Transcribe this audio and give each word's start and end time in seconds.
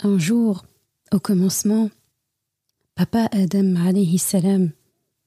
Un 0.00 0.16
jour, 0.16 0.64
au 1.10 1.18
commencement, 1.18 1.90
Papa 2.94 3.28
Adam 3.32 3.74
alayhi 3.74 4.18
salam 4.18 4.70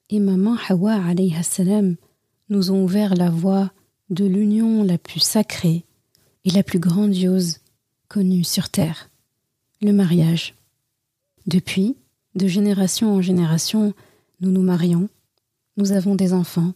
et 0.09 0.19
Maman 0.21 0.55
Hawa 0.69 0.93
alayhi 0.93 1.35
salam 1.43 1.97
nous 2.47 2.71
ont 2.71 2.81
ouvert 2.81 3.15
la 3.15 3.29
voie 3.29 3.73
de 4.11 4.23
l'union 4.23 4.85
la 4.85 4.97
plus 4.97 5.19
sacrée 5.19 5.83
et 6.45 6.51
la 6.51 6.63
plus 6.63 6.79
grandiose 6.79 7.57
connue 8.07 8.45
sur 8.45 8.69
terre, 8.69 9.09
le 9.81 9.91
mariage. 9.91 10.55
Depuis, 11.47 11.97
de 12.35 12.47
génération 12.47 13.13
en 13.13 13.21
génération, 13.21 13.93
nous 14.39 14.51
nous 14.51 14.63
marions, 14.63 15.09
nous 15.75 15.91
avons 15.91 16.15
des 16.15 16.31
enfants 16.31 16.73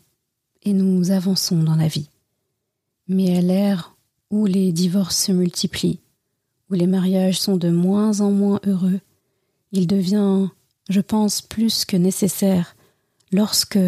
et 0.63 0.73
nous 0.73 1.11
avançons 1.11 1.63
dans 1.63 1.75
la 1.77 1.87
vie. 1.87 2.09
Mais 3.07 3.37
à 3.37 3.41
l'ère 3.41 3.95
où 4.31 4.45
les 4.47 4.73
divorces 4.73 5.27
se 5.27 5.31
multiplient, 5.31 5.99
où 6.69 6.73
les 6.73 6.87
mariages 6.87 7.39
sont 7.39 7.57
de 7.57 7.69
moins 7.69 8.21
en 8.21 8.31
moins 8.31 8.59
heureux, 8.65 8.99
il 9.71 9.87
devient, 9.87 10.47
je 10.89 11.01
pense, 11.01 11.41
plus 11.41 11.85
que 11.85 11.97
nécessaire, 11.97 12.75
lorsque 13.31 13.79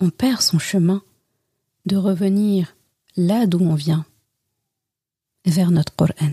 on 0.00 0.10
perd 0.10 0.40
son 0.40 0.58
chemin, 0.58 1.02
de 1.86 1.96
revenir 1.96 2.76
là 3.16 3.46
d'où 3.46 3.60
on 3.60 3.74
vient, 3.74 4.04
vers 5.46 5.70
notre 5.70 5.94
Coran. 5.94 6.32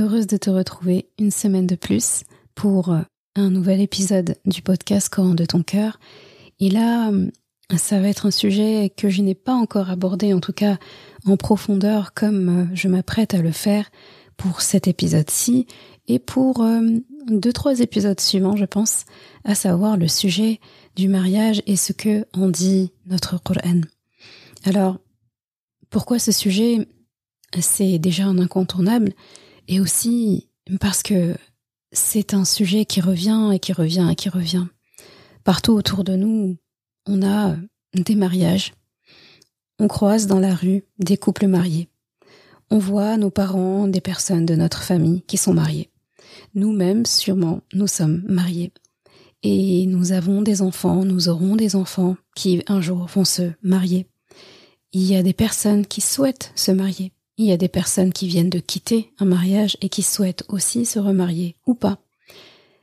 Heureuse 0.00 0.26
de 0.26 0.38
te 0.38 0.48
retrouver 0.48 1.10
une 1.18 1.30
semaine 1.30 1.66
de 1.66 1.74
plus 1.74 2.22
pour 2.54 2.90
euh, 2.90 3.00
un 3.36 3.50
nouvel 3.50 3.82
épisode 3.82 4.36
du 4.46 4.62
podcast 4.62 5.10
Coran 5.10 5.34
de 5.34 5.44
ton 5.44 5.62
cœur. 5.62 6.00
Et 6.58 6.70
là, 6.70 7.10
euh, 7.10 7.28
ça 7.76 8.00
va 8.00 8.08
être 8.08 8.24
un 8.24 8.30
sujet 8.30 8.90
que 8.96 9.10
je 9.10 9.20
n'ai 9.20 9.34
pas 9.34 9.52
encore 9.52 9.90
abordé, 9.90 10.32
en 10.32 10.40
tout 10.40 10.54
cas 10.54 10.78
en 11.26 11.36
profondeur, 11.36 12.14
comme 12.14 12.48
euh, 12.48 12.64
je 12.72 12.88
m'apprête 12.88 13.34
à 13.34 13.42
le 13.42 13.50
faire 13.50 13.90
pour 14.38 14.62
cet 14.62 14.88
épisode-ci 14.88 15.66
et 16.08 16.18
pour 16.18 16.64
deux, 17.28 17.52
trois 17.52 17.80
épisodes 17.80 18.20
suivants, 18.20 18.56
je 18.56 18.64
pense, 18.64 19.04
à 19.44 19.54
savoir 19.54 19.98
le 19.98 20.08
sujet 20.08 20.60
du 20.96 21.08
mariage 21.08 21.62
et 21.66 21.76
ce 21.76 21.92
que 21.92 22.24
en 22.32 22.48
dit 22.48 22.90
notre 23.04 23.38
Coran. 23.42 23.82
Alors, 24.64 24.96
pourquoi 25.90 26.18
ce 26.18 26.32
sujet? 26.32 26.88
C'est 27.60 27.98
déjà 27.98 28.24
un 28.24 28.38
incontournable 28.38 29.12
et 29.68 29.80
aussi 29.80 30.48
parce 30.80 31.02
que 31.02 31.36
c'est 31.92 32.34
un 32.34 32.44
sujet 32.44 32.84
qui 32.84 33.00
revient 33.00 33.50
et 33.52 33.58
qui 33.58 33.72
revient 33.72 34.08
et 34.10 34.14
qui 34.14 34.28
revient. 34.28 34.66
Partout 35.44 35.72
autour 35.72 36.04
de 36.04 36.14
nous, 36.14 36.56
on 37.06 37.22
a 37.22 37.56
des 37.94 38.14
mariages. 38.14 38.72
On 39.78 39.88
croise 39.88 40.26
dans 40.26 40.38
la 40.38 40.54
rue 40.54 40.84
des 40.98 41.16
couples 41.16 41.46
mariés. 41.46 41.88
On 42.70 42.78
voit 42.78 43.16
nos 43.16 43.30
parents, 43.30 43.88
des 43.88 44.00
personnes 44.00 44.46
de 44.46 44.54
notre 44.54 44.82
famille 44.82 45.22
qui 45.22 45.36
sont 45.36 45.54
mariés. 45.54 45.90
Nous-mêmes, 46.54 47.06
sûrement, 47.06 47.62
nous 47.72 47.88
sommes 47.88 48.22
mariés. 48.28 48.72
Et 49.42 49.86
nous 49.86 50.12
avons 50.12 50.42
des 50.42 50.62
enfants, 50.62 51.04
nous 51.04 51.28
aurons 51.28 51.56
des 51.56 51.74
enfants 51.74 52.16
qui 52.36 52.62
un 52.66 52.80
jour 52.80 53.06
vont 53.06 53.24
se 53.24 53.50
marier. 53.62 54.06
Il 54.92 55.02
y 55.02 55.16
a 55.16 55.22
des 55.22 55.32
personnes 55.32 55.86
qui 55.86 56.00
souhaitent 56.00 56.52
se 56.54 56.70
marier. 56.70 57.12
Il 57.40 57.46
y 57.46 57.52
a 57.52 57.56
des 57.56 57.68
personnes 57.68 58.12
qui 58.12 58.28
viennent 58.28 58.50
de 58.50 58.58
quitter 58.58 59.14
un 59.18 59.24
mariage 59.24 59.78
et 59.80 59.88
qui 59.88 60.02
souhaitent 60.02 60.44
aussi 60.50 60.84
se 60.84 60.98
remarier 60.98 61.56
ou 61.64 61.72
pas. 61.72 61.96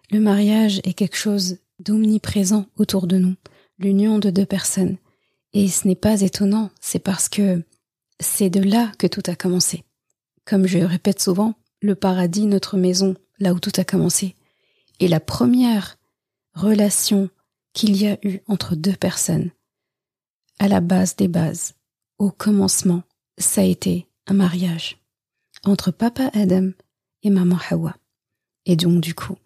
Le 0.10 0.20
mariage 0.20 0.82
est 0.84 0.96
quelque 0.96 1.16
chose 1.16 1.58
d'omniprésent 1.78 2.66
autour 2.76 3.06
de 3.06 3.20
nous, 3.20 3.36
l'union 3.78 4.18
de 4.18 4.32
deux 4.32 4.48
personnes. 4.48 4.98
Et 5.54 5.68
ce 5.68 5.88
n'est 5.88 5.94
pas 5.94 6.22
étonnant, 6.22 6.72
c'est 6.82 6.98
parce 6.98 7.30
que 7.30 7.62
c'est 8.20 8.50
de 8.50 8.60
là 8.60 8.92
que 8.98 9.06
tout 9.06 9.22
a 9.28 9.36
commencé. 9.36 9.84
Comme 10.44 10.66
je 10.66 10.80
répète 10.80 11.22
souvent, 11.22 11.54
le 11.80 11.94
paradis, 11.94 12.48
notre 12.48 12.78
maison, 12.78 13.14
là 13.38 13.54
où 13.54 13.60
tout 13.60 13.74
a 13.78 13.84
commencé. 13.84 14.34
Et 15.00 15.08
la 15.08 15.20
première 15.20 16.00
relation 16.56 17.30
qu'il 17.74 17.96
y 17.96 18.08
a 18.08 18.18
eu 18.24 18.40
entre 18.48 18.76
deux 18.76 18.96
personnes, 18.96 19.52
à 20.58 20.68
la 20.68 20.82
base 20.82 21.16
des 21.16 21.28
bases, 21.28 21.76
au 22.18 22.32
commencement, 22.32 23.04
ça 23.38 23.62
a 23.62 23.66
été 23.66 24.08
un 24.28 24.34
mariage 24.34 24.98
entre 25.64 25.92
papa 25.92 26.30
Adam 26.34 26.72
et 27.24 27.30
maman 27.30 27.58
Hawa. 27.70 27.96
Et 28.66 28.76
donc 28.76 29.02
du 29.02 29.16
coup, 29.16 29.38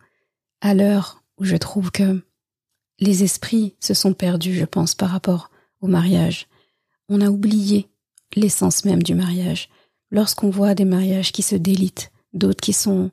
à 0.59 0.73
l'heure 0.73 1.23
où 1.37 1.45
je 1.45 1.55
trouve 1.55 1.91
que 1.91 2.23
les 2.99 3.23
esprits 3.23 3.75
se 3.79 3.93
sont 3.93 4.13
perdus, 4.13 4.53
je 4.53 4.65
pense, 4.65 4.93
par 4.93 5.09
rapport 5.09 5.49
au 5.79 5.87
mariage, 5.87 6.47
on 7.09 7.21
a 7.21 7.29
oublié 7.29 7.89
l'essence 8.35 8.85
même 8.85 9.03
du 9.03 9.15
mariage. 9.15 9.69
Lorsqu'on 10.11 10.49
voit 10.49 10.75
des 10.75 10.85
mariages 10.85 11.31
qui 11.31 11.41
se 11.41 11.55
délitent, 11.55 12.11
d'autres 12.33 12.61
qui 12.61 12.73
sont 12.73 13.11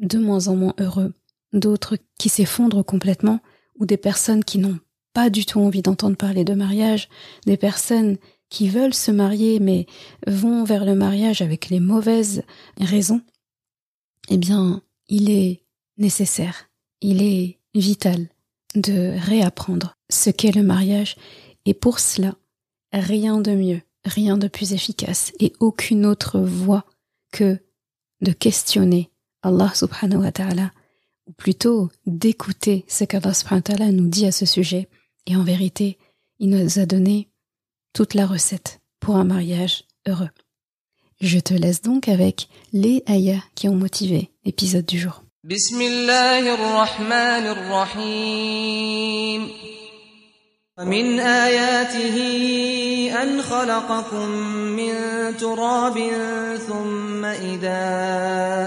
de 0.00 0.18
moins 0.18 0.48
en 0.48 0.56
moins 0.56 0.74
heureux, 0.78 1.14
d'autres 1.52 1.96
qui 2.18 2.28
s'effondrent 2.28 2.84
complètement, 2.84 3.40
ou 3.78 3.86
des 3.86 3.96
personnes 3.96 4.44
qui 4.44 4.58
n'ont 4.58 4.78
pas 5.12 5.30
du 5.30 5.46
tout 5.46 5.60
envie 5.60 5.82
d'entendre 5.82 6.16
parler 6.16 6.44
de 6.44 6.54
mariage, 6.54 7.08
des 7.46 7.56
personnes 7.56 8.18
qui 8.50 8.68
veulent 8.68 8.94
se 8.94 9.10
marier 9.10 9.60
mais 9.60 9.86
vont 10.26 10.64
vers 10.64 10.84
le 10.84 10.94
mariage 10.94 11.40
avec 11.40 11.70
les 11.70 11.80
mauvaises 11.80 12.42
raisons, 12.78 13.22
eh 14.28 14.36
bien, 14.36 14.82
il 15.08 15.30
est 15.30 15.62
nécessaire, 15.96 16.68
il 17.00 17.22
est 17.22 17.58
vital 17.74 18.28
de 18.74 19.14
réapprendre 19.18 19.96
ce 20.10 20.30
qu'est 20.30 20.54
le 20.54 20.62
mariage. 20.62 21.16
Et 21.64 21.74
pour 21.74 21.98
cela, 21.98 22.34
rien 22.92 23.40
de 23.40 23.52
mieux, 23.52 23.80
rien 24.04 24.36
de 24.36 24.48
plus 24.48 24.72
efficace 24.72 25.32
et 25.40 25.52
aucune 25.60 26.06
autre 26.06 26.40
voie 26.40 26.84
que 27.32 27.58
de 28.20 28.32
questionner 28.32 29.10
Allah 29.42 29.72
subhanahu 29.74 30.22
wa 30.22 30.32
ta'ala 30.32 30.72
ou 31.26 31.32
plutôt 31.32 31.90
d'écouter 32.06 32.84
ce 32.88 33.04
qu'Allah 33.04 33.34
subhanahu 33.34 33.60
wa 33.60 33.76
ta'ala 33.76 33.92
nous 33.92 34.08
dit 34.08 34.26
à 34.26 34.32
ce 34.32 34.46
sujet. 34.46 34.88
Et 35.26 35.36
en 35.36 35.44
vérité, 35.44 35.98
il 36.38 36.50
nous 36.50 36.78
a 36.78 36.86
donné 36.86 37.29
toute 37.93 38.13
la 38.13 38.25
recette 38.25 38.81
pour 38.99 39.15
un 39.15 39.23
mariage 39.23 39.83
heureux. 40.07 40.29
Je 41.21 41.39
te 41.39 41.53
laisse 41.53 41.81
donc 41.81 42.09
avec 42.09 42.49
les 42.73 43.03
ayahs 43.07 43.43
qui 43.55 43.69
ont 43.69 43.75
motivé 43.75 44.31
l'épisode 44.43 44.85
du 44.85 44.99
jour. 44.99 45.21
ومن 50.79 51.19
آياته 51.19 52.17
أن 53.23 53.41
خلقكم 53.41 54.29
من 54.75 54.93
تراب 55.37 56.11
ثم 56.67 57.25
إذا 57.25 57.79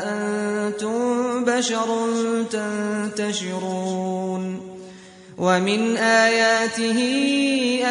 أنتم 0.08 1.44
بشر 1.44 1.88
تنتشرون 2.50 3.98
ومن 5.37 5.97
آياته 5.97 6.99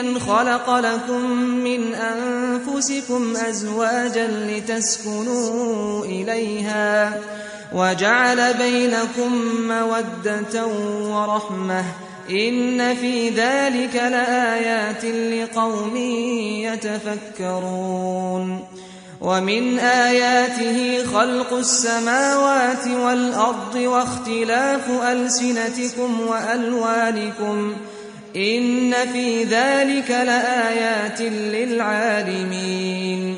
أن 0.01 0.19
خلق 0.21 0.71
لكم 0.71 1.31
من 1.41 1.95
أنفسكم 1.95 3.37
أزواجا 3.37 4.27
لتسكنوا 4.27 6.05
إليها 6.05 7.21
وجعل 7.75 8.55
بينكم 8.55 9.33
مودة 9.69 10.67
ورحمة 11.03 11.85
إن 12.31 12.95
في 12.95 13.29
ذلك 13.29 13.95
لآيات 13.95 15.05
لقوم 15.05 15.97
يتفكرون 17.47 18.65
ومن 19.23 19.79
آياته 19.79 21.07
خلق 21.07 21.53
السماوات 21.53 22.87
والأرض 22.87 23.75
واختلاف 23.75 24.91
ألسنتكم 24.91 26.21
وألوانكم 26.21 27.73
إن 28.37 28.95
في 29.13 29.45
ذلك 29.45 30.11
لآيات 30.11 31.21
للعالمين 31.53 33.37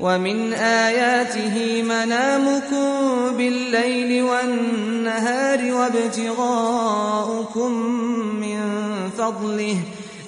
ومن 0.00 0.52
آياته 0.52 1.82
منامكم 1.82 2.90
بالليل 3.36 4.22
والنهار 4.22 5.72
وابتغاؤكم 5.72 7.72
من 8.40 8.60
فضله 9.18 9.76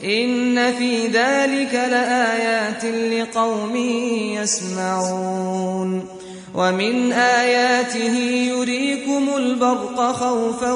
إن 0.06 0.72
في 0.72 1.06
ذلك 1.06 1.74
لآيات 1.74 2.84
لقوم 2.84 3.76
يسمعون. 4.42 6.06
ومن 6.54 7.12
آياته 7.12 8.16
يريكم 8.48 9.28
البرق 9.36 10.12
خوفا 10.12 10.72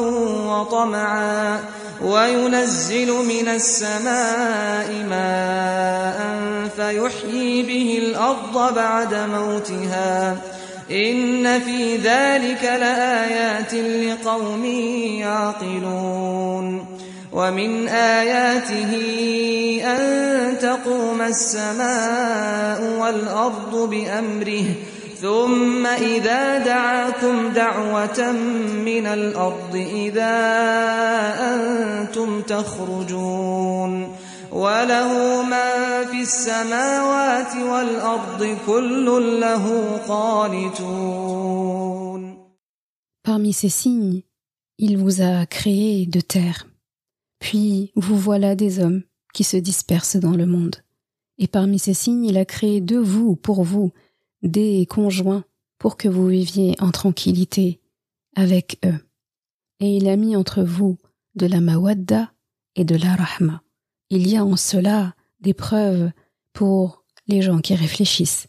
وطمعا 0.46 1.58
وينزل 2.04 3.12
من 3.12 3.48
السماء 3.48 5.06
ماء 5.10 6.38
فيحيي 6.76 7.62
به 7.62 7.98
الأرض 8.02 8.74
بعد 8.74 9.14
موتها. 9.14 10.36
إن 10.90 11.60
في 11.60 11.96
ذلك 11.96 12.64
لآيات 12.64 13.74
لقوم 13.74 14.64
يعقلون. 15.20 16.99
ومن 17.32 17.88
آياته 17.88 18.92
أن 19.84 20.58
تقوم 20.58 21.20
السماء 21.22 23.00
والأرض 23.00 23.90
بأمره 23.90 24.64
ثم 25.20 25.86
إذا 25.86 26.58
دعاكم 26.58 27.48
دعوة 27.48 28.32
من 28.84 29.06
الأرض 29.06 29.76
إذا 29.76 30.36
أنتم 31.54 32.40
تخرجون 32.40 34.16
وله 34.52 35.42
ما 35.42 36.04
في 36.10 36.20
السماوات 36.22 37.56
والأرض 37.56 38.56
كل 38.66 39.40
له 39.40 39.98
قانتون 40.08 41.50
Parmi 43.22 43.52
ces 43.52 43.68
signes, 43.68 44.22
il 44.78 44.96
vous 44.96 45.20
a 45.20 45.44
créé 45.46 46.06
de 46.06 46.20
terre. 46.20 46.69
Puis 47.40 47.90
vous 47.96 48.16
voilà 48.16 48.54
des 48.54 48.78
hommes 48.78 49.02
qui 49.34 49.42
se 49.42 49.56
dispersent 49.56 50.16
dans 50.16 50.36
le 50.36 50.46
monde. 50.46 50.76
Et 51.38 51.48
parmi 51.48 51.78
ces 51.78 51.94
signes, 51.94 52.24
il 52.24 52.36
a 52.38 52.44
créé 52.44 52.80
de 52.80 52.96
vous, 52.96 53.34
pour 53.34 53.64
vous, 53.64 53.92
des 54.42 54.86
conjoints 54.86 55.44
pour 55.78 55.96
que 55.96 56.08
vous 56.08 56.28
viviez 56.28 56.76
en 56.80 56.90
tranquillité 56.90 57.80
avec 58.36 58.78
eux. 58.84 58.98
Et 59.80 59.96
il 59.96 60.08
a 60.08 60.16
mis 60.16 60.36
entre 60.36 60.62
vous 60.62 60.98
de 61.34 61.46
la 61.46 61.60
mawadda 61.60 62.32
et 62.76 62.84
de 62.84 62.96
la 62.96 63.14
rahma. 63.14 63.62
Il 64.10 64.28
y 64.28 64.36
a 64.36 64.44
en 64.44 64.56
cela 64.56 65.14
des 65.40 65.54
preuves 65.54 66.10
pour 66.52 67.04
les 67.26 67.40
gens 67.40 67.60
qui 67.60 67.74
réfléchissent. 67.74 68.48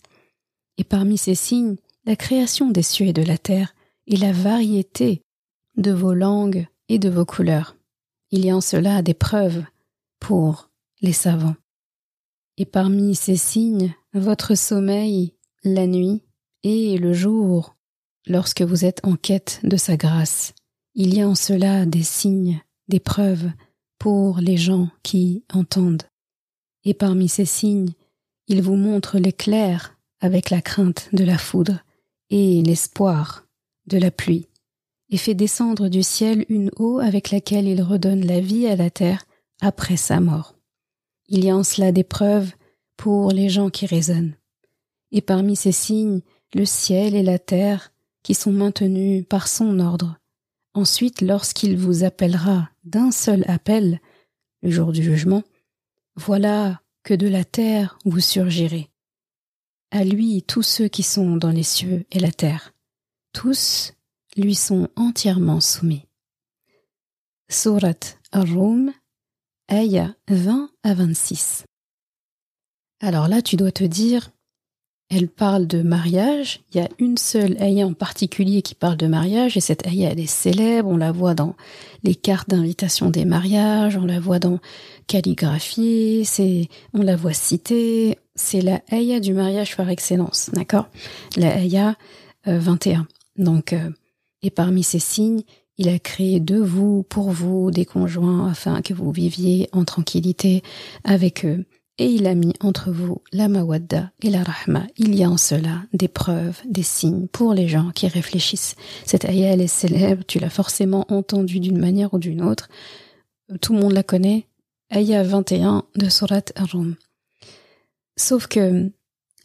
Et 0.78 0.84
parmi 0.84 1.18
ces 1.18 1.36
signes, 1.36 1.78
la 2.06 2.16
création 2.16 2.70
des 2.70 2.82
cieux 2.82 3.08
et 3.08 3.14
de 3.14 3.24
la 3.24 3.38
terre 3.38 3.74
et 4.08 4.18
la 4.18 4.34
variété 4.34 5.24
de 5.78 5.92
vos 5.92 6.14
langues 6.14 6.68
et 6.90 7.00
de 7.00 7.10
vos 7.10 7.26
couleurs. 7.26 7.76
Il 8.32 8.46
y 8.46 8.50
a 8.50 8.56
en 8.56 8.62
cela 8.62 9.02
des 9.02 9.14
preuves 9.14 9.64
pour 10.20 10.70
les 11.02 11.14
savants. 11.14 11.56
Et 12.58 12.66
parmi 12.66 13.16
ces 13.16 13.36
signes, 13.36 13.94
votre 14.14 14.56
sommeil 14.56 15.34
la 15.64 15.88
nuit 15.88 16.24
et 16.64 16.98
le 16.98 17.14
jour, 17.14 17.76
lorsque 18.28 18.62
vous 18.62 18.86
êtes 18.86 19.06
en 19.06 19.16
quête 19.16 19.60
de 19.64 19.78
sa 19.78 19.98
grâce. 19.98 20.54
Il 20.96 21.14
y 21.14 21.22
a 21.22 21.28
en 21.28 21.36
cela 21.36 21.86
des 21.86 22.04
signes, 22.04 22.62
des 22.88 23.00
preuves 23.00 23.50
pour 24.00 24.40
les 24.40 24.58
gens 24.58 24.90
qui 25.04 25.44
entendent. 25.54 26.04
Et 26.84 26.94
parmi 26.94 27.30
ces 27.30 27.46
signes, 27.46 27.94
il 28.48 28.62
vous 28.62 28.76
montre 28.76 29.18
l'éclair 29.18 29.98
avec 30.20 30.50
la 30.50 30.62
crainte 30.62 31.10
de 31.14 31.24
la 31.24 31.38
foudre 31.38 31.80
et 32.30 32.62
l'espoir 32.62 33.46
de 33.88 33.98
la 33.98 34.12
pluie, 34.12 34.48
et 35.12 35.18
fait 35.18 35.36
descendre 35.36 35.90
du 35.90 36.04
ciel 36.04 36.46
une 36.50 36.72
eau 36.78 37.00
avec 37.00 37.32
laquelle 37.32 37.68
il 37.68 37.82
redonne 37.82 38.26
la 38.26 38.40
vie 38.40 38.66
à 38.68 38.76
la 38.76 38.90
terre 38.90 39.26
après 39.60 39.98
sa 39.98 40.20
mort. 40.20 40.56
Il 41.28 41.46
y 41.46 41.50
a 41.50 41.56
en 41.56 41.64
cela 41.64 41.92
des 41.92 42.04
preuves 42.04 42.52
pour 42.98 43.32
les 43.32 43.50
gens 43.50 43.70
qui 43.70 43.86
raisonnent 43.86 44.36
et 45.12 45.22
parmi 45.22 45.56
ces 45.56 45.72
signes 45.72 46.22
le 46.54 46.66
ciel 46.66 47.16
et 47.16 47.24
la 47.24 47.40
terre 47.40 47.94
qui 48.24 48.34
sont 48.34 48.52
maintenus 48.52 49.26
par 49.28 49.48
son 49.48 49.80
ordre. 49.80 50.18
Ensuite, 50.74 51.22
lorsqu'il 51.22 51.78
vous 51.78 52.04
appellera 52.04 52.70
d'un 52.84 53.12
seul 53.12 53.44
appel, 53.48 54.00
le 54.62 54.70
jour 54.70 54.92
du 54.92 55.04
jugement, 55.04 55.44
voilà 56.16 56.82
que 57.04 57.14
de 57.14 57.28
la 57.28 57.44
terre 57.44 57.98
vous 58.06 58.20
surgirez. 58.20 58.90
À 59.92 60.04
lui 60.04 60.44
tous 60.44 60.64
ceux 60.64 60.88
qui 60.88 61.04
sont 61.04 61.36
dans 61.36 61.50
les 61.50 61.64
cieux 61.64 62.06
et 62.12 62.20
la 62.20 62.32
terre, 62.32 62.74
tous 63.34 63.94
lui 64.38 64.56
sont 64.56 64.88
entièrement 64.96 65.60
soumis. 65.60 66.06
Surat 67.50 67.94
Ar-Rum, 68.32 68.92
Aya 69.68 70.16
20 70.30 70.70
à 70.84 70.94
26. 70.94 71.66
Alors 73.02 73.28
là, 73.28 73.42
tu 73.42 73.56
dois 73.56 73.72
te 73.72 73.84
dire, 73.84 74.32
elle 75.10 75.28
parle 75.28 75.68
de 75.68 75.82
mariage. 75.82 76.62
Il 76.72 76.78
y 76.78 76.80
a 76.80 76.88
une 76.98 77.18
seule 77.18 77.62
ayah 77.62 77.86
en 77.86 77.94
particulier 77.94 78.62
qui 78.62 78.76
parle 78.76 78.96
de 78.96 79.08
mariage, 79.08 79.58
et 79.58 79.60
cette 79.60 79.86
ayah, 79.86 80.12
elle 80.12 80.22
est 80.22 80.26
célèbre. 80.26 80.88
On 80.88 80.96
la 80.96 81.12
voit 81.12 81.34
dans 81.34 81.56
les 82.04 82.16
cartes 82.16 82.50
d'invitation 82.50 83.10
des 83.10 83.26
mariages, 83.26 83.98
on 83.98 84.06
la 84.06 84.22
voit 84.22 84.40
dans 84.40 84.60
calligraphie, 85.08 86.26
on 86.94 87.02
la 87.02 87.18
voit 87.18 87.34
citée. 87.34 88.20
C'est 88.36 88.62
la 88.62 88.82
ayah 88.94 89.20
du 89.20 89.34
mariage 89.34 89.76
par 89.76 89.90
excellence, 89.90 90.50
d'accord? 90.54 90.88
La 91.36 91.58
ayah 91.58 91.96
21. 92.46 93.06
Donc, 93.36 93.74
euh, 93.74 93.90
et 94.44 94.50
parmi 94.50 94.84
ces 94.84 95.00
signes, 95.00 95.44
il 95.78 95.90
a 95.90 96.00
créé 96.00 96.40
de 96.40 96.58
vous, 96.58 97.04
pour 97.04 97.32
vous, 97.32 97.72
des 97.72 97.86
conjoints, 97.86 98.50
afin 98.50 98.82
que 98.82 98.94
vous 98.94 99.12
viviez 99.12 99.70
en 99.72 99.86
tranquillité 99.86 100.64
avec 101.04 101.46
eux 101.46 101.66
et 102.02 102.08
il 102.08 102.26
a 102.26 102.34
mis 102.34 102.54
entre 102.62 102.92
vous 102.92 103.22
la 103.32 103.48
mawadda 103.48 104.12
et 104.24 104.32
la 104.32 104.42
rahma. 104.42 104.88
Il 104.98 105.14
y 105.14 105.24
a 105.24 105.30
en 105.30 105.38
cela 105.38 105.84
des 105.94 106.08
preuves, 106.08 106.60
des 106.66 106.82
signes 106.82 107.28
pour 107.28 107.54
les 107.54 107.68
gens 107.68 107.92
qui 107.92 108.08
réfléchissent. 108.08 108.76
Cette 109.06 109.24
ayah, 109.26 109.54
elle 109.54 109.62
est 109.62 109.68
célèbre, 109.68 110.24
tu 110.26 110.40
l'as 110.40 110.50
forcément 110.50 111.06
entendue 111.10 111.60
d'une 111.60 111.78
manière 111.78 112.12
ou 112.16 112.18
d'une 112.18 112.42
autre. 112.42 112.70
Tout 113.62 113.74
le 113.74 113.80
monde 113.80 113.94
la 113.94 114.02
connaît. 114.02 114.48
Ayah 114.90 115.22
21 115.22 115.84
de 115.96 116.10
Surat 116.10 116.42
Ar-Rum. 116.56 116.96
Sauf 118.18 118.48
que 118.48 118.92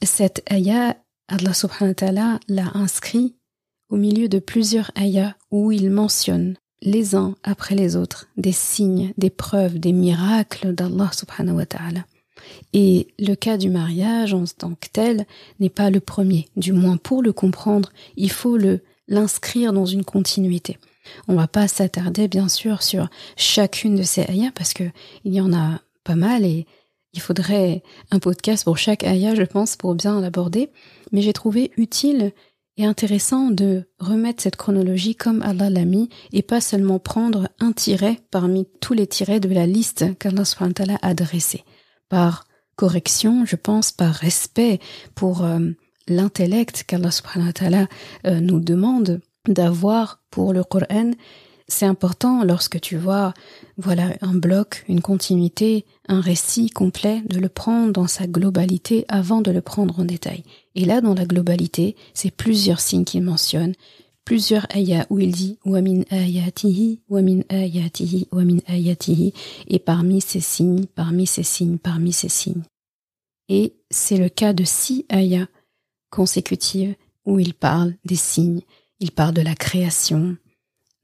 cette 0.02 0.42
ayah, 0.50 0.96
Allah 1.28 1.52
subhanahu 1.52 1.90
wa 1.90 1.94
ta'ala 1.94 2.40
l'a 2.48 2.70
inscrit 2.74 3.35
au 3.88 3.96
milieu 3.96 4.28
de 4.28 4.38
plusieurs 4.38 4.90
ayahs 4.96 5.36
où 5.50 5.72
il 5.72 5.90
mentionne 5.90 6.56
les 6.82 7.14
uns 7.14 7.34
après 7.42 7.74
les 7.74 7.96
autres 7.96 8.28
des 8.36 8.52
signes, 8.52 9.12
des 9.16 9.30
preuves, 9.30 9.78
des 9.78 9.92
miracles 9.92 10.74
d'Allah 10.74 11.10
subhanahu 11.12 11.56
wa 11.56 11.66
ta'ala. 11.66 12.04
Et 12.72 13.08
le 13.18 13.34
cas 13.34 13.56
du 13.56 13.70
mariage 13.70 14.34
en 14.34 14.44
tant 14.44 14.74
que 14.74 14.88
tel 14.92 15.26
n'est 15.58 15.70
pas 15.70 15.90
le 15.90 16.00
premier. 16.00 16.48
Du 16.56 16.72
moins 16.72 16.96
pour 16.96 17.22
le 17.22 17.32
comprendre, 17.32 17.90
il 18.16 18.30
faut 18.30 18.56
le 18.56 18.80
l'inscrire 19.08 19.72
dans 19.72 19.86
une 19.86 20.04
continuité. 20.04 20.78
On 21.28 21.36
va 21.36 21.46
pas 21.46 21.68
s'attarder 21.68 22.26
bien 22.26 22.48
sûr 22.48 22.82
sur 22.82 23.08
chacune 23.36 23.94
de 23.94 24.02
ces 24.02 24.22
ayahs 24.22 24.50
parce 24.54 24.72
que 24.72 24.84
il 25.24 25.32
y 25.32 25.40
en 25.40 25.52
a 25.52 25.80
pas 26.02 26.16
mal 26.16 26.44
et 26.44 26.66
il 27.12 27.20
faudrait 27.20 27.82
un 28.10 28.18
podcast 28.18 28.64
pour 28.64 28.76
chaque 28.76 29.04
ayah, 29.04 29.34
je 29.34 29.42
pense, 29.42 29.76
pour 29.76 29.94
bien 29.94 30.20
l'aborder. 30.20 30.70
Mais 31.12 31.22
j'ai 31.22 31.32
trouvé 31.32 31.70
utile 31.76 32.32
et 32.76 32.84
intéressant 32.84 33.50
de 33.50 33.84
remettre 33.98 34.42
cette 34.42 34.56
chronologie 34.56 35.14
comme 35.14 35.42
Allah 35.42 35.70
l'a 35.70 35.84
mis 35.84 36.08
et 36.32 36.42
pas 36.42 36.60
seulement 36.60 36.98
prendre 36.98 37.48
un 37.58 37.72
tiret 37.72 38.20
parmi 38.30 38.66
tous 38.80 38.92
les 38.92 39.06
tirets 39.06 39.40
de 39.40 39.48
la 39.48 39.66
liste 39.66 40.04
qu'Allah 40.18 40.98
a 41.02 41.14
dressée 41.14 41.64
par 42.08 42.44
correction, 42.76 43.44
je 43.46 43.56
pense, 43.56 43.92
par 43.92 44.14
respect 44.14 44.78
pour 45.14 45.44
euh, 45.44 45.58
l'intellect 46.08 46.84
qu'Allah 46.86 47.88
euh, 48.26 48.40
nous 48.40 48.60
demande 48.60 49.20
d'avoir 49.48 50.22
pour 50.30 50.52
le 50.52 50.62
Coran. 50.62 51.12
C'est 51.68 51.86
important 51.86 52.44
lorsque 52.44 52.80
tu 52.80 52.96
vois, 52.96 53.34
voilà, 53.76 54.10
un 54.20 54.34
bloc, 54.34 54.84
une 54.88 55.00
continuité, 55.00 55.84
un 56.06 56.20
récit 56.20 56.70
complet, 56.70 57.22
de 57.28 57.40
le 57.40 57.48
prendre 57.48 57.92
dans 57.92 58.06
sa 58.06 58.28
globalité 58.28 59.04
avant 59.08 59.40
de 59.40 59.50
le 59.50 59.62
prendre 59.62 59.98
en 59.98 60.04
détail. 60.04 60.44
Et 60.76 60.84
là, 60.84 61.00
dans 61.00 61.14
la 61.14 61.24
globalité, 61.24 61.96
c'est 62.12 62.30
plusieurs 62.30 62.80
signes 62.80 63.04
qu'il 63.04 63.22
mentionne, 63.22 63.72
plusieurs 64.26 64.66
ayats 64.76 65.06
où 65.08 65.18
il 65.18 65.32
dit 65.32 65.58
wa 65.64 65.80
min 65.80 66.02
ayatihi 66.10 67.00
wa 67.08 67.22
min 67.22 67.40
ayatihi 67.48 68.28
wa 68.30 68.44
min 68.44 68.58
ayatihi 68.66 69.32
et 69.68 69.78
parmi 69.78 70.20
ces 70.20 70.40
signes, 70.40 70.84
parmi 70.94 71.26
ces 71.26 71.44
signes, 71.44 71.78
parmi 71.78 72.12
ces 72.12 72.28
signes. 72.28 72.62
Et 73.48 73.74
c'est 73.90 74.18
le 74.18 74.28
cas 74.28 74.52
de 74.52 74.64
six 74.64 75.06
ayats 75.08 75.48
consécutives 76.10 76.94
où 77.24 77.38
il 77.38 77.54
parle 77.54 77.94
des 78.04 78.16
signes, 78.16 78.60
il 79.00 79.12
parle 79.12 79.34
de 79.34 79.42
la 79.42 79.54
création, 79.54 80.36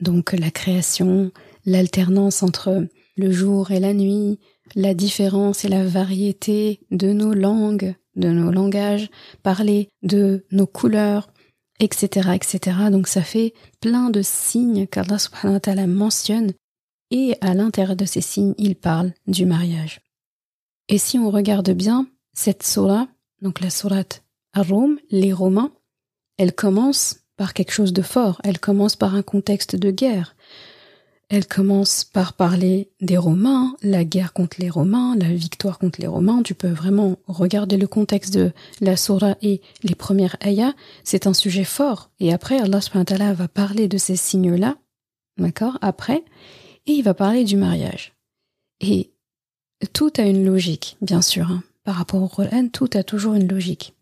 donc 0.00 0.32
la 0.32 0.50
création, 0.50 1.32
l'alternance 1.64 2.42
entre 2.42 2.86
le 3.16 3.30
jour 3.30 3.70
et 3.70 3.80
la 3.80 3.94
nuit, 3.94 4.38
la 4.74 4.92
différence 4.92 5.64
et 5.64 5.68
la 5.68 5.86
variété 5.86 6.80
de 6.90 7.12
nos 7.12 7.32
langues, 7.32 7.94
de 8.16 8.28
nos 8.28 8.50
langages, 8.50 9.10
parler 9.42 9.88
de 10.02 10.44
nos 10.50 10.66
couleurs, 10.66 11.28
etc., 11.80 12.30
etc. 12.34 12.76
Donc 12.90 13.08
ça 13.08 13.22
fait 13.22 13.54
plein 13.80 14.10
de 14.10 14.22
signes 14.22 14.86
qu'Allah 14.86 15.18
subhanahu 15.18 15.54
wa 15.54 15.60
ta'ala 15.60 15.86
mentionne 15.86 16.52
et 17.10 17.36
à 17.42 17.52
l'intérieur 17.52 17.96
de 17.96 18.06
ces 18.06 18.22
signes, 18.22 18.54
il 18.56 18.74
parle 18.74 19.12
du 19.26 19.44
mariage. 19.44 20.00
Et 20.88 20.98
si 20.98 21.18
on 21.18 21.30
regarde 21.30 21.70
bien 21.70 22.06
cette 22.32 22.62
surah, 22.62 23.06
donc 23.42 23.60
la 23.60 23.70
sourate 23.70 24.24
Ar-Rum, 24.54 24.98
les 25.10 25.32
Romains, 25.32 25.72
elle 26.38 26.54
commence 26.54 27.20
par 27.36 27.54
quelque 27.54 27.72
chose 27.72 27.92
de 27.92 28.02
fort, 28.02 28.40
elle 28.44 28.58
commence 28.58 28.96
par 28.96 29.14
un 29.14 29.22
contexte 29.22 29.76
de 29.76 29.90
guerre, 29.90 30.36
elle 31.32 31.46
commence 31.46 32.04
par 32.04 32.34
parler 32.34 32.90
des 33.00 33.16
Romains, 33.16 33.74
la 33.82 34.04
guerre 34.04 34.34
contre 34.34 34.58
les 34.60 34.68
Romains, 34.68 35.16
la 35.16 35.32
victoire 35.32 35.78
contre 35.78 35.98
les 35.98 36.06
Romains. 36.06 36.42
Tu 36.42 36.54
peux 36.54 36.68
vraiment 36.68 37.16
regarder 37.26 37.78
le 37.78 37.86
contexte 37.86 38.34
de 38.34 38.52
la 38.82 38.98
Surah 38.98 39.36
et 39.40 39.62
les 39.82 39.94
premières 39.94 40.36
ayahs. 40.42 40.74
C'est 41.04 41.26
un 41.26 41.32
sujet 41.32 41.64
fort. 41.64 42.10
Et 42.20 42.34
après, 42.34 42.58
Allah 42.58 42.82
subhanahu 42.82 43.32
va 43.32 43.48
parler 43.48 43.88
de 43.88 43.96
ces 43.96 44.14
signes-là, 44.14 44.76
d'accord, 45.38 45.78
après, 45.80 46.22
et 46.84 46.92
il 46.92 47.02
va 47.02 47.14
parler 47.14 47.44
du 47.44 47.56
mariage. 47.56 48.12
Et 48.82 49.10
tout 49.94 50.12
a 50.18 50.24
une 50.24 50.44
logique, 50.44 50.98
bien 51.00 51.22
sûr. 51.22 51.50
Hein. 51.50 51.62
Par 51.82 51.94
rapport 51.94 52.22
au 52.22 52.28
Coran, 52.28 52.68
tout 52.68 52.90
a 52.92 53.04
toujours 53.04 53.32
une 53.32 53.48
logique. 53.48 53.94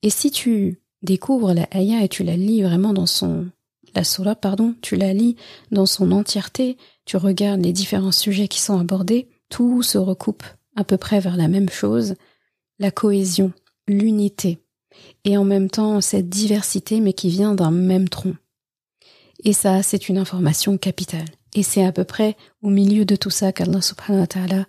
Et 0.00 0.08
si 0.08 0.30
tu 0.30 0.80
découvres 1.02 1.52
la 1.52 1.68
ayah 1.74 2.02
et 2.02 2.08
tu 2.08 2.24
la 2.24 2.38
lis 2.38 2.62
vraiment 2.62 2.94
dans 2.94 3.04
son 3.04 3.48
la 3.94 4.04
surah, 4.04 4.34
pardon, 4.34 4.74
tu 4.82 4.96
la 4.96 5.12
lis 5.12 5.36
dans 5.70 5.86
son 5.86 6.12
entièreté, 6.12 6.76
tu 7.04 7.16
regardes 7.16 7.64
les 7.64 7.72
différents 7.72 8.12
sujets 8.12 8.48
qui 8.48 8.60
sont 8.60 8.78
abordés, 8.78 9.28
tout 9.48 9.82
se 9.82 9.98
recoupe 9.98 10.44
à 10.76 10.84
peu 10.84 10.96
près 10.96 11.20
vers 11.20 11.36
la 11.36 11.48
même 11.48 11.70
chose, 11.70 12.14
la 12.78 12.90
cohésion, 12.90 13.52
l'unité, 13.86 14.58
et 15.24 15.36
en 15.36 15.44
même 15.44 15.70
temps 15.70 16.00
cette 16.00 16.28
diversité 16.28 17.00
mais 17.00 17.12
qui 17.12 17.28
vient 17.28 17.54
d'un 17.54 17.70
même 17.70 18.08
tronc. 18.08 18.34
Et 19.44 19.52
ça, 19.52 19.82
c'est 19.82 20.08
une 20.08 20.18
information 20.18 20.78
capitale. 20.78 21.28
Et 21.54 21.62
c'est 21.62 21.84
à 21.84 21.92
peu 21.92 22.04
près 22.04 22.36
au 22.62 22.70
milieu 22.70 23.04
de 23.04 23.16
tout 23.16 23.30
ça 23.30 23.52
qu'Allah 23.52 23.80
subhanahu 23.80 24.22
wa 24.22 24.26
ta'ala 24.26 24.66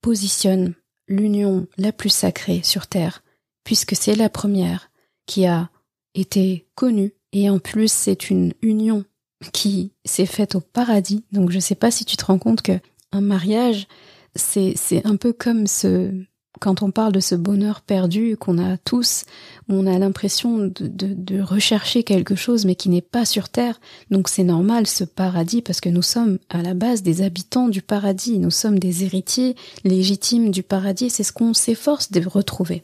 positionne 0.00 0.74
l'union 1.06 1.66
la 1.76 1.92
plus 1.92 2.10
sacrée 2.10 2.60
sur 2.64 2.86
terre, 2.86 3.22
puisque 3.64 3.94
c'est 3.94 4.16
la 4.16 4.28
première 4.28 4.90
qui 5.26 5.46
a 5.46 5.70
été 6.14 6.66
connue 6.74 7.12
et 7.32 7.50
en 7.50 7.58
plus, 7.58 7.90
c'est 7.90 8.30
une 8.30 8.52
union 8.62 9.04
qui 9.52 9.92
s'est 10.04 10.26
faite 10.26 10.54
au 10.54 10.60
paradis. 10.60 11.24
Donc 11.32 11.50
je 11.50 11.56
ne 11.56 11.62
sais 11.62 11.74
pas 11.74 11.90
si 11.90 12.04
tu 12.04 12.16
te 12.16 12.24
rends 12.24 12.38
compte 12.38 12.62
que 12.62 12.78
un 13.12 13.20
mariage, 13.20 13.86
c'est 14.34 14.74
c'est 14.76 15.06
un 15.06 15.16
peu 15.16 15.32
comme 15.32 15.66
ce 15.66 16.12
quand 16.60 16.82
on 16.82 16.90
parle 16.90 17.12
de 17.12 17.20
ce 17.20 17.36
bonheur 17.36 17.82
perdu 17.82 18.36
qu'on 18.36 18.58
a 18.58 18.76
tous, 18.78 19.24
on 19.68 19.86
a 19.86 19.96
l'impression 19.96 20.58
de, 20.58 20.88
de, 20.88 21.14
de, 21.14 21.40
rechercher 21.40 22.02
quelque 22.02 22.34
chose 22.34 22.64
mais 22.64 22.74
qui 22.74 22.88
n'est 22.88 23.00
pas 23.00 23.24
sur 23.24 23.48
terre. 23.48 23.80
Donc 24.10 24.28
c'est 24.28 24.42
normal 24.42 24.88
ce 24.88 25.04
paradis 25.04 25.62
parce 25.62 25.80
que 25.80 25.88
nous 25.88 26.02
sommes 26.02 26.38
à 26.48 26.62
la 26.62 26.74
base 26.74 27.02
des 27.02 27.22
habitants 27.22 27.68
du 27.68 27.80
paradis, 27.80 28.38
nous 28.38 28.50
sommes 28.50 28.80
des 28.80 29.04
héritiers 29.04 29.54
légitimes 29.84 30.50
du 30.50 30.64
paradis, 30.64 31.10
c'est 31.10 31.22
ce 31.22 31.32
qu'on 31.32 31.54
s'efforce 31.54 32.10
de 32.10 32.26
retrouver. 32.26 32.82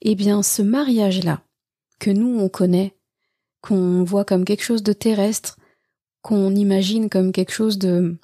Eh 0.00 0.14
bien 0.14 0.42
ce 0.42 0.62
mariage-là, 0.62 1.42
que 1.98 2.10
nous 2.10 2.38
on 2.38 2.48
connaît 2.48 2.95
qu'on 3.66 4.04
voit 4.04 4.24
comme 4.24 4.44
quelque 4.44 4.62
chose 4.62 4.82
de 4.82 4.92
terrestre, 4.92 5.56
qu'on 6.22 6.54
imagine 6.54 7.08
comme 7.08 7.32
quelque 7.32 7.52
chose 7.52 7.78
de 7.78 8.16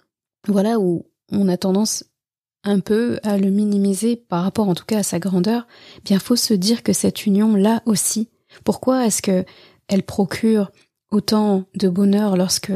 voilà 0.46 0.78
où 0.78 1.06
on 1.30 1.48
a 1.48 1.56
tendance 1.56 2.04
un 2.64 2.78
peu 2.78 3.18
à 3.24 3.38
le 3.38 3.50
minimiser 3.50 4.16
par 4.16 4.44
rapport 4.44 4.68
en 4.68 4.74
tout 4.74 4.84
cas 4.84 4.98
à 4.98 5.02
sa 5.02 5.18
grandeur, 5.18 5.66
eh 5.98 6.00
bien 6.04 6.18
faut 6.18 6.36
se 6.36 6.54
dire 6.54 6.82
que 6.82 6.92
cette 6.92 7.26
union 7.26 7.56
là 7.56 7.82
aussi, 7.86 8.28
pourquoi 8.64 9.06
est-ce 9.06 9.22
que 9.22 9.44
elle 9.88 10.04
procure 10.04 10.70
autant 11.10 11.64
de 11.74 11.88
bonheur 11.88 12.36
lorsque 12.36 12.72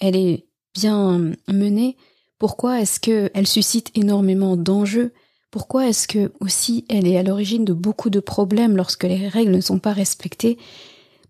elle 0.00 0.16
est 0.16 0.46
bien 0.74 1.32
menée? 1.46 1.96
Pourquoi 2.38 2.80
est-ce 2.80 2.98
que 2.98 3.30
elle 3.34 3.46
suscite 3.46 3.90
énormément 3.96 4.56
d'enjeux? 4.56 5.12
Pourquoi 5.50 5.88
est-ce 5.88 6.08
que 6.08 6.32
aussi 6.40 6.84
elle 6.88 7.06
est 7.06 7.16
à 7.16 7.22
l'origine 7.22 7.64
de 7.64 7.72
beaucoup 7.72 8.10
de 8.10 8.20
problèmes 8.20 8.76
lorsque 8.76 9.04
les 9.04 9.28
règles 9.28 9.52
ne 9.52 9.60
sont 9.60 9.78
pas 9.78 9.92
respectées? 9.92 10.58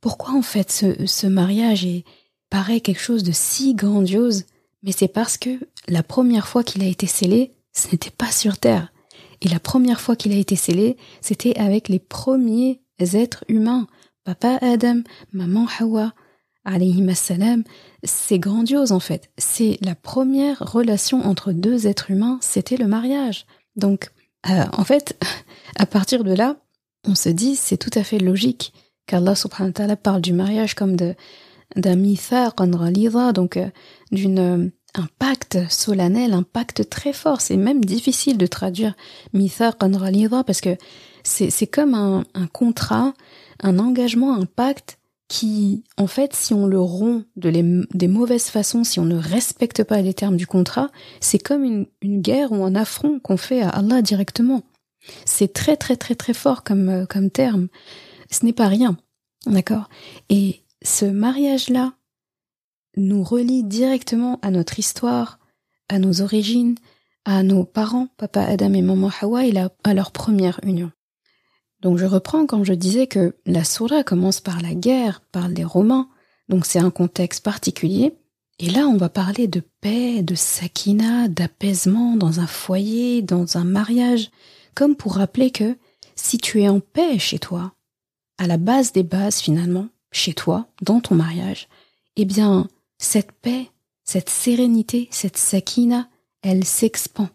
Pourquoi 0.01 0.35
en 0.35 0.43
fait 0.43 0.71
ce, 0.71 1.27
mariage 1.27 1.85
est, 1.85 2.05
paraît 2.51 2.81
quelque 2.81 3.01
chose 3.01 3.23
de 3.23 3.33
si 3.33 3.75
grandiose 3.75 4.45
Mais 4.83 4.93
c'est 4.93 5.09
parce 5.09 5.37
que 5.37 5.59
la 5.89 6.03
première 6.03 6.49
fois 6.49 6.63
qu'il 6.63 6.83
a 6.83 6.87
été 6.87 7.07
scellé, 7.07 7.53
ce 7.73 7.89
n'était 7.91 8.11
pas 8.11 8.31
sur 8.31 8.59
Terre. 8.59 8.93
Et 9.41 9.49
la 9.49 9.61
première 9.61 10.01
fois 10.01 10.17
qu'il 10.17 10.33
a 10.33 10.37
été 10.37 10.57
scellé, 10.57 10.97
c'était 11.21 11.57
avec 11.59 11.89
les 11.89 11.99
premiers 11.99 12.81
êtres 12.99 13.45
humains. 13.49 13.87
Papa 14.25 14.59
Adam, 14.61 15.03
maman 15.33 15.67
Hawa, 15.79 16.13
alayhi 16.65 17.15
salam. 17.15 17.65
C'est 18.05 18.39
grandiose 18.39 18.93
en 18.93 19.01
fait. 19.01 19.31
C'est 19.39 19.79
la 19.81 19.95
première 19.95 20.59
relation 20.59 21.25
entre 21.25 21.53
deux 21.53 21.87
êtres 21.87 22.11
humains, 22.11 22.39
c'était 22.41 22.77
le 22.77 22.87
mariage. 22.87 23.47
Donc, 23.77 24.11
euh, 24.49 24.65
en 24.73 24.85
fait, 24.85 25.21
à 25.77 25.87
partir 25.87 26.25
de 26.25 26.33
là, 26.33 26.57
on 27.05 27.15
se 27.15 27.29
dit 27.29 27.57
c'est 27.57 27.77
tout 27.77 27.97
à 27.97 28.05
fait 28.05 28.19
logique 28.19 28.73
qu'Allah 29.09 29.35
subhanahu 29.35 29.71
wa 29.71 29.73
ta'ala 29.73 29.97
parle 29.97 30.21
du 30.21 30.33
mariage 30.33 30.75
comme 30.75 30.95
de 30.95 31.17
d'un 31.77 31.97
donc 33.33 33.57
euh, 33.57 33.69
d'une 34.13 34.39
euh, 34.39 34.71
un 34.95 35.07
pacte 35.19 35.59
solennel, 35.69 36.33
un 36.33 36.43
pacte 36.43 36.89
très 36.89 37.13
fort. 37.13 37.41
C'est 37.41 37.57
même 37.57 37.85
difficile 37.85 38.39
de 38.39 38.47
traduire 38.47 38.95
mithaq 39.33 39.77
parce 40.47 40.61
que 40.61 40.77
c'est 41.25 41.51
c'est 41.51 41.67
comme 41.67 41.95
un, 41.95 42.25
un 42.35 42.47
contrat, 42.47 43.13
un 43.63 43.79
engagement, 43.79 44.35
un 44.35 44.47
pacte 44.47 44.99
qui, 45.29 45.85
en 45.99 46.07
fait, 46.07 46.35
si 46.35 46.55
on 46.55 46.67
le 46.67 46.81
rompt 46.81 47.27
de 47.37 47.51
les, 47.51 47.63
des 47.93 48.09
mauvaises 48.09 48.49
façons, 48.49 48.83
si 48.83 48.99
on 48.99 49.05
ne 49.05 49.19
respecte 49.19 49.85
pas 49.85 50.01
les 50.01 50.15
termes 50.15 50.39
du 50.39 50.47
contrat, 50.47 50.89
c'est 51.21 51.39
comme 51.39 51.65
une, 51.65 51.87
une 52.01 52.23
guerre 52.23 52.51
ou 52.51 52.65
un 52.65 52.75
affront 52.75 53.21
qu'on 53.21 53.37
fait 53.37 53.61
à 53.61 53.69
Allah 53.69 54.01
directement. 54.01 54.63
C'est 55.27 55.53
très 55.53 55.77
très 55.77 55.97
très 55.97 56.15
très 56.15 56.33
fort 56.33 56.65
comme, 56.65 56.89
euh, 56.89 57.07
comme 57.07 57.31
terme 57.31 57.69
ce 58.31 58.45
n'est 58.45 58.53
pas 58.53 58.69
rien. 58.69 58.97
D'accord 59.47 59.89
Et 60.29 60.65
ce 60.83 61.05
mariage-là 61.05 61.93
nous 62.97 63.23
relie 63.23 63.65
directement 63.65 64.39
à 64.43 64.51
notre 64.51 64.79
histoire, 64.79 65.39
à 65.89 65.99
nos 65.99 66.21
origines, 66.21 66.75
à 67.25 67.43
nos 67.43 67.65
parents, 67.65 68.09
papa 68.17 68.43
Adam 68.43 68.73
et 68.73 68.83
maman 68.83 69.11
Hawa, 69.21 69.47
et 69.47 69.55
à 69.85 69.95
leur 69.95 70.13
première 70.13 70.61
union. 70.65 70.91
Donc 71.81 71.99
je 71.99 72.07
reprends 72.07 72.47
quand 72.47 72.65
je 72.65 72.73
disais 72.73 73.07
que 73.07 73.37
la 73.47 73.65
Soura 73.65 74.03
commence 74.03 74.41
par 74.41 74.61
la 74.63 74.75
guerre, 74.75 75.21
par 75.33 75.49
les 75.49 75.65
Romains, 75.65 76.09
donc 76.49 76.67
c'est 76.67 76.79
un 76.79 76.91
contexte 76.91 77.45
particulier. 77.45 78.15
Et 78.59 78.71
là, 78.71 78.89
on 78.89 78.97
va 78.97 79.09
parler 79.09 79.47
de 79.47 79.63
paix, 79.81 80.23
de 80.23 80.35
sakina, 80.35 81.29
d'apaisement 81.29 82.17
dans 82.17 82.41
un 82.41 82.49
foyer, 82.49 83.23
dans 83.23 83.57
un 83.57 83.65
mariage, 83.65 84.31
comme 84.75 84.97
pour 84.97 85.15
rappeler 85.15 85.53
que 85.53 85.77
si 86.17 86.39
tu 86.39 86.63
es 86.63 86.69
en 86.69 86.81
paix 86.81 87.21
chez 87.21 87.39
toi, 87.39 87.75
à 88.39 88.47
la 88.47 88.57
base 88.57 88.93
des 88.93 89.03
bases 89.03 89.41
finalement, 89.41 89.89
chez 90.11 90.33
toi, 90.33 90.67
dans 90.81 91.01
ton 91.01 91.15
mariage, 91.15 91.69
eh 92.17 92.25
bien, 92.25 92.69
cette 92.99 93.33
paix, 93.33 93.71
cette 94.05 94.31
sérénité, 94.31 95.09
cette 95.11 95.37
sakina, 95.37 96.09
elle 96.43 96.65
s'expand. 96.65 97.29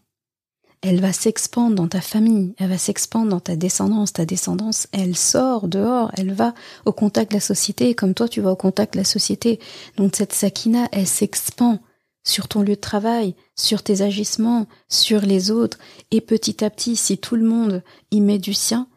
Elle 0.82 1.00
va 1.00 1.14
s'expandre 1.14 1.76
dans 1.76 1.88
ta 1.88 2.02
famille, 2.02 2.54
elle 2.58 2.70
va 2.70 2.78
s'expandre 2.78 3.30
dans 3.30 3.40
ta 3.40 3.56
descendance. 3.56 4.12
Ta 4.12 4.26
descendance, 4.26 4.88
elle 4.92 5.16
sort 5.16 5.70
dehors, 5.70 6.12
elle 6.18 6.34
va 6.34 6.54
au 6.86 6.92
contact 6.92 7.32
de 7.32 7.38
la 7.38 7.42
société, 7.42 7.96
comme 7.96 8.14
toi 8.14 8.28
tu 8.28 8.42
vas 8.42 8.52
au 8.52 8.58
contact 8.58 8.94
de 8.94 9.00
la 9.00 9.06
société. 9.06 9.62
Donc 9.96 10.16
cette 10.18 10.34
sakina, 10.34 10.90
elle 10.92 11.08
s'expand 11.08 11.80
sur 12.26 12.50
ton 12.50 12.62
lieu 12.62 12.76
de 12.76 12.82
travail, 12.82 13.36
sur 13.56 13.82
tes 13.82 14.02
agissements, 14.02 14.68
sur 14.90 15.22
les 15.22 15.52
autres, 15.52 15.78
et 16.12 16.20
petit 16.20 16.66
à 16.66 16.70
petit, 16.70 16.98
si 16.98 17.18
tout 17.18 17.36
le 17.38 17.46
monde 17.46 17.82
y 18.12 18.20
met 18.20 18.40
du 18.40 18.54
sien, 18.54 18.88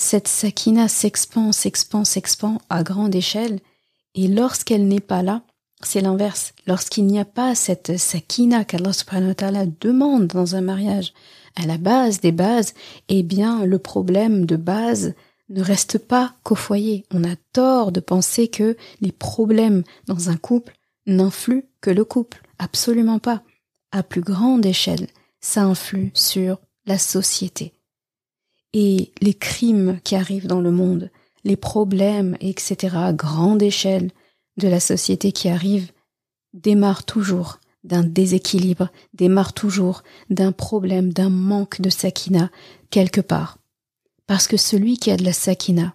cette 0.00 0.28
sakina 0.28 0.88
s'expand, 0.88 1.52
s'expand, 1.52 2.06
s'expand 2.06 2.58
à 2.70 2.82
grande 2.82 3.14
échelle, 3.14 3.60
et 4.14 4.28
lorsqu'elle 4.28 4.88
n'est 4.88 4.98
pas 4.98 5.22
là, 5.22 5.42
c'est 5.82 6.00
l'inverse. 6.00 6.54
Lorsqu'il 6.66 7.04
n'y 7.04 7.20
a 7.20 7.26
pas 7.26 7.54
cette 7.54 7.98
sakina 7.98 8.64
qu'Allah 8.64 8.94
subhanahu 8.94 9.28
wa 9.28 9.34
ta'ala 9.34 9.66
demande 9.66 10.26
dans 10.26 10.56
un 10.56 10.62
mariage, 10.62 11.12
à 11.54 11.66
la 11.66 11.76
base 11.76 12.20
des 12.20 12.32
bases, 12.32 12.72
eh 13.10 13.22
bien, 13.22 13.66
le 13.66 13.78
problème 13.78 14.46
de 14.46 14.56
base 14.56 15.14
ne 15.50 15.62
reste 15.62 15.98
pas 15.98 16.34
qu'au 16.44 16.54
foyer. 16.54 17.04
On 17.12 17.22
a 17.22 17.36
tort 17.52 17.92
de 17.92 18.00
penser 18.00 18.48
que 18.48 18.78
les 19.02 19.12
problèmes 19.12 19.82
dans 20.06 20.30
un 20.30 20.36
couple 20.36 20.72
n'influent 21.06 21.66
que 21.82 21.90
le 21.90 22.04
couple. 22.04 22.40
Absolument 22.58 23.18
pas. 23.18 23.42
À 23.92 24.02
plus 24.02 24.22
grande 24.22 24.64
échelle, 24.64 25.08
ça 25.40 25.62
influe 25.62 26.10
sur 26.14 26.58
la 26.86 26.96
société. 26.96 27.74
Et 28.72 29.12
les 29.20 29.34
crimes 29.34 29.98
qui 30.04 30.14
arrivent 30.14 30.46
dans 30.46 30.60
le 30.60 30.70
monde, 30.70 31.10
les 31.44 31.56
problèmes, 31.56 32.36
etc., 32.40 32.96
à 32.96 33.12
grande 33.12 33.62
échelle 33.62 34.10
de 34.56 34.68
la 34.68 34.80
société 34.80 35.32
qui 35.32 35.48
arrive, 35.48 35.90
démarrent 36.52 37.04
toujours 37.04 37.58
d'un 37.84 38.04
déséquilibre, 38.04 38.90
démarrent 39.14 39.54
toujours 39.54 40.02
d'un 40.28 40.52
problème, 40.52 41.12
d'un 41.12 41.30
manque 41.30 41.80
de 41.80 41.90
sakina 41.90 42.50
quelque 42.90 43.20
part. 43.20 43.58
Parce 44.26 44.46
que 44.46 44.56
celui 44.56 44.98
qui 44.98 45.10
a 45.10 45.16
de 45.16 45.24
la 45.24 45.32
sakina 45.32 45.94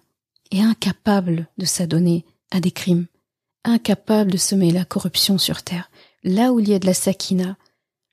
est 0.50 0.60
incapable 0.60 1.48
de 1.58 1.64
s'adonner 1.64 2.24
à 2.50 2.60
des 2.60 2.70
crimes, 2.70 3.06
incapable 3.64 4.32
de 4.32 4.36
semer 4.36 4.70
la 4.70 4.84
corruption 4.84 5.38
sur 5.38 5.62
terre. 5.62 5.90
Là 6.22 6.52
où 6.52 6.60
il 6.60 6.68
y 6.68 6.74
a 6.74 6.78
de 6.78 6.86
la 6.86 6.94
sakina, 6.94 7.56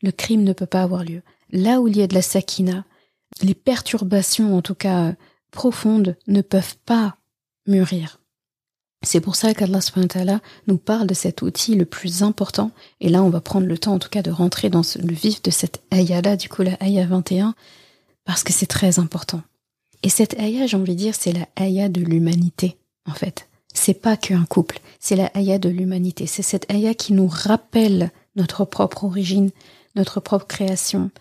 le 0.02 0.12
crime 0.12 0.44
ne 0.44 0.54
peut 0.54 0.66
pas 0.66 0.84
avoir 0.84 1.04
lieu. 1.04 1.22
Là 1.50 1.82
où 1.82 1.88
il 1.88 1.98
y 1.98 2.02
a 2.02 2.08
de 2.08 2.16
la 2.16 2.22
sakina, 2.22 2.86
les 3.42 3.56
perturbations, 3.56 4.56
en 4.56 4.62
tout 4.62 4.76
cas 4.76 5.14
profondes, 5.52 6.18
ne 6.28 6.42
peuvent 6.42 6.78
pas 6.86 7.18
mûrir. 7.68 8.20
C'est 9.04 9.20
pour 9.20 9.36
ça 9.36 9.54
qu'Allah 9.54 10.40
nous 10.68 10.78
parle 10.78 11.08
de 11.08 11.14
cet 11.14 11.42
outil 11.42 11.76
le 11.76 11.86
plus 11.86 12.24
important. 12.24 12.72
Et 13.02 13.10
là, 13.10 13.22
on 13.22 13.30
va 13.30 13.42
prendre 13.42 13.68
le 13.68 13.78
temps, 13.78 13.94
en 13.94 14.00
tout 14.00 14.10
cas, 14.10 14.22
de 14.22 14.32
rentrer 14.32 14.70
dans 14.70 14.82
le 14.82 15.14
vif 15.14 15.42
de 15.42 15.52
cette 15.52 15.84
ayah-là, 15.92 16.38
du 16.38 16.48
coup, 16.48 16.62
la 16.62 16.82
ayah 16.82 17.06
21, 17.06 17.54
parce 18.24 18.44
que 18.44 18.54
c'est 18.54 18.66
très 18.66 19.00
important. 19.00 19.42
Et 20.04 20.10
cette 20.10 20.40
ayah, 20.40 20.68
j'ai 20.68 20.78
envie 20.78 20.94
de 20.94 20.98
dire, 20.98 21.16
c'est 21.16 21.34
la 21.34 21.48
ayah 21.60 21.90
de 21.90 22.02
l'humanité, 22.02 22.78
en 23.06 23.14
fait. 23.14 23.50
C'est 23.74 23.94
pas 24.02 24.16
qu'un 24.16 24.46
couple, 24.46 24.80
c'est 25.00 25.16
la 25.16 25.32
ayah 25.36 25.60
de 25.60 25.70
l'humanité. 25.70 26.26
C'est 26.26 26.42
cette 26.42 26.72
ayah 26.72 26.94
qui 26.94 27.12
nous 27.12 27.28
rappelle 27.28 28.12
notre 28.36 28.64
propre 28.64 29.04
origine, 29.04 29.52
notre 29.96 30.22
propre 30.22 30.48
création, 30.48 31.12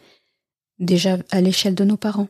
déjà 0.83 1.17
à 1.31 1.41
l'échelle 1.41 1.75
de 1.75 1.85
nos 1.85 1.97
parents, 1.97 2.29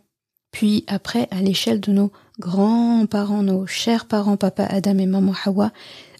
puis 0.52 0.84
après 0.86 1.26
à 1.30 1.40
l'échelle 1.40 1.80
de 1.80 1.92
nos 1.92 2.12
grands-parents, 2.38 3.42
nos 3.42 3.66
chers 3.66 4.06
parents, 4.06 4.36
papa 4.36 4.64
Adam 4.64 4.98
et 4.98 5.06
maman 5.06 5.34
Hawa. 5.44 5.72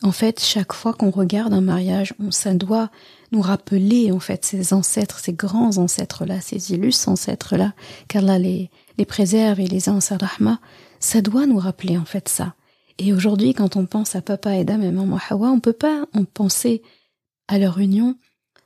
En 0.03 0.13
fait, 0.13 0.41
chaque 0.41 0.73
fois 0.73 0.95
qu'on 0.95 1.11
regarde 1.11 1.53
un 1.53 1.61
mariage, 1.61 2.15
on, 2.19 2.31
ça 2.31 2.55
doit 2.55 2.91
nous 3.31 3.41
rappeler 3.41 4.11
en 4.11 4.21
fait 4.21 4.45
ces 4.45 4.73
ancêtres, 4.73 5.21
ces 5.21 5.33
grands 5.33 5.79
ancêtres-là, 5.79 6.41
ces 6.41 6.73
illustres 6.73 7.09
ancêtres-là, 7.09 7.73
qu'Allah 8.09 8.39
les, 8.39 8.71
les 8.99 9.05
préserve 9.05 9.61
et 9.61 9.67
les 9.67 9.89
a 9.89 9.93
en 9.93 10.01
rahma, 10.21 10.61
ça 10.99 11.21
doit 11.21 11.47
nous 11.47 11.59
rappeler 11.59 11.97
en 11.99 12.05
fait 12.05 12.29
ça. 12.29 12.55
Et 12.99 13.13
aujourd'hui, 13.13 13.55
quand 13.55 13.77
on 13.77 13.87
pense 13.87 14.17
à 14.17 14.23
papa 14.23 14.51
Adam 14.51 14.81
et 14.83 14.91
maman 14.91 15.19
Hawa, 15.29 15.51
on 15.51 15.61
peut 15.61 15.73
pas 15.73 16.05
en 16.15 16.25
penser 16.25 16.83
à 17.49 17.59
leur 17.59 17.79
union, 17.79 18.17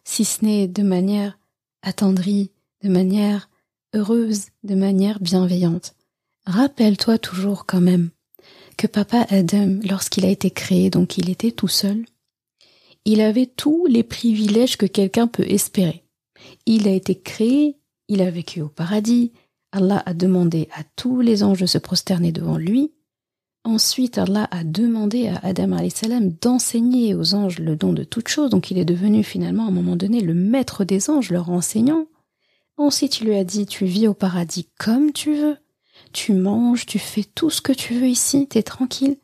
si 0.05 0.25
ce 0.25 0.45
n'est 0.45 0.69
de 0.69 0.83
manière 0.83 1.39
attendrie, 1.83 2.51
de 2.83 2.89
manière 2.89 3.49
heureuse, 3.97 4.47
de 4.63 4.75
manière 4.75 5.21
bienveillante. 5.21 5.95
Rappelle-toi 6.45 7.19
toujours 7.19 7.67
quand 7.67 7.81
même 7.81 8.11
que 8.77 8.87
papa 8.87 9.27
Adam, 9.31 9.81
lorsqu'il 9.89 10.25
a 10.25 10.31
été 10.31 10.51
créé, 10.51 10.91
donc 10.91 11.19
il 11.19 11.31
était 11.31 11.51
tout 11.51 11.69
seul, 11.69 12.05
il 13.05 13.21
avait 13.21 13.47
tous 13.47 13.87
les 13.87 14.03
privilèges 14.03 14.77
que 14.77 14.87
quelqu'un 14.87 15.27
peut 15.27 15.49
espérer. 15.49 16.05
Il 16.67 16.87
a 16.87 16.93
été 16.93 17.15
créé, 17.15 17.77
il 18.09 18.21
a 18.21 18.31
vécu 18.31 18.61
au 18.61 18.69
paradis, 18.69 19.33
Allah 19.73 20.03
a 20.07 20.15
demandé 20.15 20.69
à 20.75 20.83
tous 20.97 21.21
les 21.21 21.43
anges 21.43 21.61
de 21.61 21.67
se 21.67 21.79
prosterner 21.79 22.33
devant 22.33 22.59
lui. 22.59 22.93
Ensuite, 23.65 24.19
Allah 24.19 24.47
a 24.51 24.63
demandé 24.63 25.29
à 25.29 25.39
Adam 25.43 25.77
salam 25.89 26.31
d'enseigner 26.41 27.15
aux 27.15 27.35
anges 27.35 27.59
le 27.59 27.77
don 27.77 27.93
de 27.93 28.05
toutes 28.05 28.29
choses, 28.29 28.51
donc 28.51 28.71
il 28.71 28.79
est 28.79 28.85
devenu 28.85 29.25
finalement 29.25 29.65
à 29.65 29.69
un 29.69 29.73
moment 29.73 29.97
donné 29.97 30.21
le 30.21 30.35
maître 30.35 30.85
des 30.85 31.11
anges, 31.11 31.31
leur 31.31 31.51
enseignant. 31.51 32.07
Ensuite, 32.77 33.21
il 33.21 33.29
lui 33.29 33.37
a 33.37 33.45
dit, 33.45 33.67
tu 33.67 33.87
vis 33.87 34.09
au 34.09 34.15
paradis 34.15 34.69
comme 34.79 35.13
tu 35.13 35.35
veux, 35.35 35.57
tu 36.13 36.33
manges, 36.33 36.87
tu 36.87 36.99
fais 36.99 37.25
tout 37.25 37.51
ce 37.51 37.63
que 37.63 37.73
tu 37.73 37.95
veux 37.95 38.09
ici, 38.09 38.47
t'es 38.47 38.63
tranquille. 38.63 39.17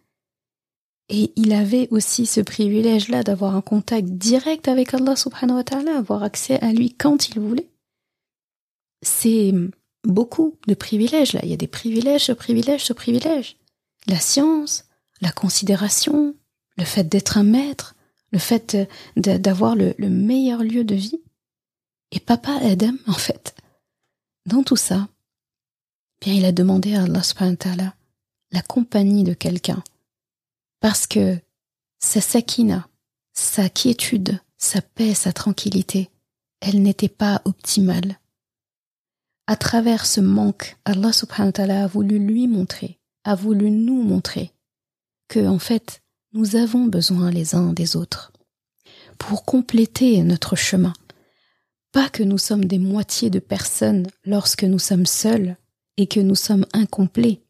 Et 1.08 1.32
il 1.36 1.52
avait 1.52 1.88
aussi 1.90 2.24
ce 2.24 2.40
privilège-là 2.40 3.22
d'avoir 3.22 3.54
un 3.54 3.60
contact 3.60 4.08
direct 4.08 4.68
avec 4.68 4.94
Allah 4.94 5.16
subhanahu 5.16 5.56
wa 5.56 5.64
ta'ala, 5.64 5.98
avoir 5.98 6.22
accès 6.22 6.58
à 6.60 6.72
lui 6.72 6.94
quand 6.94 7.28
il 7.28 7.40
voulait. 7.40 7.68
C'est 9.02 9.52
beaucoup 10.04 10.56
de 10.66 10.74
privilèges 10.74 11.34
là. 11.34 11.40
Il 11.42 11.50
y 11.50 11.54
a 11.54 11.58
des 11.58 11.66
privilèges, 11.66 12.24
ce 12.24 12.32
privilège, 12.32 12.84
ce 12.84 12.94
privilège. 12.94 13.56
La 14.06 14.18
science, 14.18 14.86
la 15.20 15.32
considération, 15.32 16.34
le 16.78 16.84
fait 16.84 17.08
d'être 17.08 17.36
un 17.36 17.44
maître, 17.44 17.94
le 18.30 18.38
fait 18.38 18.78
d'avoir 19.16 19.76
le 19.76 19.94
meilleur 20.08 20.62
lieu 20.62 20.84
de 20.84 20.94
vie. 20.94 21.20
Et 22.12 22.20
papa 22.20 22.52
Adam, 22.62 22.94
en 23.06 23.14
fait, 23.14 23.54
dans 24.44 24.62
tout 24.62 24.76
ça, 24.76 25.08
bien 26.20 26.34
il 26.34 26.44
a 26.44 26.52
demandé 26.52 26.94
à 26.94 27.04
Allah 27.04 27.22
subhanahu 27.22 27.56
la 28.50 28.62
compagnie 28.62 29.24
de 29.24 29.32
quelqu'un. 29.32 29.82
Parce 30.80 31.06
que 31.06 31.38
sa 31.98 32.20
sakina, 32.20 32.86
sa 33.32 33.70
quiétude, 33.70 34.38
sa 34.58 34.82
paix, 34.82 35.14
sa 35.14 35.32
tranquillité, 35.32 36.10
elle 36.60 36.82
n'était 36.82 37.08
pas 37.08 37.40
optimale. 37.46 38.18
À 39.46 39.56
travers 39.56 40.04
ce 40.04 40.20
manque, 40.20 40.76
Allah 40.84 41.12
subhanahu 41.12 41.70
a 41.70 41.86
voulu 41.86 42.18
lui 42.18 42.46
montrer, 42.46 43.00
a 43.24 43.34
voulu 43.34 43.70
nous 43.70 44.02
montrer 44.02 44.52
que, 45.28 45.46
en 45.46 45.58
fait, 45.58 46.02
nous 46.34 46.56
avons 46.56 46.84
besoin 46.84 47.30
les 47.30 47.54
uns 47.54 47.72
des 47.72 47.96
autres 47.96 48.32
pour 49.18 49.44
compléter 49.44 50.22
notre 50.22 50.56
chemin 50.56 50.92
pas 51.92 52.08
que 52.08 52.22
nous 52.22 52.38
sommes 52.38 52.64
des 52.64 52.78
moitiés 52.78 53.30
de 53.30 53.38
personnes 53.38 54.06
lorsque 54.24 54.64
nous 54.64 54.78
sommes 54.78 55.06
seuls 55.06 55.56
et 55.98 56.06
que 56.06 56.20
nous 56.20 56.34
sommes 56.34 56.66
incomplets. 56.72 57.42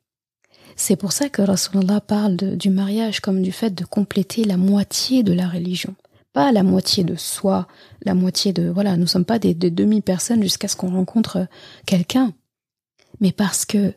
C'est 0.77 0.97
pour 0.97 1.13
ça 1.13 1.29
que 1.29 1.43
Rasulallah 1.43 2.01
parle 2.01 2.37
du 2.37 2.71
mariage 2.71 3.21
comme 3.21 3.43
du 3.43 3.53
fait 3.53 3.71
de 3.71 3.85
compléter 3.85 4.45
la 4.45 4.57
moitié 4.57 5.23
de 5.23 5.33
la 5.33 5.49
religion. 5.49 5.95
Pas 6.33 6.51
la 6.51 6.63
moitié 6.63 7.05
de 7.05 7.15
soi, 7.15 7.69
la 8.05 8.15
moitié 8.15 8.53
de, 8.53 8.69
voilà, 8.69 8.97
nous 8.97 9.07
sommes 9.07 9.25
pas 9.25 9.39
des, 9.39 9.55
des 9.55 9.71
demi-personnes 9.71 10.43
jusqu'à 10.43 10.69
ce 10.69 10.77
qu'on 10.77 10.91
rencontre 10.91 11.47
quelqu'un. 11.87 12.33
Mais 13.21 13.33
parce 13.33 13.65
que 13.65 13.95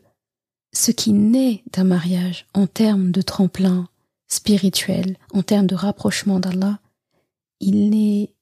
ce 0.72 0.90
qui 0.90 1.12
naît 1.12 1.62
d'un 1.72 1.84
mariage 1.84 2.46
en 2.54 2.66
termes 2.66 3.10
de 3.10 3.22
tremplin 3.22 3.88
spirituel, 4.28 5.16
en 5.32 5.42
termes 5.42 5.66
de 5.66 5.74
rapprochement 5.74 6.38
d'Allah, 6.38 6.78
il 7.60 7.88
n'est 7.88 8.35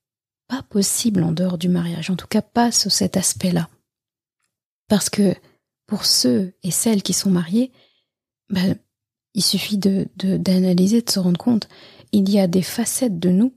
pas 0.48 0.62
possible 0.62 1.22
en 1.22 1.32
dehors 1.32 1.58
du 1.58 1.68
mariage, 1.68 2.10
en 2.10 2.16
tout 2.16 2.26
cas 2.26 2.42
pas 2.42 2.72
sur 2.72 2.92
cet 2.92 3.16
aspect-là. 3.16 3.68
Parce 4.88 5.10
que 5.10 5.34
pour 5.86 6.04
ceux 6.04 6.54
et 6.62 6.70
celles 6.70 7.02
qui 7.02 7.12
sont 7.12 7.30
mariés, 7.30 7.72
ben, 8.50 8.76
il 9.34 9.42
suffit 9.42 9.78
de 9.78 10.08
d'analyser, 10.16 11.02
de, 11.02 11.10
se 11.10 11.18
rendre 11.18 11.38
compte, 11.38 11.68
il 12.12 12.30
y 12.30 12.38
a 12.38 12.46
des 12.46 12.62
facettes 12.62 13.18
de 13.18 13.30
nous, 13.30 13.52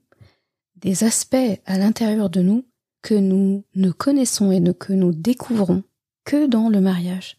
des 0.75 1.03
aspects 1.03 1.61
à 1.65 1.77
l'intérieur 1.77 2.29
de 2.29 2.41
nous 2.41 2.65
que 3.01 3.13
nous 3.13 3.63
ne 3.75 3.91
connaissons 3.91 4.51
et 4.51 4.61
que 4.73 4.93
nous 4.93 5.13
découvrons 5.13 5.83
que 6.25 6.47
dans 6.47 6.69
le 6.69 6.81
mariage. 6.81 7.37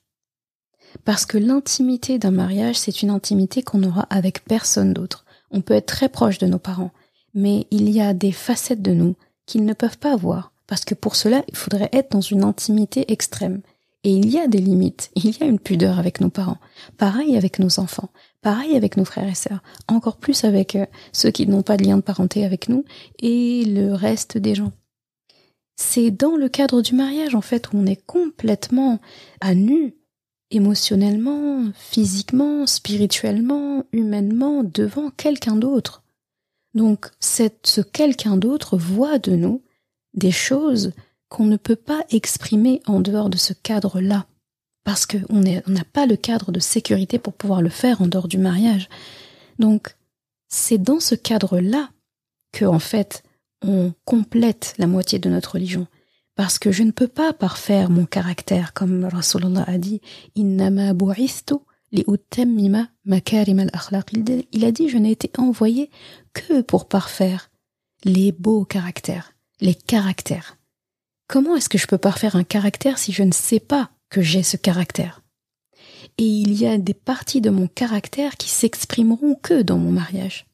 Parce 1.05 1.27
que 1.27 1.37
l'intimité 1.37 2.19
d'un 2.19 2.31
mariage, 2.31 2.77
c'est 2.77 3.03
une 3.03 3.11
intimité 3.11 3.63
qu'on 3.63 3.83
aura 3.83 4.03
avec 4.03 4.45
personne 4.45 4.95
d'autre. 4.95 5.27
On 5.51 5.61
peut 5.61 5.75
être 5.75 5.87
très 5.87 6.09
proche 6.09 6.39
de 6.39 6.47
nos 6.47 6.59
parents, 6.59 6.93
mais 7.35 7.67
il 7.71 7.91
y 7.91 8.01
a 8.01 8.15
des 8.15 8.33
facettes 8.33 8.83
de 8.83 8.93
nous, 8.93 9.17
qu'ils 9.49 9.65
ne 9.65 9.73
peuvent 9.73 9.99
pas 9.99 10.13
avoir, 10.13 10.53
parce 10.69 10.85
que 10.85 10.95
pour 10.95 11.17
cela, 11.17 11.43
il 11.49 11.57
faudrait 11.57 11.89
être 11.93 12.13
dans 12.13 12.21
une 12.21 12.45
intimité 12.45 13.11
extrême. 13.11 13.63
Et 14.05 14.13
il 14.13 14.31
y 14.31 14.39
a 14.39 14.47
des 14.47 14.59
limites, 14.59 15.11
il 15.17 15.37
y 15.37 15.43
a 15.43 15.47
une 15.47 15.59
pudeur 15.59 15.99
avec 15.99 16.21
nos 16.21 16.31
parents, 16.31 16.59
pareil 16.99 17.37
avec 17.37 17.59
nos 17.59 17.81
enfants, 17.81 18.11
pareil 18.43 18.77
avec 18.77 18.97
nos 18.97 19.05
frères 19.05 19.29
et 19.29 19.35
sœurs, 19.35 19.63
encore 19.89 20.19
plus 20.19 20.45
avec 20.45 20.77
euh, 20.77 20.87
ceux 21.13 21.33
qui 21.33 21.49
n'ont 21.49 21.63
pas 21.63 21.77
de 21.77 21.85
lien 21.85 21.97
de 21.97 22.03
parenté 22.03 22.45
avec 22.45 22.69
nous 22.69 22.85
et 23.19 23.65
le 23.65 23.95
reste 23.95 24.39
des 24.39 24.55
gens. 24.55 24.73
C'est 25.75 26.11
dans 26.11 26.37
le 26.37 26.49
cadre 26.49 26.83
du 26.83 26.95
mariage, 26.95 27.35
en 27.35 27.41
fait, 27.41 27.73
où 27.73 27.79
on 27.79 27.87
est 27.87 28.05
complètement 28.05 28.99
à 29.41 29.55
nu, 29.55 29.95
émotionnellement, 30.51 31.71
physiquement, 31.75 32.67
spirituellement, 32.67 33.85
humainement, 33.93 34.65
devant 34.65 35.11
quelqu'un 35.11 35.55
d'autre. 35.55 36.03
Donc 36.79 37.11
ce 37.19 37.81
quelqu'un 37.81 38.37
d'autre 38.37 38.77
voit 38.79 39.19
de 39.19 39.35
nous 39.35 39.65
des 40.15 40.31
choses 40.31 40.93
qu'on 41.29 41.45
ne 41.45 41.57
peut 41.57 41.75
pas 41.75 42.05
exprimer 42.11 42.81
en 42.87 43.01
dehors 43.01 43.31
de 43.31 43.37
ce 43.37 43.53
cadre-là, 43.53 44.27
parce 44.85 45.05
qu'on 45.05 45.41
n'a 45.41 45.85
pas 45.93 46.07
le 46.07 46.15
cadre 46.15 46.53
de 46.53 46.61
sécurité 46.61 47.19
pour 47.19 47.33
pouvoir 47.33 47.63
le 47.63 47.69
faire 47.69 48.01
en 48.01 48.07
dehors 48.07 48.29
du 48.29 48.39
mariage. 48.39 48.89
Donc 49.59 49.97
c'est 50.49 50.79
dans 50.79 51.01
ce 51.01 51.17
cadre-là 51.17 51.91
que 52.53 52.65
en 52.65 52.79
fait 52.79 53.25
on 53.61 53.93
complète 54.05 54.75
la 54.79 54.87
moitié 54.87 55.19
de 55.19 55.29
notre 55.29 55.55
religion. 55.55 55.89
Parce 56.37 56.61
que 56.61 56.71
je 56.71 56.85
ne 56.85 56.93
peux 56.93 57.09
pas 57.09 57.33
parfaire 57.33 57.91
mon 57.91 58.07
caractère, 58.07 58.73
comme 58.73 59.05
Rasulullah 59.05 59.65
a 59.67 59.79
dit, 59.79 60.01
Innama 60.37 60.91
al-akhlaq. 60.91 61.59
Il 61.93 62.05
a 64.65 64.73
dit, 64.73 64.89
je 64.89 64.99
n'ai 64.99 65.11
été 65.11 65.31
envoyé 65.39 65.91
que 66.35 66.61
pour 66.61 66.89
parfaire 66.89 67.51
les 68.05 68.33
beaux 68.33 68.65
caractères, 68.65 69.33
les 69.61 69.75
caractères. 69.75 70.59
Comment 71.27 71.57
est-ce 71.57 71.69
que 71.69 71.79
je 71.79 71.87
peux 71.87 71.99
parfaire 71.99 72.37
un 72.37 72.45
caractère 72.45 72.99
si 72.99 73.13
je 73.13 73.23
ne 73.23 73.33
sais 73.33 73.61
pas 73.61 73.91
que 74.11 74.23
j'ai 74.23 74.43
ce 74.43 74.57
caractère? 74.57 75.23
Et 76.17 76.25
il 76.25 76.55
y 76.55 76.67
a 76.67 76.79
des 76.79 76.95
parties 76.95 77.41
de 77.41 77.51
mon 77.51 77.69
caractère 77.69 78.37
qui 78.37 78.49
s'exprimeront 78.49 79.35
que 79.35 79.63
dans 79.63 79.79
mon 79.79 79.93
mariage. 79.93 80.47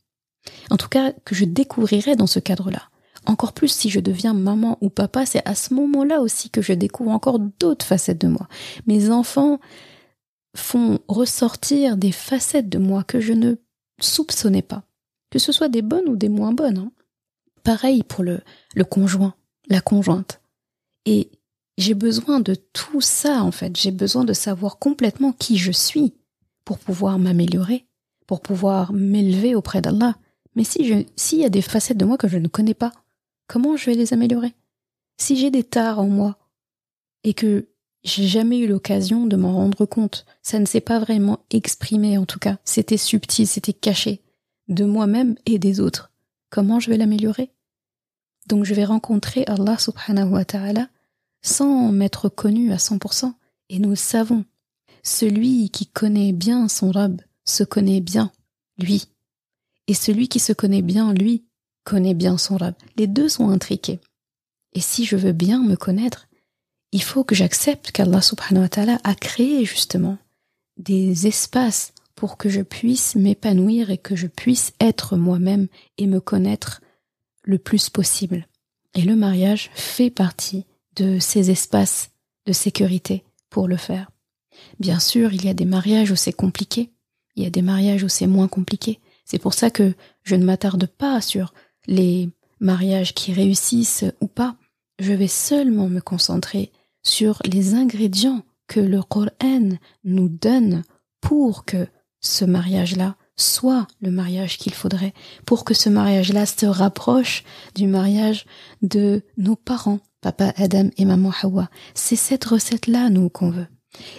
En 0.71 0.77
tout 0.77 0.89
cas, 0.89 1.13
que 1.25 1.35
je 1.35 1.45
découvrirai 1.45 2.17
dans 2.17 2.27
ce 2.27 2.39
cadre-là. 2.39 2.83
Encore 3.27 3.55
plus 3.55 3.69
si 3.69 3.89
je 3.89 4.01
deviens 4.01 4.35
maman 4.35 4.77
ou 4.83 4.91
papa, 4.91 5.25
c'est 5.25 5.47
à 5.49 5.55
ce 5.55 5.73
moment-là 5.75 6.21
aussi 6.21 6.51
que 6.51 6.61
je 6.61 6.75
découvre 6.75 7.11
encore 7.11 7.39
d'autres 7.39 7.87
facettes 7.87 8.21
de 8.21 8.29
moi. 8.29 8.49
Mes 8.87 9.11
enfants 9.11 9.61
font 10.57 11.01
ressortir 11.09 11.97
des 11.97 12.13
facettes 12.13 12.69
de 12.69 12.79
moi 12.79 13.05
que 13.05 13.21
je 13.21 13.33
ne 13.33 13.57
soupçonnais 14.01 14.63
pas. 14.63 14.85
Que 15.31 15.39
ce 15.39 15.53
soit 15.53 15.69
des 15.69 15.83
bonnes 15.83 16.09
ou 16.09 16.17
des 16.17 16.29
moins 16.29 16.53
bonnes. 16.53 16.79
hein. 16.79 16.93
Pareil 17.63 18.03
pour 18.03 18.23
le, 18.23 18.41
le 18.75 18.85
conjoint, 18.85 19.35
la 19.69 19.81
conjointe. 19.81 20.41
Et 21.07 21.31
j'ai 21.77 21.95
besoin 21.95 22.41
de 22.41 22.55
tout 22.55 23.01
ça, 23.01 23.43
en 23.43 23.51
fait. 23.51 23.77
J'ai 23.77 23.91
besoin 23.91 24.25
de 24.25 24.33
savoir 24.33 24.79
complètement 24.79 25.33
qui 25.33 25.57
je 25.57 25.73
suis 25.73 26.15
pour 26.65 26.79
pouvoir 26.79 27.19
m'améliorer, 27.19 27.87
pour 28.27 28.41
pouvoir 28.41 28.93
m'élever 28.93 29.55
auprès 29.55 29.81
d'Allah. 29.81 30.17
Mais 30.55 30.65
si 30.65 31.07
s'il 31.17 31.41
y 31.41 31.45
a 31.45 31.51
des 31.51 31.63
facettes 31.63 31.99
de 31.99 32.05
moi 32.05 32.17
que 32.17 32.29
je 32.29 32.39
ne 32.39 32.49
connais 32.49 32.75
pas, 32.75 32.93
comment 33.49 33.77
je 33.77 33.87
vais 33.87 33.97
les 33.97 34.13
améliorer? 34.13 34.55
Si 35.19 35.37
j'ai 35.37 35.51
des 35.51 35.65
tares 35.65 35.99
en 35.99 36.07
moi 36.07 36.39
et 37.25 37.35
que 37.35 37.69
j'ai 38.05 38.27
jamais 38.27 38.59
eu 38.59 38.67
l'occasion 38.67 39.27
de 39.27 39.37
m'en 39.37 39.55
rendre 39.55 39.87
compte, 39.87 40.27
ça 40.43 40.59
ne 40.59 40.67
s'est 40.67 40.81
pas 40.81 40.99
vraiment 40.99 41.41
exprimé 41.51 42.19
en 42.19 42.27
tout 42.27 42.39
cas, 42.39 42.59
c'était 42.65 42.97
subtil, 42.97 43.47
c'était 43.47 43.73
caché 43.73 44.21
de 44.69 44.85
moi-même 44.85 45.37
et 45.47 45.59
des 45.59 45.81
autres. 45.81 46.11
Comment 46.51 46.81
je 46.81 46.91
vais 46.91 46.97
l'améliorer? 46.97 47.51
Donc 48.47 48.65
je 48.65 48.75
vais 48.75 48.85
rencontrer 48.85 49.45
Allah 49.47 49.79
subhanahu 49.79 50.31
wa 50.31 50.45
ta'ala 50.45 50.89
sans 51.45 51.93
m'être 51.93 52.29
connu 52.29 52.73
à 52.73 52.77
100%. 52.77 53.33
Et 53.69 53.79
nous 53.79 53.91
le 53.91 53.97
savons. 53.97 54.45
Celui 55.03 55.69
qui 55.71 55.87
connaît 55.87 56.33
bien 56.33 56.69
son 56.69 56.91
Rab 56.91 57.21
se 57.45 57.63
connaît 57.65 58.01
bien, 58.01 58.33
lui. 58.79 59.09
Et 59.87 59.95
celui 59.95 60.29
qui 60.29 60.41
se 60.41 60.53
connaît 60.53 60.83
bien, 60.83 61.13
lui, 61.13 61.45
connaît 61.85 62.15
bien 62.15 62.39
son 62.39 62.57
Rab. 62.57 62.75
Les 62.97 63.07
deux 63.07 63.29
sont 63.29 63.51
intriqués. 63.51 64.01
Et 64.73 64.81
si 64.81 65.05
je 65.05 65.17
veux 65.17 65.33
bien 65.33 65.63
me 65.63 65.77
connaître, 65.77 66.27
il 66.95 67.03
faut 67.03 67.25
que 67.25 67.35
j'accepte 67.35 67.91
qu'Allah 67.91 68.23
subhanahu 68.23 68.63
wa 68.63 68.69
ta'ala 68.69 69.01
a 69.03 69.17
créé 69.17 69.65
justement 69.65 70.17
des 70.77 71.27
espaces 71.27 71.93
pour 72.15 72.37
que 72.37 72.49
je 72.49 72.61
puisse 72.61 73.17
m'épanouir 73.17 73.91
et 73.91 73.99
que 73.99 74.15
je 74.15 74.29
puisse 74.29 74.73
être 74.79 75.17
moi-même 75.17 75.67
et 75.99 76.07
me 76.07 76.21
connaître 76.21 76.83
le 77.43 77.59
plus 77.59 77.91
possible. 77.91 78.47
Et 78.95 79.03
le 79.03 79.17
mariage 79.17 79.73
fait 79.75 80.09
partie 80.09 80.67
de 80.95 81.19
ces 81.19 81.51
espaces 81.51 82.13
de 82.47 82.53
sécurité 82.53 83.25
pour 83.51 83.67
le 83.67 83.77
faire. 83.77 84.13
Bien 84.79 85.01
sûr, 85.01 85.33
il 85.33 85.45
y 85.45 85.49
a 85.49 85.55
des 85.55 85.65
mariages 85.65 86.13
où 86.13 86.17
c'est 86.17 86.33
compliqué, 86.33 86.93
il 87.35 87.43
y 87.43 87.47
a 87.47 87.51
des 87.51 87.63
mariages 87.63 88.05
où 88.05 88.09
c'est 88.09 88.29
moins 88.29 88.47
compliqué. 88.47 89.01
C'est 89.25 89.41
pour 89.41 89.55
ça 89.55 89.69
que 89.69 89.95
je 90.23 90.37
ne 90.37 90.45
m'attarde 90.45 90.87
pas 90.87 91.21
sur 91.21 91.55
les 91.89 92.31
mariages 92.61 93.15
qui 93.15 93.33
réussissent 93.33 94.05
ou 94.21 94.29
pas. 94.29 94.55
Je 95.01 95.13
vais 95.13 95.27
seulement 95.27 95.89
me 95.89 96.01
concentrer 96.01 96.71
sur 97.05 97.41
les 97.45 97.75
ingrédients 97.75 98.43
que 98.67 98.81
le 98.81 99.03
Coran 99.03 99.77
nous 100.05 100.29
donne 100.29 100.83
pour 101.21 101.65
que 101.65 101.87
ce 102.21 102.45
mariage-là 102.45 103.17
soit 103.37 103.87
le 104.01 104.11
mariage 104.11 104.59
qu'il 104.59 104.75
faudrait, 104.75 105.13
pour 105.45 105.65
que 105.65 105.75
ce 105.75 105.89
mariage-là 105.89 106.47
se 106.47 106.67
rapproche 106.67 107.45
du 107.75 107.87
mariage 107.87 108.47
de 108.83 109.23
nos 109.37 109.57
parents, 109.57 110.01
papa 110.21 110.53
Adam 110.57 110.91
et 110.97 111.05
maman 111.05 111.33
Hawa. 111.43 111.69
C'est 111.95 112.17
cette 112.17 112.45
recette-là, 112.45 113.11
nous, 113.11 113.29
qu'on 113.29 113.51
veut. 113.51 113.67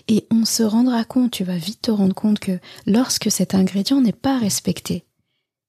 Et 0.07 0.27
on 0.31 0.45
se 0.45 0.63
rendra 0.63 1.03
compte, 1.03 1.31
tu 1.31 1.43
vas 1.43 1.57
vite 1.57 1.83
te 1.83 1.91
rendre 1.91 2.15
compte 2.15 2.39
que 2.39 2.59
lorsque 2.85 3.31
cet 3.31 3.55
ingrédient 3.55 4.01
n'est 4.01 4.13
pas 4.13 4.37
respecté, 4.37 5.05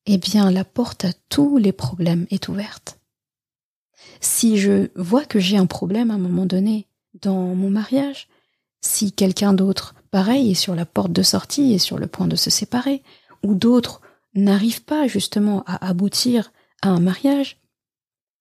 eh 0.07 0.19
bien, 0.19 0.51
la 0.51 0.65
porte 0.65 1.05
à 1.05 1.13
tous 1.29 1.59
les 1.59 1.73
problèmes 1.73 2.27
est 2.31 2.49
ouverte. 2.49 2.99
Si 4.21 4.59
je 4.59 4.91
vois 4.95 5.25
que 5.25 5.41
j'ai 5.41 5.57
un 5.57 5.67
problème 5.67 6.11
à 6.11 6.15
un 6.15 6.19
moment 6.19 6.47
donné 6.47 6.87
dans 7.23 7.55
mon 7.55 7.71
mariage, 7.71 8.29
si 8.81 9.13
quelqu'un 9.13 9.53
d'autre, 9.53 9.95
pareil, 10.11 10.51
est 10.51 10.55
sur 10.55 10.75
la 10.75 10.87
porte 10.87 11.13
de 11.13 11.23
sortie 11.23 11.73
et 11.73 11.79
sur 11.79 11.99
le 11.99 12.07
point 12.07 12.29
de 12.29 12.37
se 12.37 12.51
séparer, 12.51 13.03
ou 13.43 13.55
d'autres 13.55 14.01
n'arrivent 14.35 14.85
pas 14.85 15.07
justement 15.07 15.63
à 15.67 15.87
aboutir 15.89 16.53
à 16.83 16.89
un 16.89 17.01
mariage, 17.01 17.59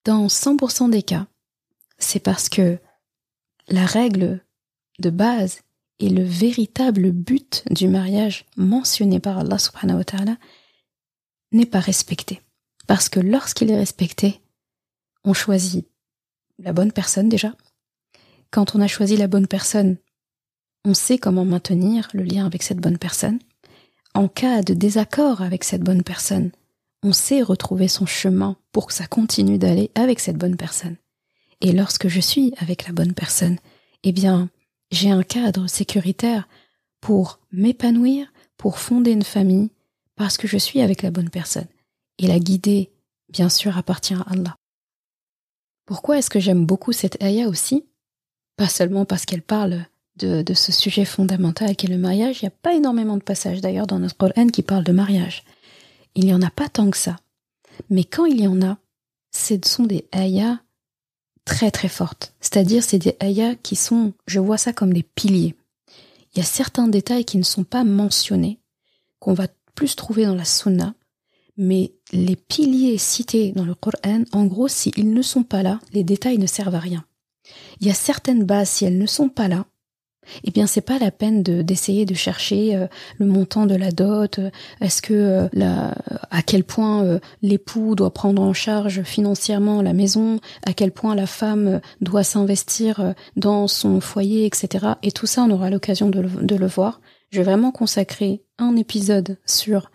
dans 0.03 0.27
100% 0.27 0.89
des 0.89 1.03
cas, 1.03 1.27
c'est 1.97 2.19
parce 2.19 2.49
que 2.49 2.77
la 3.67 3.85
règle 3.85 4.43
de 4.99 5.09
base 5.09 5.61
et 5.99 6.09
le 6.09 6.23
véritable 6.23 7.11
but 7.11 7.63
du 7.71 7.87
mariage 7.87 8.45
mentionné 8.57 9.19
par 9.19 9.39
Allah 9.39 9.57
subhanahu 9.57 9.97
wa 9.97 10.03
ta'ala 10.03 10.37
n'est 11.51 11.65
pas 11.65 11.79
respecté. 11.79 12.41
Parce 12.87 13.09
que 13.09 13.19
lorsqu'il 13.19 13.71
est 13.71 13.77
respecté, 13.77 14.41
on 15.23 15.33
choisit 15.33 15.87
la 16.59 16.73
bonne 16.73 16.91
personne 16.91 17.29
déjà. 17.29 17.53
Quand 18.55 18.73
on 18.73 18.79
a 18.79 18.87
choisi 18.87 19.17
la 19.17 19.27
bonne 19.27 19.47
personne, 19.47 19.97
on 20.85 20.93
sait 20.93 21.17
comment 21.17 21.43
maintenir 21.43 22.07
le 22.13 22.23
lien 22.23 22.45
avec 22.45 22.63
cette 22.63 22.77
bonne 22.77 22.97
personne. 22.97 23.37
En 24.13 24.29
cas 24.29 24.61
de 24.61 24.73
désaccord 24.73 25.41
avec 25.41 25.65
cette 25.65 25.83
bonne 25.83 26.03
personne, 26.03 26.51
on 27.03 27.11
sait 27.11 27.41
retrouver 27.41 27.89
son 27.89 28.05
chemin 28.05 28.55
pour 28.71 28.87
que 28.87 28.93
ça 28.93 29.07
continue 29.07 29.57
d'aller 29.57 29.91
avec 29.93 30.21
cette 30.21 30.37
bonne 30.37 30.55
personne. 30.55 30.95
Et 31.59 31.73
lorsque 31.73 32.07
je 32.07 32.21
suis 32.21 32.53
avec 32.55 32.87
la 32.87 32.93
bonne 32.93 33.11
personne, 33.11 33.57
eh 34.03 34.13
bien, 34.13 34.49
j'ai 34.89 35.11
un 35.11 35.23
cadre 35.23 35.67
sécuritaire 35.67 36.47
pour 37.01 37.41
m'épanouir, 37.51 38.31
pour 38.55 38.79
fonder 38.79 39.11
une 39.11 39.23
famille, 39.23 39.71
parce 40.15 40.37
que 40.37 40.47
je 40.47 40.57
suis 40.57 40.79
avec 40.79 41.01
la 41.01 41.11
bonne 41.11 41.29
personne. 41.29 41.67
Et 42.19 42.27
la 42.27 42.39
guider, 42.39 42.89
bien 43.27 43.49
sûr, 43.49 43.77
appartient 43.77 44.13
à 44.13 44.25
Allah. 44.31 44.55
Pourquoi 45.85 46.19
est-ce 46.19 46.29
que 46.29 46.39
j'aime 46.39 46.65
beaucoup 46.65 46.93
cette 46.93 47.21
ayah 47.21 47.49
aussi? 47.49 47.83
Pas 48.57 48.69
seulement 48.69 49.05
parce 49.05 49.25
qu'elle 49.25 49.41
parle 49.41 49.85
de, 50.17 50.53
ce 50.53 50.71
sujet 50.71 51.05
fondamental 51.05 51.75
qui 51.75 51.87
est 51.87 51.89
le 51.89 51.97
mariage. 51.97 52.41
Il 52.41 52.45
n'y 52.45 52.49
a 52.49 52.59
pas 52.61 52.73
énormément 52.73 53.17
de 53.17 53.23
passages 53.23 53.61
d'ailleurs 53.61 53.87
dans 53.87 53.99
notre 53.99 54.17
Coran 54.17 54.47
qui 54.47 54.61
parlent 54.61 54.83
de 54.83 54.91
mariage. 54.91 55.43
Il 56.15 56.25
n'y 56.25 56.33
en 56.33 56.41
a 56.41 56.49
pas 56.49 56.69
tant 56.69 56.89
que 56.89 56.97
ça. 56.97 57.17
Mais 57.89 58.05
quand 58.05 58.25
il 58.25 58.39
y 58.39 58.47
en 58.47 58.61
a, 58.61 58.77
ce 59.31 59.55
sont 59.65 59.83
des 59.83 60.07
ayahs 60.13 60.59
très 61.43 61.71
très 61.71 61.89
fortes. 61.89 62.33
C'est-à-dire 62.39 62.83
c'est 62.83 62.99
des 62.99 63.17
ayahs 63.19 63.55
qui 63.55 63.75
sont, 63.75 64.13
je 64.27 64.39
vois 64.39 64.57
ça 64.57 64.73
comme 64.73 64.93
des 64.93 65.03
piliers. 65.03 65.55
Il 66.33 66.39
y 66.39 66.41
a 66.41 66.45
certains 66.45 66.87
détails 66.87 67.25
qui 67.25 67.37
ne 67.37 67.43
sont 67.43 67.63
pas 67.63 67.83
mentionnés, 67.83 68.59
qu'on 69.19 69.33
va 69.33 69.47
plus 69.75 69.95
trouver 69.95 70.25
dans 70.25 70.35
la 70.35 70.45
sunna, 70.45 70.95
mais 71.57 71.93
les 72.11 72.35
piliers 72.35 72.97
cités 72.97 73.51
dans 73.53 73.63
le 73.65 73.75
Coran, 73.75 74.23
en 74.31 74.45
gros, 74.45 74.67
s'ils 74.67 75.13
ne 75.13 75.21
sont 75.21 75.43
pas 75.43 75.63
là, 75.63 75.79
les 75.93 76.03
détails 76.03 76.37
ne 76.37 76.47
servent 76.47 76.75
à 76.75 76.79
rien. 76.79 77.05
Il 77.81 77.87
y 77.87 77.91
a 77.91 77.93
certaines 77.93 78.43
bases, 78.43 78.69
si 78.69 78.85
elles 78.85 78.97
ne 78.97 79.05
sont 79.05 79.29
pas 79.29 79.47
là, 79.47 79.65
eh 80.43 80.51
bien 80.51 80.67
c'est 80.67 80.81
pas 80.81 80.99
la 80.99 81.11
peine 81.11 81.43
de 81.43 81.61
d'essayer 81.61 82.05
de 82.05 82.13
chercher 82.13 82.75
euh, 82.75 82.87
le 83.19 83.25
montant 83.25 83.65
de 83.65 83.75
la 83.75 83.91
dot 83.91 84.39
euh, 84.39 84.49
est-ce 84.81 85.01
que 85.01 85.13
euh, 85.13 85.91
à 86.31 86.41
quel 86.41 86.63
point 86.63 87.19
l'époux 87.41 87.95
doit 87.95 88.13
prendre 88.13 88.41
en 88.41 88.53
charge 88.53 89.03
financièrement 89.03 89.81
la 89.81 89.93
maison 89.93 90.39
à 90.65 90.73
quel 90.73 90.91
point 90.91 91.15
la 91.15 91.27
femme 91.27 91.81
doit 92.01 92.23
s'investir 92.23 93.13
dans 93.35 93.67
son 93.67 94.01
foyer 94.01 94.45
etc 94.45 94.93
et 95.03 95.11
tout 95.11 95.27
ça 95.27 95.43
on 95.43 95.51
aura 95.51 95.69
l'occasion 95.69 96.09
de 96.09 96.55
le 96.55 96.67
voir. 96.67 97.01
Je 97.31 97.39
vais 97.39 97.45
vraiment 97.45 97.71
consacrer 97.71 98.43
un 98.57 98.75
épisode 98.75 99.37
sur 99.45 99.91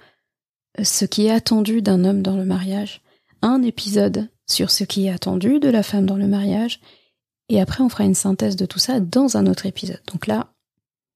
ce 0.82 1.04
qui 1.04 1.26
est 1.26 1.30
attendu 1.30 1.82
d'un 1.82 2.04
homme 2.04 2.22
dans 2.22 2.36
le 2.36 2.44
mariage 2.44 3.02
un 3.42 3.62
épisode 3.62 4.28
sur 4.46 4.70
ce 4.70 4.84
qui 4.84 5.06
est 5.06 5.10
attendu 5.10 5.60
de 5.60 5.68
la 5.68 5.82
femme 5.82 6.06
dans 6.06 6.16
le 6.16 6.26
mariage 6.26 6.80
et 7.50 7.60
après, 7.60 7.82
on 7.82 7.88
fera 7.88 8.04
une 8.04 8.14
synthèse 8.14 8.54
de 8.54 8.64
tout 8.64 8.78
ça 8.78 9.00
dans 9.00 9.36
un 9.36 9.46
autre 9.46 9.66
épisode. 9.66 10.00
Donc 10.12 10.28
là, 10.28 10.52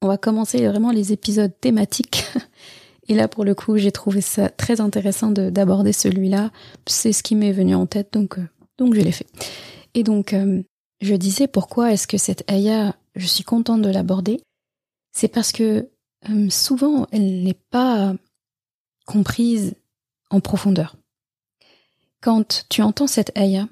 on 0.02 0.08
va 0.08 0.18
commencer 0.18 0.66
vraiment 0.66 0.90
les 0.90 1.12
épisodes 1.12 1.52
thématiques. 1.60 2.24
Et 3.08 3.14
là, 3.14 3.28
pour 3.28 3.44
le 3.44 3.54
coup, 3.54 3.76
j'ai 3.76 3.92
trouvé 3.92 4.20
ça 4.20 4.48
très 4.48 4.80
intéressant 4.80 5.30
d'aborder 5.30 5.92
celui-là. 5.92 6.50
C'est 6.86 7.12
ce 7.12 7.22
qui 7.22 7.36
m'est 7.36 7.52
venu 7.52 7.74
en 7.74 7.86
tête, 7.86 8.12
donc, 8.12 8.38
euh, 8.38 8.48
donc 8.78 8.94
je 8.94 9.00
l'ai 9.00 9.12
fait. 9.12 9.26
Et 9.94 10.02
donc, 10.02 10.32
euh, 10.32 10.62
je 11.00 11.14
disais 11.14 11.46
pourquoi 11.46 11.92
est-ce 11.92 12.08
que 12.08 12.18
cette 12.18 12.50
ayah, 12.50 12.96
je 13.14 13.26
suis 13.26 13.44
contente 13.44 13.82
de 13.82 13.90
l'aborder? 13.90 14.40
C'est 15.12 15.28
parce 15.28 15.52
que 15.52 15.88
euh, 16.30 16.50
souvent, 16.50 17.06
elle 17.12 17.44
n'est 17.44 17.60
pas 17.70 18.14
comprise 19.06 19.74
en 20.30 20.40
profondeur. 20.40 20.96
Quand 22.22 22.64
tu 22.70 22.82
entends 22.82 23.06
cette 23.06 23.36
ayah, 23.38 23.68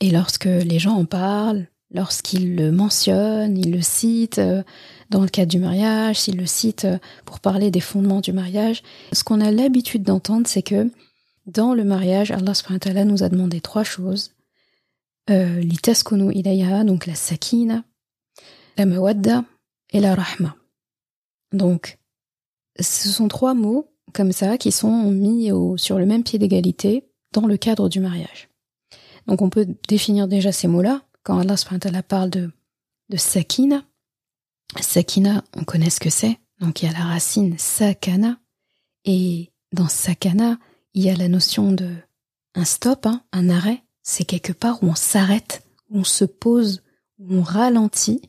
et 0.00 0.10
lorsque 0.10 0.44
les 0.44 0.78
gens 0.78 0.94
en 0.94 1.04
parlent, 1.04 1.66
lorsqu'il 1.92 2.56
le 2.56 2.70
mentionne, 2.70 3.56
il 3.58 3.72
le 3.72 3.82
cite 3.82 4.38
euh, 4.38 4.62
dans 5.10 5.22
le 5.22 5.28
cadre 5.28 5.50
du 5.50 5.58
mariage, 5.58 6.20
s'il 6.20 6.36
le 6.36 6.46
cite 6.46 6.84
euh, 6.84 6.98
pour 7.24 7.40
parler 7.40 7.70
des 7.70 7.80
fondements 7.80 8.20
du 8.20 8.32
mariage. 8.32 8.82
Ce 9.12 9.24
qu'on 9.24 9.40
a 9.40 9.50
l'habitude 9.50 10.02
d'entendre, 10.02 10.46
c'est 10.46 10.62
que 10.62 10.90
dans 11.46 11.74
le 11.74 11.84
mariage, 11.84 12.30
Allah 12.30 12.54
subhanahu 12.54 13.04
nous 13.04 13.22
a 13.22 13.28
demandé 13.28 13.60
trois 13.60 13.84
choses. 13.84 14.32
Euh, 15.30 15.60
L'itaskunu 15.60 16.32
ilayha, 16.32 16.84
donc 16.84 17.06
la 17.06 17.14
sakina, 17.14 17.84
la 18.76 18.86
mawadda 18.86 19.44
et 19.92 20.00
la 20.00 20.14
rahma. 20.14 20.56
Donc, 21.52 21.98
ce 22.78 23.08
sont 23.08 23.28
trois 23.28 23.54
mots 23.54 23.90
comme 24.12 24.32
ça 24.32 24.58
qui 24.58 24.72
sont 24.72 25.10
mis 25.10 25.52
au, 25.52 25.76
sur 25.76 25.98
le 25.98 26.06
même 26.06 26.24
pied 26.24 26.38
d'égalité 26.38 27.04
dans 27.32 27.46
le 27.46 27.56
cadre 27.56 27.88
du 27.88 28.00
mariage. 28.00 28.48
Donc 29.26 29.42
on 29.42 29.50
peut 29.50 29.66
définir 29.88 30.26
déjà 30.26 30.52
ces 30.52 30.68
mots-là 30.68 31.02
quand 31.22 31.38
Allah 31.38 32.02
parle 32.02 32.30
de, 32.30 32.50
de 33.08 33.16
sakina. 33.16 33.84
Sakina, 34.80 35.44
on 35.56 35.64
connaît 35.64 35.90
ce 35.90 36.00
que 36.00 36.10
c'est. 36.10 36.38
Donc 36.60 36.82
il 36.82 36.86
y 36.86 36.88
a 36.88 36.92
la 36.92 37.04
racine 37.04 37.56
sakana 37.58 38.38
et 39.04 39.50
dans 39.72 39.88
sakana, 39.88 40.58
il 40.94 41.02
y 41.04 41.10
a 41.10 41.16
la 41.16 41.28
notion 41.28 41.72
de 41.72 41.94
un 42.54 42.64
stop, 42.64 43.06
hein, 43.06 43.22
un 43.32 43.48
arrêt. 43.48 43.82
C'est 44.02 44.24
quelque 44.24 44.52
part 44.52 44.82
où 44.82 44.88
on 44.88 44.94
s'arrête, 44.94 45.64
où 45.88 46.00
on 46.00 46.04
se 46.04 46.24
pose, 46.24 46.82
où 47.18 47.36
on 47.36 47.42
ralentit. 47.42 48.22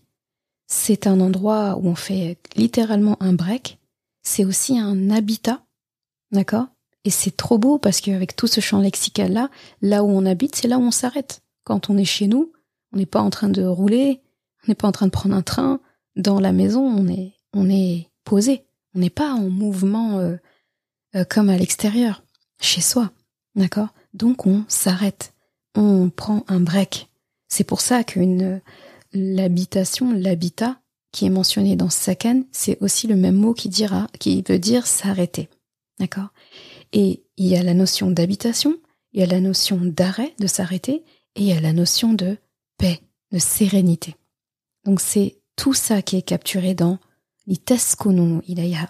C'est 0.68 1.08
un 1.08 1.20
endroit 1.20 1.78
où 1.78 1.88
on 1.88 1.96
fait 1.96 2.38
littéralement 2.56 3.18
un 3.20 3.34
break. 3.34 3.80
C'est 4.24 4.46
aussi 4.46 4.78
un 4.78 5.10
habitat, 5.10 5.66
d'accord? 6.32 6.68
Et 7.04 7.10
c'est 7.10 7.36
trop 7.36 7.58
beau 7.58 7.80
parce 7.80 8.00
qu'avec 8.00 8.36
tout 8.36 8.48
ce 8.48 8.62
champ 8.62 8.80
lexical 8.80 9.34
là, 9.34 9.50
là 9.82 10.04
où 10.04 10.10
on 10.10 10.26
habite, 10.26 10.56
c'est 10.56 10.68
là 10.68 10.78
où 10.78 10.84
on 10.84 10.92
s'arrête. 10.92 11.42
Quand 11.64 11.90
on 11.90 11.98
est 11.98 12.06
chez 12.06 12.28
nous, 12.28 12.54
on 12.94 12.98
n'est 12.98 13.06
pas 13.06 13.22
en 13.22 13.30
train 13.30 13.50
de 13.50 13.64
rouler, 13.64 14.22
on 14.64 14.72
n'est 14.72 14.76
pas 14.76 14.88
en 14.88 14.92
train 14.92 15.08
de 15.08 15.12
prendre 15.12 15.36
un 15.36 15.42
train. 15.42 15.80
Dans 16.16 16.40
la 16.40 16.52
maison, 16.52 16.84
on 17.54 17.70
est, 17.70 18.10
posé. 18.24 18.66
On 18.94 19.00
n'est 19.00 19.10
pas 19.10 19.34
en 19.34 19.50
mouvement 19.50 20.20
euh, 20.20 20.36
euh, 21.16 21.24
comme 21.24 21.50
à 21.50 21.58
l'extérieur, 21.58 22.24
chez 22.60 22.82
soi. 22.82 23.12
D'accord? 23.56 23.90
Donc 24.14 24.46
on 24.46 24.64
s'arrête. 24.68 25.34
On 25.76 26.10
prend 26.10 26.44
un 26.48 26.60
break. 26.60 27.10
C'est 27.48 27.64
pour 27.64 27.82
ça 27.82 28.04
qu'une 28.04 28.62
l'habitation, 29.14 30.12
l'habitat 30.14 30.80
qui 31.12 31.26
est 31.26 31.30
mentionné 31.30 31.76
dans 31.76 31.90
Sakan, 31.90 32.44
c'est 32.52 32.82
aussi 32.82 33.08
le 33.08 33.16
même 33.16 33.36
mot 33.36 33.54
qui 33.54 33.70
dira, 33.70 34.08
qui 34.20 34.44
veut 34.48 34.60
dire 34.60 34.88
s'arrêter. 34.88 35.50
D'accord? 36.00 36.30
Et 36.94 37.24
il 37.38 37.48
y 37.48 37.58
a 37.58 37.64
la 37.64 37.74
notion 37.74 38.12
d'habitation, 38.12 38.78
il 39.14 39.20
y 39.20 39.24
a 39.24 39.28
la 39.28 39.42
notion 39.42 39.80
d'arrêt, 39.82 40.34
de 40.40 40.48
s'arrêter, 40.48 41.04
et 41.36 41.42
il 41.42 41.46
y 41.46 41.54
a 41.54 41.60
la 41.60 41.74
notion 41.74 42.14
de 42.14 42.38
paix, 42.82 43.00
de 43.32 43.38
sérénité. 43.38 44.16
Donc 44.86 45.00
c'est 45.00 45.38
tout 45.56 45.74
ça 45.74 46.02
qui 46.02 46.18
est 46.18 46.24
capturé 46.24 46.74
dans 46.74 46.98
l'itaskono 47.46 48.42
ilaya. 48.48 48.90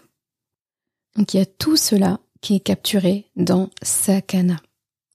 Donc 1.18 1.34
il 1.34 1.38
y 1.38 1.42
a 1.42 1.46
tout 1.46 1.76
cela 1.76 2.20
qui 2.40 2.56
est 2.56 2.62
capturé 2.62 3.26
dans 3.36 3.70
sakana. 3.82 4.56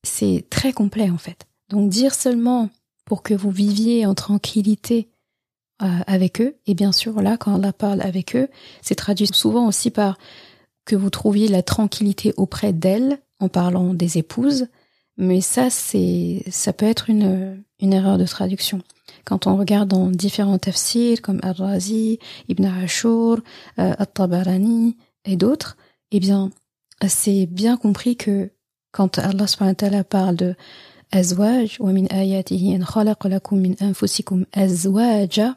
C'est 0.04 0.44
très 0.50 0.72
complet 0.72 1.10
en 1.10 1.18
fait. 1.18 1.46
Donc 1.70 1.88
dire 1.88 2.14
seulement 2.14 2.68
pour 3.06 3.22
que 3.22 3.34
vous 3.34 3.50
viviez 3.50 4.04
en 4.04 4.14
tranquillité 4.14 5.08
euh, 5.82 6.00
avec 6.06 6.40
eux, 6.40 6.56
et 6.66 6.74
bien 6.74 6.92
sûr 6.92 7.22
là 7.22 7.36
quand 7.38 7.58
on 7.58 7.72
parle 7.72 8.02
avec 8.02 8.36
eux, 8.36 8.48
c'est 8.82 8.94
traduit 8.94 9.28
souvent 9.32 9.66
aussi 9.66 9.90
par 9.90 10.18
que 10.84 10.96
vous 10.96 11.10
trouviez 11.10 11.48
la 11.48 11.62
tranquillité 11.62 12.34
auprès 12.36 12.72
d'elles 12.72 13.18
en 13.40 13.48
parlant 13.48 13.94
des 13.94 14.18
épouses, 14.18 14.68
mais 15.18 15.40
ça, 15.40 15.70
c'est, 15.70 16.42
ça 16.50 16.72
peut 16.72 16.86
être 16.86 17.08
une, 17.10 17.62
une 17.80 17.92
erreur 17.92 18.18
de 18.18 18.26
traduction. 18.26 18.82
Quand 19.24 19.46
on 19.46 19.56
regarde 19.56 19.88
dans 19.88 20.10
différents 20.10 20.58
tafsirs 20.58 21.22
comme 21.22 21.40
Al-Razi, 21.42 22.18
Ibn 22.48 22.64
Ashur, 22.64 23.40
euh, 23.78 23.94
At-Tabarani 23.98 24.96
et 25.24 25.36
d'autres, 25.36 25.76
eh 26.12 26.20
bien, 26.20 26.50
c'est 27.08 27.46
bien 27.46 27.76
compris 27.76 28.16
que 28.16 28.50
quand 28.92 29.18
Allah 29.18 29.46
subhanahu 29.46 30.04
parle 30.04 30.36
de 30.36 30.54
azwaj 31.12 31.78
wa 31.80 31.92
min 31.92 32.06
ayatihi 32.10 32.78
lakum 32.78 33.60
min 33.60 33.74
anfusikum 33.80 34.46
azwaja 34.52 35.56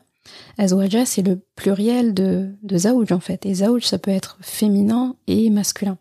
azwaja 0.57 1.05
c'est 1.05 1.21
le 1.21 1.39
pluriel 1.55 2.13
de 2.13 2.49
de 2.63 3.13
en 3.13 3.19
fait. 3.19 3.45
Et 3.45 3.53
zawj 3.53 3.85
ça 3.85 3.97
peut 3.97 4.11
être 4.11 4.37
féminin 4.41 5.15
et 5.27 5.49
masculin. 5.49 5.97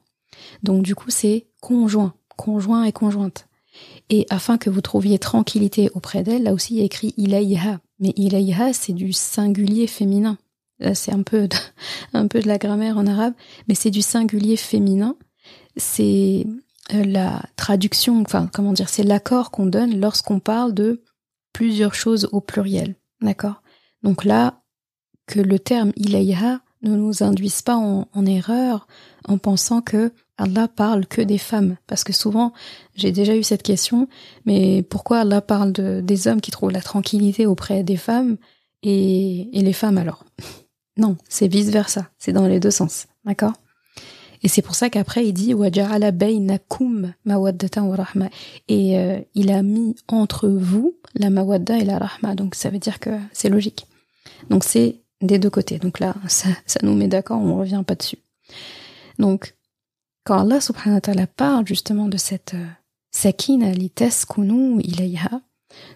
Donc 0.62 0.83
du 0.83 0.94
coup 0.94 1.11
c'est 1.11 1.47
conjoint 1.61 2.14
conjoint 2.37 2.85
et 2.85 2.92
conjointe 2.92 3.48
et 4.11 4.27
afin 4.31 4.59
que 4.59 4.71
vous 4.71 4.81
trouviez 4.81 5.19
tranquillité 5.19 5.91
auprès 5.95 6.23
d'elle, 6.23 6.45
là 6.45 6.53
aussi 6.53 6.75
il 6.75 6.79
y 6.79 6.83
a 6.83 6.85
écrit 6.85 7.14
ilayha. 7.17 7.81
Mais 7.99 8.12
ilayha, 8.17 8.73
c'est 8.73 8.93
du 8.93 9.12
singulier 9.12 9.87
féminin. 9.87 10.38
C'est 10.95 11.12
un 11.12 11.23
peu 11.23 11.49
de, 11.49 11.57
un 12.14 12.27
peu 12.29 12.41
de 12.41 12.49
la 12.49 12.59
grammaire 12.59 12.99
en 12.99 13.07
arabe, 13.07 13.35
mais 13.67 13.75
c'est 13.75 13.91
du 13.91 14.03
singulier 14.03 14.57
féminin. 14.57 15.17
C'est 15.77 16.47
euh, 16.95 17.05
la 17.05 17.43
traduction, 17.57 18.21
enfin 18.23 18.49
comment 18.53 18.73
dire, 18.73 18.88
c'est 18.88 19.03
l'accord 19.03 19.51
qu'on 19.51 19.67
donne 19.67 20.01
lorsqu'on 20.01 20.41
parle 20.41 20.73
de 20.73 21.03
plusieurs 21.53 21.95
choses 21.95 22.29
au 22.33 22.41
pluriel. 22.41 22.95
D'accord? 23.21 23.62
Donc 24.03 24.25
là, 24.25 24.62
que 25.27 25.41
le 25.41 25.59
terme 25.59 25.93
ilayha 25.97 26.61
ne 26.83 26.95
nous 26.95 27.23
induise 27.23 27.61
pas 27.61 27.77
en 27.77 28.27
erreur 28.27 28.87
en 29.27 29.37
pensant 29.37 29.83
que 29.83 30.12
Allah 30.38 30.68
parle 30.68 31.07
que 31.07 31.20
des 31.20 31.37
femmes 31.37 31.77
Parce 31.87 32.03
que 32.05 32.12
souvent, 32.12 32.53
j'ai 32.94 33.12
déjà 33.12 33.37
eu 33.37 33.42
cette 33.42 33.64
question, 33.64 34.09
mais 34.46 34.83
pourquoi 34.83 35.20
Allah 35.20 35.40
parle 35.40 35.72
de, 35.72 36.01
des 36.01 36.29
hommes 36.29 36.40
qui 36.40 36.53
trouvent 36.53 36.70
la 36.70 36.81
tranquillité 36.81 37.44
auprès 37.44 37.83
des 37.83 37.96
femmes 37.96 38.37
et, 38.83 39.48
les 39.53 39.72
femmes 39.72 39.98
alors? 39.98 40.24
Non, 40.96 41.16
c'est 41.29 41.46
vice 41.46 41.70
versa, 41.70 42.11
c'est 42.18 42.33
dans 42.33 42.48
les 42.48 42.59
deux 42.59 42.72
sens, 42.72 43.07
d'accord? 43.24 43.53
Et 44.42 44.48
c'est 44.48 44.62
pour 44.62 44.74
ça 44.74 44.90
qu'après 44.90 45.24
il 45.24 45.33
dit 45.33 45.53
et 45.53 45.55
euh, 48.98 49.20
il 49.35 49.53
a 49.53 49.62
mis 49.62 49.94
entre 50.09 50.48
vous 50.48 50.96
la 51.14 51.31
mawadda 51.31 51.79
et 51.79 51.85
la 51.85 51.98
rahma. 51.98 52.35
Donc 52.35 52.57
ça 52.57 52.70
veut 52.70 52.81
dire 52.81 52.98
que 52.98 53.11
c'est 53.33 53.48
logique. 53.48 53.87
Donc 54.51 54.64
c'est 54.64 54.96
des 55.20 55.38
deux 55.38 55.51
côtés. 55.51 55.79
Donc 55.79 56.01
là, 56.01 56.16
ça, 56.27 56.48
ça 56.66 56.81
nous 56.83 56.94
met 56.94 57.07
d'accord, 57.07 57.40
on 57.40 57.59
revient 57.59 57.85
pas 57.87 57.94
dessus. 57.94 58.18
Donc 59.20 59.55
quand 60.29 60.41
Allah 60.41 60.61
subhanahu 60.61 60.97
wa 60.97 61.01
ta'ala 61.01 61.27
parle 61.27 61.67
justement 61.67 62.07
de 62.07 62.19
cette 62.19 62.53
euh, 62.53 62.67
sakina 63.11 63.73
kunu 64.29 64.79
ilayha, 64.83 65.41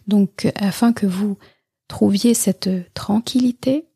donc 0.06 0.46
euh, 0.46 0.50
afin 0.56 0.94
que 0.94 1.04
vous 1.04 1.36
trouviez 1.86 2.32
cette 2.32 2.68
euh, 2.68 2.82
tranquillité, 2.94 3.90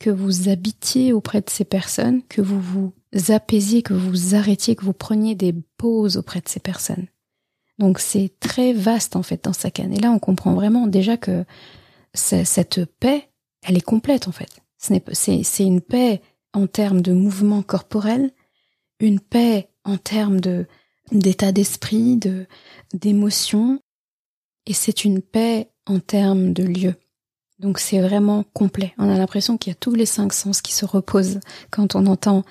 que 0.00 0.10
vous 0.10 0.48
habitiez 0.48 1.12
auprès 1.12 1.42
de 1.42 1.48
ces 1.48 1.64
personnes, 1.64 2.24
que 2.24 2.42
vous 2.42 2.60
vous 2.60 2.92
apaisiez, 3.28 3.82
que 3.82 3.94
vous 3.94 4.10
vous 4.10 4.34
arrêtiez, 4.34 4.74
que 4.74 4.84
vous 4.84 4.92
preniez 4.92 5.36
des 5.36 5.54
pauses 5.76 6.16
auprès 6.16 6.40
de 6.40 6.48
ces 6.48 6.58
personnes. 6.58 7.06
Donc 7.78 8.00
c'est 8.00 8.32
très 8.40 8.72
vaste 8.72 9.14
en 9.14 9.22
fait 9.22 9.44
dans 9.44 9.52
Sakan. 9.52 9.92
Et 9.92 10.00
là 10.00 10.10
on 10.10 10.18
comprend 10.18 10.54
vraiment 10.54 10.88
déjà 10.88 11.16
que 11.16 11.44
cette 12.14 12.84
paix, 12.98 13.30
elle 13.62 13.76
est 13.76 13.80
complète 13.80 14.26
en 14.26 14.32
fait. 14.32 14.60
C'est 14.76 15.64
une 15.64 15.80
paix 15.80 16.20
en 16.52 16.66
termes 16.66 17.00
de 17.00 17.12
mouvement 17.12 17.62
corporel, 17.62 18.32
une 19.00 19.20
paix 19.20 19.68
en 19.84 19.96
termes 19.96 20.40
de 20.40 20.66
d'état 21.12 21.52
d'esprit, 21.52 22.16
de 22.16 22.46
d'émotion, 22.92 23.80
et 24.66 24.74
c'est 24.74 25.04
une 25.04 25.22
paix 25.22 25.70
en 25.86 26.00
termes 26.00 26.52
de 26.52 26.64
lieu. 26.64 26.94
Donc 27.58 27.78
c'est 27.78 28.00
vraiment 28.00 28.44
complet. 28.52 28.94
On 28.98 29.08
a 29.08 29.16
l'impression 29.16 29.56
qu'il 29.56 29.70
y 29.72 29.76
a 29.76 29.78
tous 29.78 29.94
les 29.94 30.06
cinq 30.06 30.32
sens 30.32 30.60
qui 30.62 30.72
se 30.72 30.84
reposent 30.84 31.40
quand 31.70 31.96
on 31.96 32.06
entend. 32.06 32.44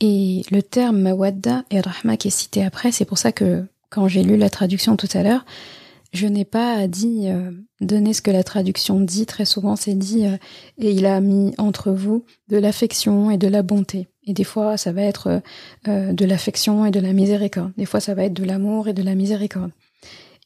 Et 0.00 0.42
le 0.50 0.62
terme 0.62 0.98
mawadda 0.98 1.64
et 1.70 1.80
rahma 1.80 2.16
qui 2.16 2.28
est 2.28 2.30
cité 2.30 2.62
après, 2.62 2.92
c'est 2.92 3.04
pour 3.06 3.18
ça 3.18 3.32
que 3.32 3.64
quand 3.90 4.08
j'ai 4.08 4.22
lu 4.22 4.36
la 4.36 4.50
traduction 4.50 4.96
tout 4.96 5.08
à 5.14 5.22
l'heure, 5.22 5.46
je 6.14 6.28
n'ai 6.28 6.44
pas 6.44 6.86
dit 6.86 7.24
euh, 7.24 7.50
donner 7.80 8.12
ce 8.12 8.22
que 8.22 8.30
la 8.30 8.44
traduction 8.44 9.00
dit. 9.00 9.26
Très 9.26 9.44
souvent, 9.44 9.74
c'est 9.74 9.94
dit 9.94 10.26
euh, 10.26 10.36
et 10.78 10.92
il 10.92 11.06
a 11.06 11.20
mis 11.20 11.52
entre 11.58 11.90
vous 11.90 12.24
de 12.48 12.56
l'affection 12.56 13.30
et 13.30 13.36
de 13.36 13.48
la 13.48 13.62
bonté. 13.62 14.08
Et 14.26 14.32
des 14.32 14.44
fois, 14.44 14.76
ça 14.76 14.92
va 14.92 15.02
être 15.02 15.42
euh, 15.88 16.12
de 16.12 16.24
l'affection 16.24 16.86
et 16.86 16.92
de 16.92 17.00
la 17.00 17.12
miséricorde. 17.12 17.72
Des 17.76 17.84
fois, 17.84 18.00
ça 18.00 18.14
va 18.14 18.24
être 18.24 18.32
de 18.32 18.44
l'amour 18.44 18.88
et 18.88 18.94
de 18.94 19.02
la 19.02 19.16
miséricorde. 19.16 19.72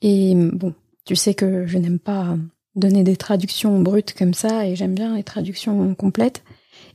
Et 0.01 0.35
bon, 0.35 0.75
tu 1.05 1.15
sais 1.15 1.35
que 1.35 1.67
je 1.67 1.77
n'aime 1.79 1.99
pas 1.99 2.37
donner 2.75 3.05
des 3.05 3.17
traductions 3.17 3.81
brutes 3.81 4.15
comme 4.15 4.35
ça, 4.35 4.67
et 4.67 4.77
j'aime 4.77 4.95
bien 4.95 5.17
les 5.17 5.25
traductions 5.25 5.95
complètes. 5.95 6.43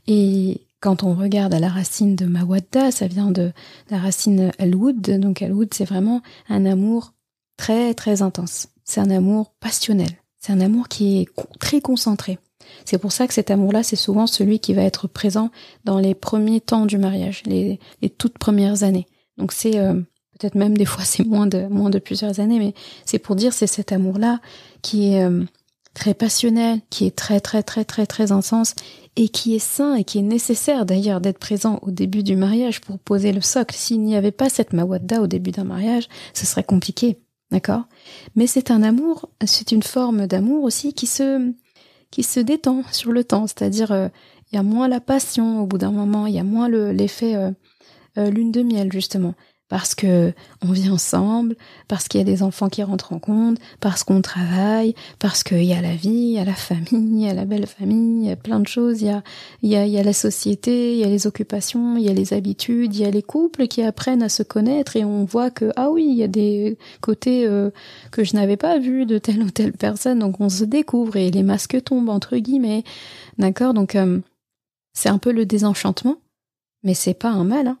Et 0.06 0.62
quand 0.80 1.02
on 1.02 1.14
regarde 1.14 1.54
à 1.54 1.60
la 1.60 1.68
racine 1.68 2.16
de 2.16 2.26
mawadda, 2.26 2.90
ça 2.90 3.06
vient 3.06 3.30
de 3.30 3.52
la 3.90 3.98
racine 3.98 4.50
al-wood. 4.58 5.00
Donc 5.18 5.42
al-wood, 5.42 5.72
c'est 5.72 5.84
vraiment 5.84 6.22
un 6.48 6.66
amour 6.66 7.13
très 7.56 7.94
très 7.94 8.22
intense. 8.22 8.68
C'est 8.84 9.00
un 9.00 9.10
amour 9.10 9.52
passionnel. 9.60 10.10
C'est 10.40 10.52
un 10.52 10.60
amour 10.60 10.88
qui 10.88 11.20
est 11.20 11.28
très 11.58 11.80
concentré. 11.80 12.38
C'est 12.84 12.98
pour 12.98 13.12
ça 13.12 13.26
que 13.26 13.34
cet 13.34 13.50
amour-là, 13.50 13.82
c'est 13.82 13.96
souvent 13.96 14.26
celui 14.26 14.58
qui 14.58 14.74
va 14.74 14.82
être 14.82 15.06
présent 15.06 15.50
dans 15.84 15.98
les 15.98 16.14
premiers 16.14 16.60
temps 16.60 16.86
du 16.86 16.98
mariage, 16.98 17.42
les, 17.46 17.78
toutes 18.18 18.38
premières 18.38 18.82
années. 18.82 19.06
Donc 19.36 19.52
c'est 19.52 19.78
euh, 19.78 20.00
Peut-être 20.38 20.54
même 20.54 20.76
des 20.76 20.84
fois 20.84 21.04
c'est 21.04 21.24
moins 21.24 21.46
de 21.46 21.66
moins 21.66 21.90
de 21.90 21.98
plusieurs 21.98 22.40
années, 22.40 22.58
mais 22.58 22.74
c'est 23.04 23.18
pour 23.18 23.36
dire 23.36 23.52
c'est 23.52 23.66
cet 23.66 23.92
amour-là 23.92 24.40
qui 24.82 25.12
est 25.12 25.24
euh, 25.24 25.44
très 25.94 26.14
passionnel, 26.14 26.80
qui 26.90 27.06
est 27.06 27.16
très 27.16 27.40
très 27.40 27.62
très 27.62 27.84
très 27.84 28.06
très 28.06 28.32
intense 28.32 28.74
et 29.16 29.28
qui 29.28 29.54
est 29.54 29.60
sain 29.60 29.94
et 29.94 30.04
qui 30.04 30.18
est 30.18 30.22
nécessaire 30.22 30.86
d'ailleurs 30.86 31.20
d'être 31.20 31.38
présent 31.38 31.78
au 31.82 31.92
début 31.92 32.24
du 32.24 32.34
mariage 32.34 32.80
pour 32.80 32.98
poser 32.98 33.32
le 33.32 33.40
socle. 33.40 33.74
S'il 33.74 34.02
n'y 34.02 34.16
avait 34.16 34.32
pas 34.32 34.48
cette 34.48 34.72
mawadda 34.72 35.20
au 35.20 35.28
début 35.28 35.52
d'un 35.52 35.64
mariage, 35.64 36.08
ce 36.32 36.46
serait 36.46 36.64
compliqué, 36.64 37.20
d'accord? 37.54 37.84
Mais 38.34 38.48
c'est 38.48 38.72
un 38.72 38.82
amour, 38.82 39.28
c'est 39.46 39.70
une 39.70 39.84
forme 39.84 40.26
d'amour 40.26 40.64
aussi 40.64 40.92
qui 40.92 41.06
se 41.06 41.52
qui 42.10 42.24
se 42.24 42.40
détend 42.40 42.82
sur 42.90 43.12
le 43.12 43.22
temps, 43.22 43.46
c'est-à-dire 43.46 43.92
euh, 43.92 44.08
il 44.50 44.56
y 44.56 44.58
a 44.58 44.64
moins 44.64 44.88
la 44.88 45.00
passion 45.00 45.62
au 45.62 45.66
bout 45.66 45.78
d'un 45.78 45.92
moment, 45.92 46.26
il 46.26 46.34
y 46.34 46.40
a 46.40 46.44
moins 46.44 46.68
l'effet 46.68 47.36
euh, 47.36 47.52
euh, 48.18 48.30
lune 48.30 48.50
de 48.50 48.62
miel 48.62 48.92
justement 48.92 49.34
parce 49.68 49.94
que 49.94 50.32
on 50.62 50.72
vit 50.72 50.90
ensemble, 50.90 51.56
parce 51.88 52.06
qu'il 52.06 52.18
y 52.18 52.22
a 52.22 52.24
des 52.24 52.42
enfants 52.42 52.68
qui 52.68 52.82
rentrent 52.82 53.12
en 53.12 53.18
compte, 53.18 53.58
parce 53.80 54.04
qu'on 54.04 54.20
travaille, 54.20 54.94
parce 55.18 55.42
qu'il 55.42 55.64
y 55.64 55.72
a 55.72 55.80
la 55.80 55.94
vie, 55.94 56.10
il 56.10 56.32
y 56.32 56.38
a 56.38 56.44
la 56.44 56.54
famille, 56.54 56.86
il 56.92 57.20
y 57.20 57.28
a 57.28 57.34
la 57.34 57.44
belle 57.46 57.66
famille, 57.66 58.24
il 58.24 58.28
y 58.28 58.30
a 58.30 58.36
plein 58.36 58.60
de 58.60 58.66
choses, 58.66 59.00
il 59.00 59.06
y 59.06 59.10
a, 59.10 59.22
il 59.62 59.70
y 59.70 59.76
a, 59.76 59.86
il 59.86 59.92
y 59.92 59.98
a 59.98 60.02
la 60.02 60.12
société, 60.12 60.92
il 60.92 60.98
y 60.98 61.04
a 61.04 61.08
les 61.08 61.26
occupations, 61.26 61.96
il 61.96 62.04
y 62.04 62.10
a 62.10 62.12
les 62.12 62.34
habitudes, 62.34 62.94
il 62.94 63.00
y 63.00 63.04
a 63.04 63.10
les 63.10 63.22
couples 63.22 63.66
qui 63.66 63.82
apprennent 63.82 64.22
à 64.22 64.28
se 64.28 64.42
connaître 64.42 64.96
et 64.96 65.04
on 65.04 65.24
voit 65.24 65.50
que, 65.50 65.72
ah 65.76 65.90
oui, 65.90 66.06
il 66.08 66.16
y 66.16 66.22
a 66.22 66.28
des 66.28 66.78
côtés 67.00 67.46
euh, 67.46 67.70
que 68.10 68.22
je 68.22 68.36
n'avais 68.36 68.58
pas 68.58 68.78
vus 68.78 69.06
de 69.06 69.18
telle 69.18 69.42
ou 69.42 69.50
telle 69.50 69.72
personne, 69.72 70.18
donc 70.18 70.40
on 70.40 70.50
se 70.50 70.64
découvre 70.64 71.16
et 71.16 71.30
les 71.30 71.42
masques 71.42 71.82
tombent, 71.84 72.10
entre 72.10 72.36
guillemets. 72.36 72.84
D'accord 73.38 73.72
Donc, 73.72 73.94
euh, 73.94 74.20
c'est 74.92 75.08
un 75.08 75.18
peu 75.18 75.32
le 75.32 75.46
désenchantement, 75.46 76.18
mais 76.82 76.94
c'est 76.94 77.14
pas 77.14 77.30
un 77.30 77.44
mal, 77.44 77.68
hein 77.68 77.78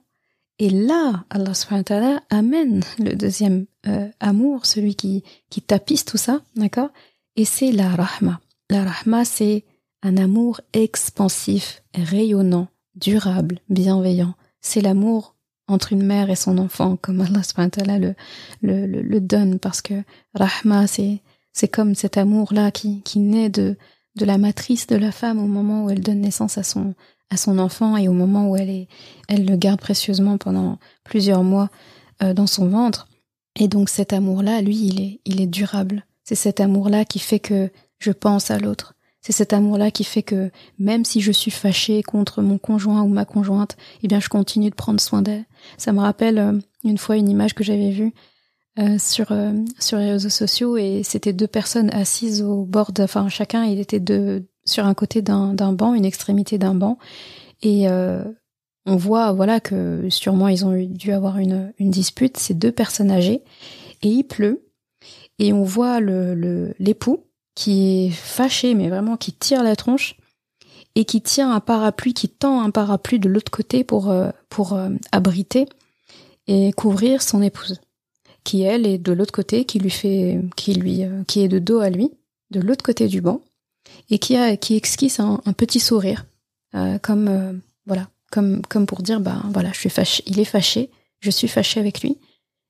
et 0.58 0.70
là, 0.70 1.24
Allah 1.30 1.52
subhanahu 1.52 2.18
amène 2.30 2.84
le 2.98 3.14
deuxième 3.14 3.66
euh, 3.86 4.08
amour, 4.20 4.66
celui 4.66 4.94
qui, 4.94 5.24
qui 5.50 5.62
tapisse 5.62 6.04
tout 6.04 6.16
ça, 6.16 6.42
d'accord? 6.54 6.90
Et 7.36 7.44
c'est 7.44 7.72
la 7.72 7.88
rahma. 7.88 8.40
La 8.70 8.84
rahma, 8.84 9.24
c'est 9.24 9.64
un 10.02 10.16
amour 10.16 10.60
expansif, 10.72 11.82
rayonnant, 11.94 12.68
durable, 12.94 13.58
bienveillant. 13.68 14.34
C'est 14.60 14.80
l'amour 14.80 15.34
entre 15.66 15.92
une 15.92 16.04
mère 16.04 16.30
et 16.30 16.36
son 16.36 16.58
enfant, 16.58 16.96
comme 16.96 17.20
Allah 17.20 17.42
subhanahu 17.42 18.14
le, 18.62 18.86
le, 18.86 19.02
le, 19.02 19.20
donne, 19.20 19.58
parce 19.58 19.82
que 19.82 20.04
rahma, 20.34 20.86
c'est, 20.86 21.20
c'est 21.52 21.68
comme 21.68 21.96
cet 21.96 22.16
amour-là 22.16 22.70
qui, 22.70 23.00
qui 23.02 23.18
naît 23.18 23.48
de, 23.48 23.76
de 24.14 24.24
la 24.24 24.38
matrice 24.38 24.86
de 24.86 24.96
la 24.96 25.10
femme 25.10 25.38
au 25.38 25.48
moment 25.48 25.84
où 25.84 25.90
elle 25.90 26.00
donne 26.00 26.20
naissance 26.20 26.58
à 26.58 26.62
son, 26.62 26.94
à 27.30 27.36
son 27.36 27.58
enfant 27.58 27.96
et 27.96 28.08
au 28.08 28.12
moment 28.12 28.48
où 28.48 28.56
elle 28.56 28.70
est, 28.70 28.88
elle 29.28 29.44
le 29.46 29.56
garde 29.56 29.80
précieusement 29.80 30.38
pendant 30.38 30.78
plusieurs 31.04 31.42
mois 31.42 31.70
euh, 32.22 32.34
dans 32.34 32.46
son 32.46 32.68
ventre. 32.68 33.08
Et 33.56 33.68
donc 33.68 33.88
cet 33.88 34.12
amour-là, 34.12 34.62
lui, 34.62 34.76
il 34.76 35.00
est, 35.00 35.20
il 35.24 35.40
est 35.40 35.46
durable. 35.46 36.04
C'est 36.22 36.34
cet 36.34 36.60
amour-là 36.60 37.04
qui 37.04 37.18
fait 37.18 37.40
que 37.40 37.70
je 37.98 38.10
pense 38.10 38.50
à 38.50 38.58
l'autre. 38.58 38.94
C'est 39.20 39.32
cet 39.32 39.52
amour-là 39.52 39.90
qui 39.90 40.04
fait 40.04 40.22
que 40.22 40.50
même 40.78 41.04
si 41.04 41.20
je 41.20 41.32
suis 41.32 41.50
fâchée 41.50 42.02
contre 42.02 42.42
mon 42.42 42.58
conjoint 42.58 43.02
ou 43.02 43.08
ma 43.08 43.24
conjointe, 43.24 43.76
eh 44.02 44.08
bien 44.08 44.20
je 44.20 44.28
continue 44.28 44.70
de 44.70 44.74
prendre 44.74 45.00
soin 45.00 45.22
d'elle. 45.22 45.44
Ça 45.78 45.92
me 45.92 46.00
rappelle 46.00 46.38
euh, 46.38 46.58
une 46.84 46.98
fois 46.98 47.16
une 47.16 47.28
image 47.28 47.54
que 47.54 47.64
j'avais 47.64 47.90
vue 47.90 48.12
euh, 48.78 48.98
sur 48.98 49.32
sur 49.78 49.98
les 49.98 50.10
réseaux 50.10 50.28
sociaux 50.28 50.76
et 50.76 51.02
c'était 51.04 51.32
deux 51.32 51.46
personnes 51.46 51.90
assises 51.90 52.42
au 52.42 52.64
bord 52.64 52.92
de, 52.92 53.04
enfin 53.04 53.28
chacun 53.28 53.64
il 53.64 53.78
était 53.78 54.00
de 54.00 54.46
sur 54.66 54.86
un 54.86 54.94
côté 54.94 55.22
d'un 55.22 55.72
banc, 55.72 55.94
une 55.94 56.04
extrémité 56.04 56.58
d'un 56.58 56.74
banc, 56.74 56.98
et 57.62 57.88
euh, 57.88 58.24
on 58.86 58.96
voit 58.96 59.32
voilà 59.32 59.60
que 59.60 60.08
sûrement 60.10 60.48
ils 60.48 60.64
ont 60.64 60.74
dû 60.74 61.12
avoir 61.12 61.38
une, 61.38 61.72
une 61.78 61.90
dispute, 61.90 62.36
ces 62.36 62.54
deux 62.54 62.72
personnes 62.72 63.10
âgées, 63.10 63.42
et 64.02 64.08
il 64.08 64.24
pleut, 64.24 64.66
et 65.38 65.52
on 65.52 65.62
voit 65.62 66.00
le 66.00 66.74
l'époux 66.78 67.24
qui 67.54 68.06
est 68.06 68.10
fâché, 68.10 68.74
mais 68.74 68.88
vraiment 68.88 69.16
qui 69.16 69.32
tire 69.32 69.62
la 69.62 69.76
tronche, 69.76 70.16
et 70.94 71.04
qui 71.04 71.20
tient 71.20 71.52
un 71.52 71.60
parapluie, 71.60 72.14
qui 72.14 72.28
tend 72.28 72.62
un 72.62 72.70
parapluie 72.70 73.18
de 73.18 73.28
l'autre 73.28 73.50
côté 73.50 73.84
pour 73.84 74.10
euh, 74.10 74.30
pour 74.48 74.72
euh, 74.74 74.90
abriter 75.12 75.66
et 76.46 76.72
couvrir 76.72 77.22
son 77.22 77.42
épouse, 77.42 77.80
qui 78.44 78.62
elle 78.62 78.86
est 78.86 78.98
de 78.98 79.12
l'autre 79.12 79.32
côté, 79.32 79.64
qui 79.64 79.78
lui 79.78 79.90
fait, 79.90 80.40
qui 80.56 80.74
lui, 80.74 81.02
qui 81.26 81.40
est 81.40 81.48
de 81.48 81.58
dos 81.58 81.80
à 81.80 81.88
lui, 81.88 82.10
de 82.50 82.60
l'autre 82.60 82.84
côté 82.84 83.08
du 83.08 83.22
banc, 83.22 83.40
et 84.10 84.18
qui 84.18 84.36
a 84.36 84.56
qui 84.56 84.76
esquisse 84.76 85.20
un, 85.20 85.38
petit 85.56 85.80
sourire, 85.80 86.26
euh, 86.74 86.98
comme 86.98 87.28
euh, 87.28 87.52
voilà, 87.86 88.08
comme 88.30 88.62
comme 88.62 88.86
pour 88.86 89.02
dire 89.02 89.20
bah 89.20 89.42
voilà, 89.52 89.72
je 89.72 89.78
suis 89.78 89.90
fâché, 89.90 90.22
il 90.26 90.40
est 90.40 90.44
fâché, 90.44 90.90
je 91.20 91.30
suis 91.30 91.48
fâché 91.48 91.80
avec 91.80 92.02
lui, 92.02 92.18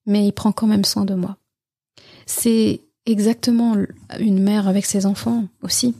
mais 0.06 0.26
il 0.26 0.32
prend 0.32 0.52
quand 0.52 0.66
même 0.66 0.84
soin 0.84 1.04
de 1.04 1.14
moi. 1.14 1.36
C'est 2.26 2.80
exactement 3.06 3.76
une 4.18 4.42
mère 4.42 4.68
avec 4.68 4.86
ses 4.86 5.06
enfants 5.06 5.44
aussi, 5.62 5.94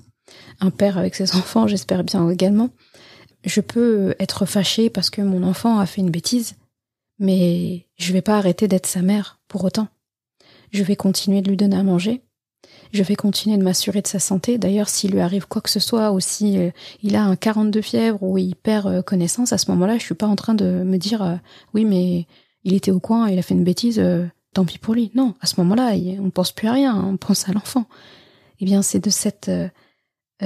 un 0.61 0.71
père 0.71 0.99
avec 0.99 1.15
ses 1.15 1.35
enfants, 1.37 1.67
j'espère 1.67 2.05
bien 2.05 2.29
également. 2.31 2.71
Je 3.45 3.61
peux 3.61 4.15
être 4.19 4.47
fâché 4.47 4.89
parce 4.89 5.11
que 5.11 5.21
mon 5.21 5.43
enfant 5.43 5.79
a 5.79 5.87
fait 5.87 6.01
une 6.01 6.11
bêtise, 6.11 6.55
mais 7.19 7.87
je 7.97 8.13
vais 8.13 8.23
pas 8.23 8.39
arrêter 8.39 8.69
d'être 8.69 8.87
sa 8.87 9.03
mère 9.03 9.41
pour 9.49 9.65
autant. 9.65 9.89
Je 10.73 10.83
vais 10.83 10.97
continuer 10.97 11.43
de 11.43 11.51
lui 11.51 11.57
donner 11.57 11.77
à 11.77 11.83
manger, 11.83 12.24
je 12.95 13.03
vais 13.03 13.17
continuer 13.17 13.57
de 13.59 13.63
m'assurer 13.63 14.03
de 14.03 14.07
sa 14.07 14.21
santé. 14.21 14.57
D'ailleurs, 14.57 14.89
s'il 14.89 15.11
lui 15.11 15.21
arrive 15.21 15.49
quoi 15.49 15.61
que 15.61 15.69
ce 15.69 15.81
soit, 15.81 16.13
ou 16.13 16.21
si 16.21 16.59
euh, 16.59 16.71
il 17.03 17.17
a 17.17 17.25
un 17.25 17.35
42 17.35 17.83
fièvre 17.83 18.23
ou 18.23 18.39
il 18.39 18.55
perd 18.55 18.87
euh, 18.87 19.03
connaissance, 19.03 19.53
à 19.53 19.59
ce 19.59 19.69
moment-là, 19.73 19.99
je 19.99 20.05
suis 20.05 20.15
pas 20.15 20.29
en 20.29 20.37
train 20.37 20.55
de 20.55 20.65
me 20.65 20.97
dire 20.97 21.21
euh, 21.21 21.35
oui, 21.75 21.85
mais 21.85 22.27
il 22.63 22.73
était 22.73 22.93
au 22.93 23.01
coin, 23.01 23.29
il 23.29 23.39
a 23.39 23.43
fait 23.43 23.55
une 23.55 23.65
bêtise, 23.65 24.03
tant 24.55 24.65
pis 24.65 24.79
pour 24.79 24.95
lui. 24.95 25.11
Non, 25.15 25.35
à 25.41 25.47
ce 25.47 25.61
moment-là, 25.61 25.93
on 26.21 26.31
pense 26.31 26.53
plus 26.53 26.69
à 26.69 26.73
rien, 26.73 26.97
on 26.97 27.17
pense 27.17 27.49
à 27.49 27.53
l'enfant. 27.53 27.87
Eh 28.61 28.65
bien, 28.65 28.81
c'est 28.81 29.05
de 29.05 29.11
cette 29.11 29.51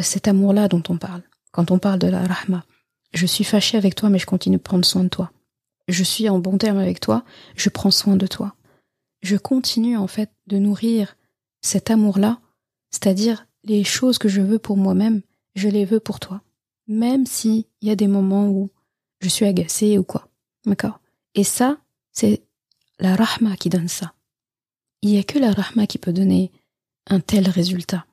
cet 0.01 0.27
amour-là 0.27 0.69
dont 0.69 0.83
on 0.89 0.97
parle. 0.97 1.23
Quand 1.53 1.71
on 1.71 1.79
parle 1.79 2.01
de 2.01 2.09
la 2.09 2.23
rahma, 2.27 2.65
je 3.13 3.27
suis 3.27 3.45
fâché 3.45 3.77
avec 3.77 3.95
toi, 3.95 4.09
mais 4.09 4.19
je 4.19 4.27
continue 4.27 4.57
de 4.57 4.63
prendre 4.63 4.85
soin 4.85 5.05
de 5.05 5.09
toi. 5.09 5.31
Je 5.87 6.03
suis 6.03 6.29
en 6.29 6.41
bon 6.41 6.59
terme 6.59 6.79
avec 6.79 6.99
toi, 6.99 7.25
je 7.55 7.69
prends 7.69 7.93
soin 7.93 8.17
de 8.17 8.27
toi. 8.27 8.57
Je 9.23 9.37
continue 9.37 9.97
en 9.97 10.09
fait 10.09 10.31
de 10.49 10.59
nourrir 10.59 11.15
cet 11.61 11.91
amour-là, 11.91 12.41
c'est-à-dire 12.91 13.47
les 13.65 13.85
choses 13.85 14.19
que 14.19 14.29
je 14.29 14.41
veux 14.41 14.59
pour 14.59 14.77
moi-même, 14.77 15.23
je 15.55 15.69
les 15.69 15.85
veux 15.85 16.01
pour 16.01 16.21
toi. 16.21 16.43
Même 16.87 17.27
s'il 17.27 17.65
y 17.83 17.91
a 17.91 17.97
des 17.97 18.09
moments 18.09 18.49
où 18.49 18.71
je 19.21 19.29
suis 19.29 19.45
agacée 19.45 19.99
ou 19.99 20.05
quoi. 20.05 20.29
D'accord? 20.65 21.01
Et 21.35 21.45
ça, 21.45 21.79
c'est 22.13 22.43
la 22.99 23.15
rahma 23.15 23.57
qui 23.57 23.69
donne 23.69 23.89
ça. 23.89 24.15
Il 25.03 25.11
n'y 25.11 25.19
a 25.19 25.23
que 25.23 25.39
la 25.39 25.53
rahma 25.53 25.87
qui 25.87 25.99
peut 25.99 26.13
donner 26.13 26.51
un 27.09 27.21
tel 27.21 27.49
résultat. 27.49 28.07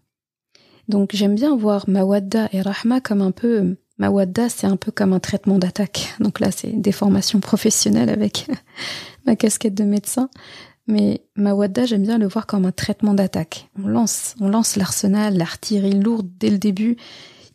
Donc 0.88 1.12
j'aime 1.14 1.36
bien 1.36 1.56
voir 1.56 1.90
mawadda 1.90 2.50
et 2.52 2.62
rahma 2.62 3.02
comme 3.02 3.22
un 3.22 3.32
peu 3.32 3.76
mawadda 3.98 4.50
c'est 4.50 4.68
un 4.68 4.78
peu 4.78 4.92
comme 4.92 5.14
un 5.14 5.20
traitement 5.20 5.58
d'attaque. 5.58 6.14
Donc 6.20 6.40
là 6.40 6.52
c'est 6.52 6.72
des 6.72 6.92
formations 6.92 7.40
professionnelles 7.40 8.10
avec 8.10 8.48
ma 9.26 9.36
casquette 9.36 9.74
de 9.74 9.84
médecin. 9.84 10.30
Mais 10.88 11.26
Mawadda, 11.36 11.86
j'aime 11.86 12.04
bien 12.04 12.18
le 12.18 12.28
voir 12.28 12.46
comme 12.46 12.66
un 12.66 12.72
traitement 12.72 13.14
d'attaque. 13.14 13.70
On 13.82 13.88
lance, 13.88 14.36
on 14.40 14.50
lance 14.50 14.76
l'arsenal, 14.76 15.38
l'artillerie 15.38 16.00
lourde 16.00 16.30
dès 16.38 16.50
le 16.50 16.60
début. 16.60 16.98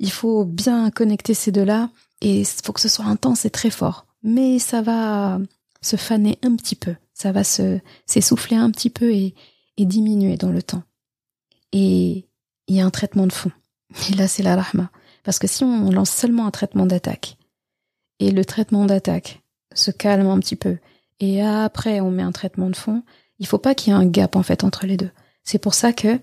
Il 0.01 0.11
faut 0.11 0.45
bien 0.45 0.91
connecter 0.91 1.35
ces 1.35 1.53
deux-là 1.53 1.91
et 2.21 2.41
il 2.41 2.47
faut 2.47 2.73
que 2.73 2.81
ce 2.81 2.89
soit 2.89 3.05
intense 3.05 3.45
et 3.45 3.51
très 3.51 3.71
fort. 3.71 4.07
Mais 4.23 4.59
ça 4.59 4.83
va 4.83 5.39
se 5.81 5.97
faner 5.97 6.39
un 6.43 6.57
petit 6.57 6.75
peu. 6.75 6.95
Ça 7.15 7.33
va 7.33 7.45
se, 7.45 7.79
s'essouffler 8.07 8.57
un 8.57 8.71
petit 8.71 8.91
peu 8.91 9.13
et, 9.13 9.35
et 9.77 9.85
diminuer 9.85 10.37
dans 10.37 10.51
le 10.51 10.63
temps. 10.63 10.83
Et 11.73 12.27
il 12.67 12.77
y 12.77 12.81
a 12.81 12.87
un 12.87 12.91
traitement 12.91 13.27
de 13.27 13.33
fond. 13.33 13.53
Et 14.11 14.15
là, 14.15 14.29
c'est 14.29 14.43
la 14.43 14.57
rahma. 14.57 14.91
Parce 15.23 15.39
que 15.39 15.47
si 15.47 15.65
on 15.65 15.91
lance 15.91 16.11
seulement 16.11 16.47
un 16.47 16.51
traitement 16.51 16.87
d'attaque, 16.87 17.37
et 18.21 18.31
le 18.31 18.45
traitement 18.45 18.87
d'attaque 18.87 19.43
se 19.75 19.91
calme 19.91 20.27
un 20.27 20.39
petit 20.39 20.57
peu, 20.57 20.79
et 21.21 21.43
après 21.43 22.01
on 22.01 22.11
met 22.11 22.23
un 22.23 22.33
traitement 22.33 22.71
de 22.71 22.77
fond, 22.77 23.03
il 23.41 23.47
faut 23.47 23.59
pas 23.59 23.75
qu'il 23.75 23.93
y 23.93 23.97
ait 23.97 23.99
un 23.99 24.07
gap 24.07 24.37
en 24.37 24.43
fait 24.43 24.63
entre 24.63 24.87
les 24.87 24.97
deux. 24.97 25.11
C'est 25.43 25.59
pour 25.59 25.75
ça 25.75 25.93
que 25.93 26.21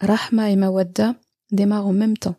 Rahma 0.00 0.50
et 0.50 0.56
Mawadda 0.56 1.14
démarrent 1.52 1.86
en 1.86 1.92
même 1.92 2.16
temps. 2.16 2.36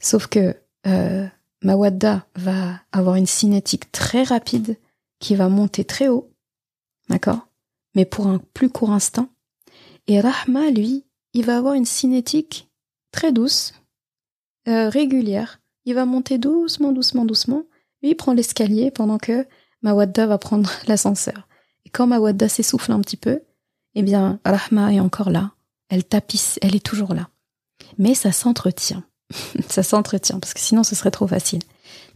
Sauf 0.00 0.26
que 0.26 0.56
euh, 0.86 1.26
Mawadda 1.62 2.26
va 2.34 2.80
avoir 2.92 3.14
une 3.14 3.26
cinétique 3.26 3.90
très 3.92 4.24
rapide 4.24 4.76
qui 5.20 5.36
va 5.36 5.48
monter 5.48 5.84
très 5.84 6.08
haut, 6.08 6.30
d'accord? 7.08 7.46
Mais 7.94 8.04
pour 8.04 8.26
un 8.26 8.38
plus 8.52 8.68
court 8.68 8.90
instant. 8.90 9.28
Et 10.08 10.20
Rahma, 10.20 10.70
lui, 10.70 11.04
il 11.32 11.46
va 11.46 11.56
avoir 11.56 11.74
une 11.74 11.86
cinétique 11.86 12.68
très 13.12 13.32
douce, 13.32 13.74
euh, 14.68 14.88
régulière. 14.88 15.60
Il 15.84 15.94
va 15.94 16.04
monter 16.04 16.38
doucement, 16.38 16.92
doucement, 16.92 17.24
doucement. 17.24 17.64
Lui, 18.02 18.14
prend 18.14 18.32
l'escalier 18.32 18.90
pendant 18.90 19.18
que 19.18 19.46
Mawadda 19.82 20.26
va 20.26 20.38
prendre 20.38 20.70
l'ascenseur. 20.88 21.46
Quand 21.94 22.08
Mawadda 22.08 22.48
s'essouffle 22.48 22.90
un 22.90 23.00
petit 23.00 23.16
peu, 23.16 23.40
eh 23.94 24.02
bien, 24.02 24.40
Rahma 24.44 24.92
est 24.92 24.98
encore 24.98 25.30
là. 25.30 25.52
Elle 25.88 26.02
tapisse, 26.02 26.58
elle 26.60 26.74
est 26.74 26.84
toujours 26.84 27.14
là. 27.14 27.28
Mais 27.98 28.14
ça 28.14 28.32
s'entretient. 28.32 29.04
ça 29.68 29.84
s'entretient, 29.84 30.40
parce 30.40 30.54
que 30.54 30.60
sinon 30.60 30.82
ce 30.82 30.96
serait 30.96 31.12
trop 31.12 31.28
facile. 31.28 31.60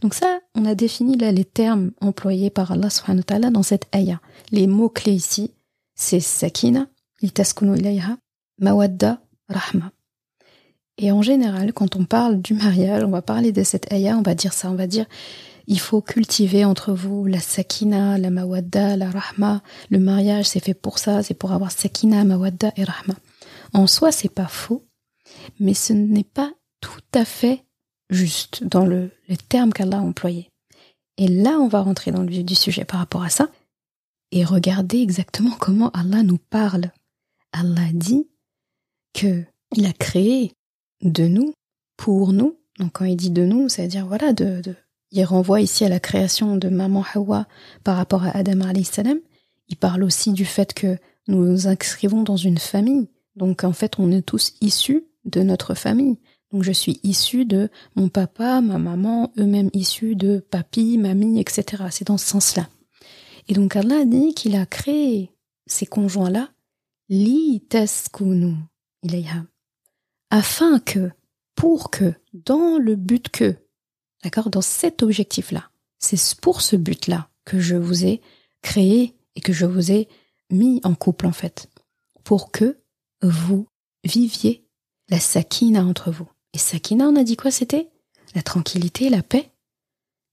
Donc 0.01 0.13
ça, 0.13 0.39
on 0.53 0.65
a 0.65 0.75
défini 0.75 1.17
là 1.17 1.31
les 1.31 1.45
termes 1.45 1.91
employés 2.01 2.49
par 2.49 2.73
Allah 2.73 2.89
subhanahu 2.89 3.21
wa 3.21 3.23
ta'ala 3.23 3.51
dans 3.51 3.63
cette 3.63 3.87
ayah. 3.95 4.19
Les 4.51 4.67
mots-clés 4.67 5.13
ici, 5.13 5.51
c'est 5.95 6.19
sakina, 6.19 6.87
litaskunu 7.21 7.77
ilayha, 7.77 8.17
mawadda, 8.59 9.21
rahma. 9.47 9.93
Et 10.97 11.13
en 11.13 11.21
général, 11.21 11.71
quand 11.71 11.95
on 11.95 12.03
parle 12.03 12.41
du 12.41 12.53
mariage, 12.53 13.05
on 13.05 13.11
va 13.11 13.21
parler 13.21 13.53
de 13.53 13.63
cette 13.63 13.91
ayah, 13.93 14.17
on 14.17 14.23
va 14.23 14.35
dire 14.35 14.51
ça, 14.51 14.69
on 14.69 14.75
va 14.75 14.87
dire 14.87 15.05
il 15.69 15.79
faut 15.79 16.01
cultiver 16.01 16.65
entre 16.65 16.93
vous 16.93 17.27
la 17.27 17.39
sakina, 17.39 18.17
la 18.17 18.31
mawadda, 18.31 18.97
la 18.97 19.11
rahma. 19.11 19.61
Le 19.91 19.99
mariage, 19.99 20.45
c'est 20.45 20.59
fait 20.59 20.73
pour 20.73 20.97
ça, 20.97 21.21
c'est 21.21 21.35
pour 21.35 21.51
avoir 21.51 21.71
sakina, 21.71 22.23
mawadda 22.25 22.73
et 22.75 22.83
rahma. 22.83 23.13
En 23.73 23.85
soi, 23.85 24.11
c'est 24.11 24.33
pas 24.33 24.47
faux, 24.47 24.83
mais 25.59 25.75
ce 25.75 25.93
n'est 25.93 26.23
pas 26.23 26.51
tout 26.81 27.03
à 27.13 27.23
fait 27.23 27.63
juste 28.09 28.63
dans 28.63 28.83
le, 28.83 29.11
les 29.27 29.37
termes 29.37 29.71
qu'Allah 29.71 29.99
a 29.99 30.01
employés. 30.01 30.49
Et 31.17 31.27
là, 31.27 31.59
on 31.59 31.67
va 31.67 31.81
rentrer 31.81 32.11
dans 32.11 32.23
le 32.23 32.29
vif 32.29 32.43
du 32.43 32.55
sujet 32.55 32.83
par 32.83 32.99
rapport 32.99 33.23
à 33.23 33.29
ça 33.29 33.51
et 34.31 34.43
regarder 34.43 34.99
exactement 35.01 35.55
comment 35.59 35.91
Allah 35.91 36.23
nous 36.23 36.39
parle. 36.39 36.91
Allah 37.51 37.89
dit 37.93 38.27
que 39.13 39.43
il 39.75 39.85
a 39.85 39.93
créé 39.93 40.51
de 41.03 41.27
nous, 41.27 41.53
pour 41.95 42.33
nous. 42.33 42.57
Donc 42.79 42.93
quand 42.93 43.05
il 43.05 43.17
dit 43.17 43.29
de 43.29 43.45
nous, 43.45 43.69
c'est-à-dire 43.69 44.07
voilà, 44.07 44.33
de, 44.33 44.61
de, 44.61 44.75
il 45.11 45.23
renvoie 45.25 45.61
ici 45.61 45.85
à 45.85 45.89
la 45.89 45.99
création 45.99 46.55
de 46.55 46.69
maman 46.69 47.03
Hawa 47.13 47.47
par 47.83 47.97
rapport 47.97 48.23
à 48.23 48.37
Adam 48.37 48.61
salam. 48.83 49.19
Il 49.67 49.77
parle 49.77 50.03
aussi 50.03 50.33
du 50.33 50.45
fait 50.45 50.73
que 50.73 50.97
nous 51.27 51.45
nous 51.45 51.67
inscrivons 51.67 52.23
dans 52.23 52.37
une 52.37 52.57
famille. 52.57 53.09
Donc 53.35 53.63
en 53.63 53.73
fait, 53.73 53.99
on 53.99 54.11
est 54.11 54.21
tous 54.21 54.53
issus 54.61 55.05
de 55.25 55.41
notre 55.41 55.73
famille. 55.73 56.17
Donc 56.51 56.63
je 56.63 56.71
suis 56.71 56.99
issu 57.03 57.45
de 57.45 57.69
mon 57.95 58.09
papa, 58.09 58.61
ma 58.61 58.77
maman, 58.77 59.31
eux-mêmes 59.37 59.69
issus 59.73 60.15
de 60.15 60.39
papy, 60.39 60.97
mamie, 60.97 61.39
etc. 61.39 61.83
C'est 61.91 62.07
dans 62.07 62.17
ce 62.17 62.25
sens-là. 62.25 62.67
Et 63.47 63.53
donc 63.53 63.75
Allah 63.75 64.05
dit 64.05 64.33
qu'il 64.33 64.55
a 64.55 64.65
créé 64.65 65.31
ces 65.67 65.85
conjoints-là, 65.85 66.49
li 67.09 67.61
taskunu 67.69 68.55
ilayha, 69.03 69.45
afin 70.29 70.79
que, 70.79 71.11
pour 71.55 71.91
que, 71.91 72.13
dans 72.33 72.77
le 72.77 72.95
but 72.95 73.29
que, 73.29 73.55
d'accord, 74.23 74.49
dans 74.49 74.61
cet 74.61 75.03
objectif-là, 75.03 75.69
c'est 75.99 76.39
pour 76.39 76.61
ce 76.61 76.75
but-là 76.75 77.29
que 77.45 77.59
je 77.59 77.75
vous 77.75 78.05
ai 78.05 78.21
créé 78.61 79.15
et 79.35 79.41
que 79.41 79.53
je 79.53 79.65
vous 79.65 79.91
ai 79.91 80.07
mis 80.49 80.81
en 80.83 80.95
couple 80.95 81.25
en 81.25 81.31
fait, 81.31 81.69
pour 82.23 82.51
que 82.51 82.79
vous 83.21 83.67
viviez 84.03 84.65
la 85.09 85.19
sakina 85.19 85.83
entre 85.83 86.11
vous. 86.11 86.29
Et 86.53 86.57
sakina, 86.57 87.07
on 87.07 87.15
a 87.15 87.23
dit 87.23 87.37
quoi? 87.37 87.51
C'était 87.51 87.89
La 88.35 88.41
tranquillité, 88.41 89.09
la 89.09 89.23
paix. 89.23 89.49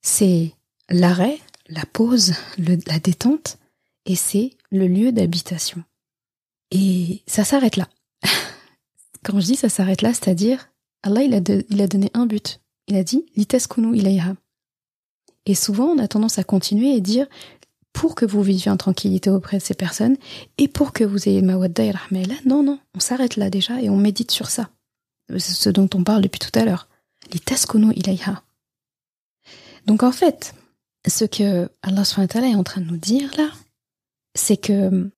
C'est 0.02 0.54
l'arrêt, 0.88 1.38
la 1.68 1.84
pause, 1.84 2.34
la 2.58 2.98
détente, 2.98 3.58
et 4.04 4.14
c'est 4.14 4.56
le 4.70 4.86
lieu 4.86 5.12
d'habitation. 5.12 5.82
Et 6.70 7.22
ça 7.26 7.44
s'arrête 7.44 7.76
là. 7.76 7.88
Quand 9.24 9.40
je 9.40 9.46
dis 9.46 9.56
ça 9.56 9.68
s'arrête 9.68 10.02
là, 10.02 10.14
c'est-à-dire, 10.14 10.70
Allah, 11.02 11.22
il 11.22 11.34
a, 11.34 11.40
il 11.70 11.80
a 11.82 11.86
donné 11.86 12.10
un 12.14 12.26
but. 12.26 12.60
Il 12.88 12.96
a 12.96 13.04
dit, 13.04 13.26
liteskunu 13.36 13.96
ilayha. 13.96 14.36
Et 15.46 15.54
souvent, 15.54 15.86
on 15.86 15.98
a 15.98 16.08
tendance 16.08 16.38
à 16.38 16.44
continuer 16.44 16.94
et 16.94 17.00
dire, 17.00 17.26
pour 17.92 18.14
que 18.14 18.26
vous 18.26 18.42
viviez 18.42 18.70
en 18.70 18.76
tranquillité 18.76 19.30
auprès 19.30 19.58
de 19.58 19.62
ces 19.62 19.74
personnes, 19.74 20.16
et 20.58 20.68
pour 20.68 20.92
que 20.92 21.04
vous 21.04 21.28
ayez 21.28 21.42
mawadda 21.42 21.84
et. 21.84 21.92
Non, 22.44 22.62
non, 22.62 22.78
on 22.94 23.00
s'arrête 23.00 23.36
là 23.36 23.50
déjà 23.50 23.80
et 23.80 23.88
on 23.88 23.96
médite 23.96 24.30
sur 24.30 24.48
ça 24.48 24.70
ce 25.38 25.70
dont 25.70 25.88
on 25.94 26.04
parle 26.04 26.22
depuis 26.22 26.38
tout 26.38 26.56
à 26.58 26.64
l'heure, 26.64 26.88
les 27.32 27.38
taskono 27.38 27.92
ilayha. 27.92 28.42
Donc 29.86 30.02
en 30.02 30.12
fait, 30.12 30.54
ce 31.06 31.24
que 31.24 31.68
Allah 31.82 32.02
est 32.02 32.54
en 32.54 32.64
train 32.64 32.80
de 32.80 32.86
nous 32.86 32.96
dire 32.96 33.30
là, 33.36 33.50
c'est 34.34 34.56
que 34.56 35.10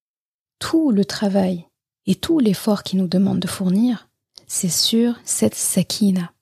tout 0.58 0.90
le 0.90 1.04
travail 1.04 1.64
et 2.06 2.14
tout 2.14 2.38
l'effort 2.38 2.82
qu'il 2.82 2.98
nous 2.98 3.08
demande 3.08 3.40
de 3.40 3.48
fournir, 3.48 4.08
c'est 4.46 4.70
sur 4.70 5.18
cette 5.24 5.54
sakina. 5.54 6.32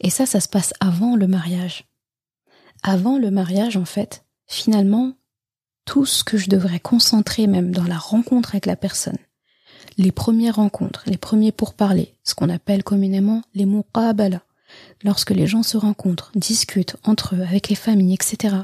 Et 0.00 0.10
ça, 0.10 0.26
ça 0.26 0.40
se 0.40 0.48
passe 0.48 0.74
avant 0.80 1.16
le 1.16 1.26
mariage. 1.26 1.84
Avant 2.82 3.18
le 3.18 3.30
mariage, 3.30 3.76
en 3.76 3.84
fait, 3.84 4.24
finalement, 4.46 5.12
tout 5.84 6.06
ce 6.06 6.24
que 6.24 6.36
je 6.36 6.48
devrais 6.48 6.80
concentrer 6.80 7.46
même 7.46 7.72
dans 7.72 7.84
la 7.84 7.98
rencontre 7.98 8.50
avec 8.50 8.66
la 8.66 8.76
personne, 8.76 9.18
les 9.98 10.12
premières 10.12 10.56
rencontres, 10.56 11.02
les 11.06 11.16
premiers 11.16 11.52
pourparlers, 11.52 12.14
ce 12.24 12.34
qu'on 12.34 12.48
appelle 12.48 12.82
communément 12.82 13.42
les 13.54 13.66
muqabala, 13.66 14.42
lorsque 15.04 15.30
les 15.30 15.46
gens 15.46 15.62
se 15.62 15.76
rencontrent, 15.76 16.32
discutent 16.34 16.96
entre 17.04 17.34
eux, 17.34 17.42
avec 17.42 17.68
les 17.68 17.74
familles, 17.74 18.14
etc., 18.14 18.56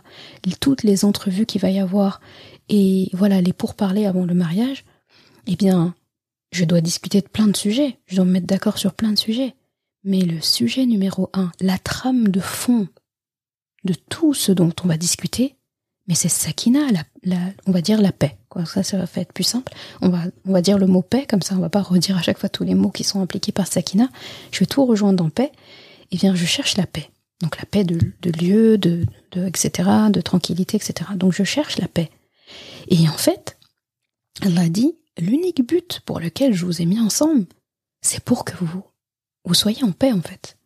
toutes 0.60 0.82
les 0.82 1.04
entrevues 1.04 1.46
qu'il 1.46 1.60
va 1.60 1.70
y 1.70 1.78
avoir, 1.78 2.20
et 2.68 3.10
voilà, 3.12 3.40
les 3.40 3.52
pourparlers 3.52 4.06
avant 4.06 4.24
le 4.24 4.34
mariage, 4.34 4.84
eh 5.46 5.56
bien, 5.56 5.94
je 6.52 6.64
dois 6.64 6.80
discuter 6.80 7.20
de 7.20 7.28
plein 7.28 7.46
de 7.46 7.56
sujets, 7.56 7.98
je 8.06 8.16
dois 8.16 8.24
me 8.24 8.32
mettre 8.32 8.46
d'accord 8.46 8.78
sur 8.78 8.94
plein 8.94 9.12
de 9.12 9.18
sujets. 9.18 9.54
Mais 10.08 10.20
le 10.20 10.40
sujet 10.40 10.86
numéro 10.86 11.28
un, 11.34 11.52
la 11.60 11.76
trame 11.76 12.28
de 12.28 12.40
fond 12.40 12.88
de 13.84 13.92
tout 13.92 14.32
ce 14.32 14.52
dont 14.52 14.72
on 14.82 14.88
va 14.88 14.96
discuter, 14.96 15.56
mais 16.06 16.14
c'est 16.14 16.30
Sakina, 16.30 16.86
on 17.66 17.72
va 17.72 17.82
dire 17.82 18.00
la 18.00 18.10
paix. 18.10 18.38
Ça, 18.64 18.82
ça 18.82 18.96
va 18.96 19.06
être 19.16 19.34
plus 19.34 19.44
simple. 19.44 19.70
On 20.00 20.08
va, 20.08 20.62
dire 20.62 20.78
le 20.78 20.86
mot 20.86 21.02
paix, 21.02 21.26
comme 21.28 21.42
ça 21.42 21.54
on 21.56 21.60
va 21.60 21.68
pas 21.68 21.82
redire 21.82 22.16
à 22.16 22.22
chaque 22.22 22.38
fois 22.38 22.48
tous 22.48 22.64
les 22.64 22.74
mots 22.74 22.90
qui 22.90 23.04
sont 23.04 23.20
impliqués 23.20 23.52
par 23.52 23.66
Sakina. 23.66 24.08
Je 24.50 24.60
vais 24.60 24.66
tout 24.66 24.86
rejoindre 24.86 25.18
dans 25.18 25.28
paix. 25.28 25.52
Et 26.10 26.16
bien, 26.16 26.34
je 26.34 26.46
cherche 26.46 26.78
la 26.78 26.86
paix. 26.86 27.10
Donc 27.42 27.58
la 27.58 27.66
paix 27.66 27.84
de, 27.84 28.00
lieu, 28.40 28.78
de, 28.78 29.04
de, 29.32 29.46
etc., 29.46 29.90
de 30.08 30.22
tranquillité, 30.22 30.78
etc. 30.78 31.10
Donc 31.16 31.34
je 31.34 31.44
cherche 31.44 31.76
la 31.76 31.86
paix. 31.86 32.10
Et 32.88 33.06
en 33.10 33.18
fait, 33.18 33.58
Allah 34.40 34.70
dit, 34.70 34.96
l'unique 35.18 35.66
but 35.66 36.00
pour 36.06 36.18
lequel 36.18 36.54
je 36.54 36.64
vous 36.64 36.80
ai 36.80 36.86
mis 36.86 36.98
ensemble, 36.98 37.44
c'est 38.00 38.24
pour 38.24 38.46
que 38.46 38.54
vous, 38.64 38.82
vous 39.48 39.54
soyez 39.54 39.82
en 39.82 39.92
paix, 39.92 40.12
en 40.12 40.20
fait. 40.20 40.58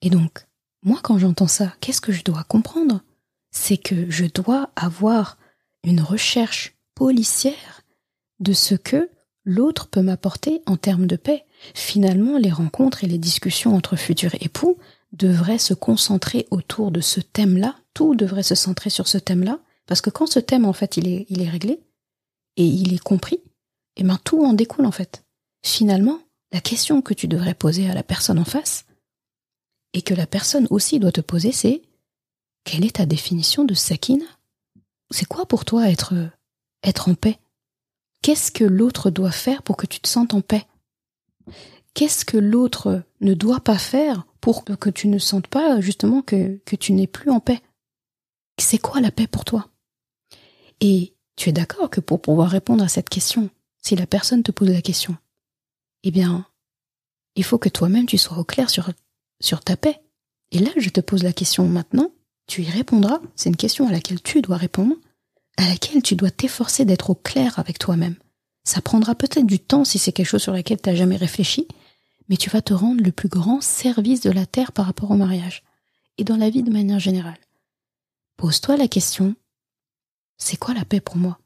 Et 0.00 0.08
donc, 0.08 0.46
moi, 0.82 1.00
quand 1.02 1.18
j'entends 1.18 1.48
ça, 1.48 1.74
qu'est-ce 1.80 2.00
que 2.00 2.12
je 2.12 2.24
dois 2.24 2.44
comprendre? 2.44 3.02
C'est 3.50 3.76
que 3.76 4.10
je 4.10 4.24
dois 4.24 4.70
avoir 4.76 5.36
une 5.84 6.00
recherche 6.00 6.76
policière 6.94 7.82
de 8.40 8.52
ce 8.52 8.76
que 8.76 9.10
l'autre 9.44 9.88
peut 9.88 10.02
m'apporter 10.02 10.62
en 10.66 10.76
termes 10.76 11.06
de 11.06 11.16
paix. 11.16 11.44
Finalement, 11.74 12.38
les 12.38 12.50
rencontres 12.50 13.02
et 13.02 13.08
les 13.08 13.18
discussions 13.18 13.74
entre 13.74 13.96
futurs 13.96 14.36
époux 14.40 14.78
devraient 15.12 15.58
se 15.58 15.74
concentrer 15.74 16.46
autour 16.50 16.92
de 16.92 17.00
ce 17.00 17.20
thème-là, 17.20 17.76
tout 17.92 18.14
devrait 18.14 18.44
se 18.44 18.54
centrer 18.54 18.88
sur 18.88 19.08
ce 19.08 19.18
thème-là, 19.18 19.58
parce 19.86 20.00
que 20.00 20.10
quand 20.10 20.26
ce 20.26 20.38
thème, 20.38 20.64
en 20.64 20.72
fait, 20.72 20.96
il 20.96 21.08
est, 21.08 21.26
il 21.28 21.42
est 21.42 21.48
réglé, 21.48 21.80
et 22.56 22.64
il 22.64 22.94
est 22.94 23.02
compris, 23.02 23.36
et 23.96 24.00
eh 24.00 24.04
bien 24.04 24.18
tout 24.24 24.44
en 24.44 24.52
découle, 24.52 24.86
en 24.86 24.92
fait. 24.92 25.24
Finalement, 25.62 26.20
la 26.52 26.60
question 26.60 27.02
que 27.02 27.14
tu 27.14 27.28
devrais 27.28 27.54
poser 27.54 27.88
à 27.90 27.94
la 27.94 28.02
personne 28.02 28.38
en 28.38 28.44
face, 28.44 28.84
et 29.94 30.02
que 30.02 30.14
la 30.14 30.26
personne 30.26 30.66
aussi 30.70 30.98
doit 30.98 31.12
te 31.12 31.20
poser, 31.20 31.52
c'est 31.52 31.82
quelle 32.64 32.84
est 32.84 32.96
ta 32.96 33.06
définition 33.06 33.64
de 33.64 33.74
sakina? 33.74 34.24
C'est 35.10 35.26
quoi 35.26 35.46
pour 35.46 35.64
toi 35.64 35.90
être, 35.90 36.14
être 36.82 37.08
en 37.08 37.14
paix? 37.14 37.38
Qu'est-ce 38.22 38.52
que 38.52 38.64
l'autre 38.64 39.10
doit 39.10 39.32
faire 39.32 39.62
pour 39.62 39.76
que 39.76 39.86
tu 39.86 40.00
te 40.00 40.08
sentes 40.08 40.32
en 40.32 40.40
paix? 40.40 40.66
Qu'est-ce 41.94 42.24
que 42.24 42.38
l'autre 42.38 43.02
ne 43.20 43.34
doit 43.34 43.60
pas 43.60 43.78
faire 43.78 44.26
pour 44.40 44.64
que 44.64 44.90
tu 44.90 45.08
ne 45.08 45.18
sentes 45.18 45.48
pas 45.48 45.80
justement 45.80 46.22
que, 46.22 46.60
que 46.64 46.76
tu 46.76 46.92
n'es 46.92 47.06
plus 47.06 47.30
en 47.30 47.40
paix? 47.40 47.60
C'est 48.58 48.78
quoi 48.78 49.00
la 49.00 49.10
paix 49.10 49.26
pour 49.26 49.44
toi? 49.44 49.68
Et 50.80 51.14
tu 51.36 51.50
es 51.50 51.52
d'accord 51.52 51.90
que 51.90 52.00
pour 52.00 52.22
pouvoir 52.22 52.48
répondre 52.48 52.84
à 52.84 52.88
cette 52.88 53.08
question, 53.08 53.50
si 53.78 53.96
la 53.96 54.06
personne 54.06 54.42
te 54.42 54.52
pose 54.52 54.70
la 54.70 54.82
question, 54.82 55.16
eh 56.04 56.10
bien, 56.10 56.46
il 57.36 57.44
faut 57.44 57.58
que 57.58 57.68
toi-même 57.68 58.06
tu 58.06 58.18
sois 58.18 58.38
au 58.38 58.44
clair 58.44 58.68
sur, 58.70 58.92
ta 59.64 59.76
paix. 59.76 60.00
Et 60.50 60.58
là, 60.58 60.70
je 60.76 60.90
te 60.90 61.00
pose 61.00 61.22
la 61.22 61.32
question 61.32 61.66
maintenant, 61.66 62.10
tu 62.46 62.62
y 62.62 62.70
répondras. 62.70 63.20
C'est 63.36 63.48
une 63.48 63.56
question 63.56 63.88
à 63.88 63.92
laquelle 63.92 64.20
tu 64.22 64.42
dois 64.42 64.56
répondre, 64.56 64.96
à 65.56 65.68
laquelle 65.68 66.02
tu 66.02 66.14
dois 66.14 66.30
t'efforcer 66.30 66.84
d'être 66.84 67.10
au 67.10 67.14
clair 67.14 67.58
avec 67.58 67.78
toi-même. 67.78 68.16
Ça 68.64 68.80
prendra 68.80 69.14
peut-être 69.14 69.46
du 69.46 69.58
temps 69.58 69.84
si 69.84 69.98
c'est 69.98 70.12
quelque 70.12 70.26
chose 70.26 70.42
sur 70.42 70.52
lequel 70.52 70.80
tu 70.80 70.88
n'as 70.88 70.94
jamais 70.94 71.16
réfléchi, 71.16 71.66
mais 72.28 72.36
tu 72.36 72.50
vas 72.50 72.62
te 72.62 72.74
rendre 72.74 73.02
le 73.02 73.12
plus 73.12 73.28
grand 73.28 73.60
service 73.60 74.20
de 74.20 74.30
la 74.30 74.46
Terre 74.46 74.72
par 74.72 74.86
rapport 74.86 75.10
au 75.10 75.16
mariage, 75.16 75.62
et 76.18 76.24
dans 76.24 76.36
la 76.36 76.50
vie 76.50 76.62
de 76.62 76.70
manière 76.70 77.00
générale. 77.00 77.38
Pose-toi 78.36 78.76
la 78.76 78.88
question, 78.88 79.34
c'est 80.36 80.56
quoi 80.56 80.74
la 80.74 80.84
paix 80.84 81.00
pour 81.00 81.16
moi? 81.16 81.38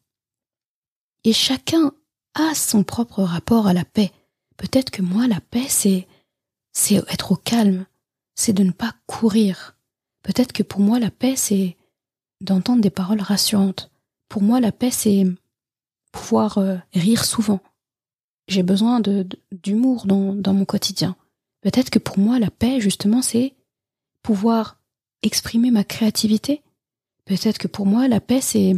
Et 1.25 1.33
chacun 1.33 1.93
a 2.35 2.55
son 2.55 2.85
propre 2.85 3.23
rapport 3.23 3.67
à 3.67 3.73
la 3.73 3.85
paix. 3.85 4.13
Peut-être 4.57 4.91
que 4.91 5.03
moi, 5.03 5.27
la 5.27 5.41
paix, 5.41 5.67
c'est, 5.69 6.07
c'est 6.73 6.97
être 6.97 7.33
au 7.33 7.37
calme, 7.37 7.87
c'est 8.35 8.53
de 8.53 8.63
ne 8.63 8.73
pas 8.73 8.95
courir, 9.07 9.77
Peut-être 10.27 10.53
que 10.53 10.65
pour 10.65 10.81
moi, 10.81 10.99
la 10.99 11.13
paix, 11.13 11.37
c'est 11.37 11.77
d'entendre 12.41 12.83
des 12.83 12.91
paroles 12.91 13.21
rassurantes. 13.21 13.93
Pour 14.29 14.43
moi, 14.43 14.59
la 14.59 14.73
paix, 14.73 14.91
c'est 14.91 15.25
pouvoir 16.11 16.59
euh, 16.59 16.77
rire 16.95 17.25
souvent. 17.25 17.61
J'ai 18.49 18.65
besoin 18.65 19.01
d'humour 19.53 20.05
dans, 20.05 20.35
dans 20.35 20.53
mon 20.53 20.65
quotidien. 20.65 21.15
Peut-être 21.61 21.91
que 21.91 22.01
pour 22.01 22.19
moi, 22.19 22.41
la 22.41 22.51
paix, 22.51 22.81
justement, 22.81 23.23
c'est 23.23 23.55
pouvoir 24.23 24.81
exprimer 25.23 25.71
ma 25.71 25.85
créativité. 25.85 26.61
Peut-être 27.25 27.59
que 27.59 27.69
pour 27.69 27.87
moi, 27.87 28.09
la 28.09 28.21
paix, 28.21 28.41
c'est 28.41 28.75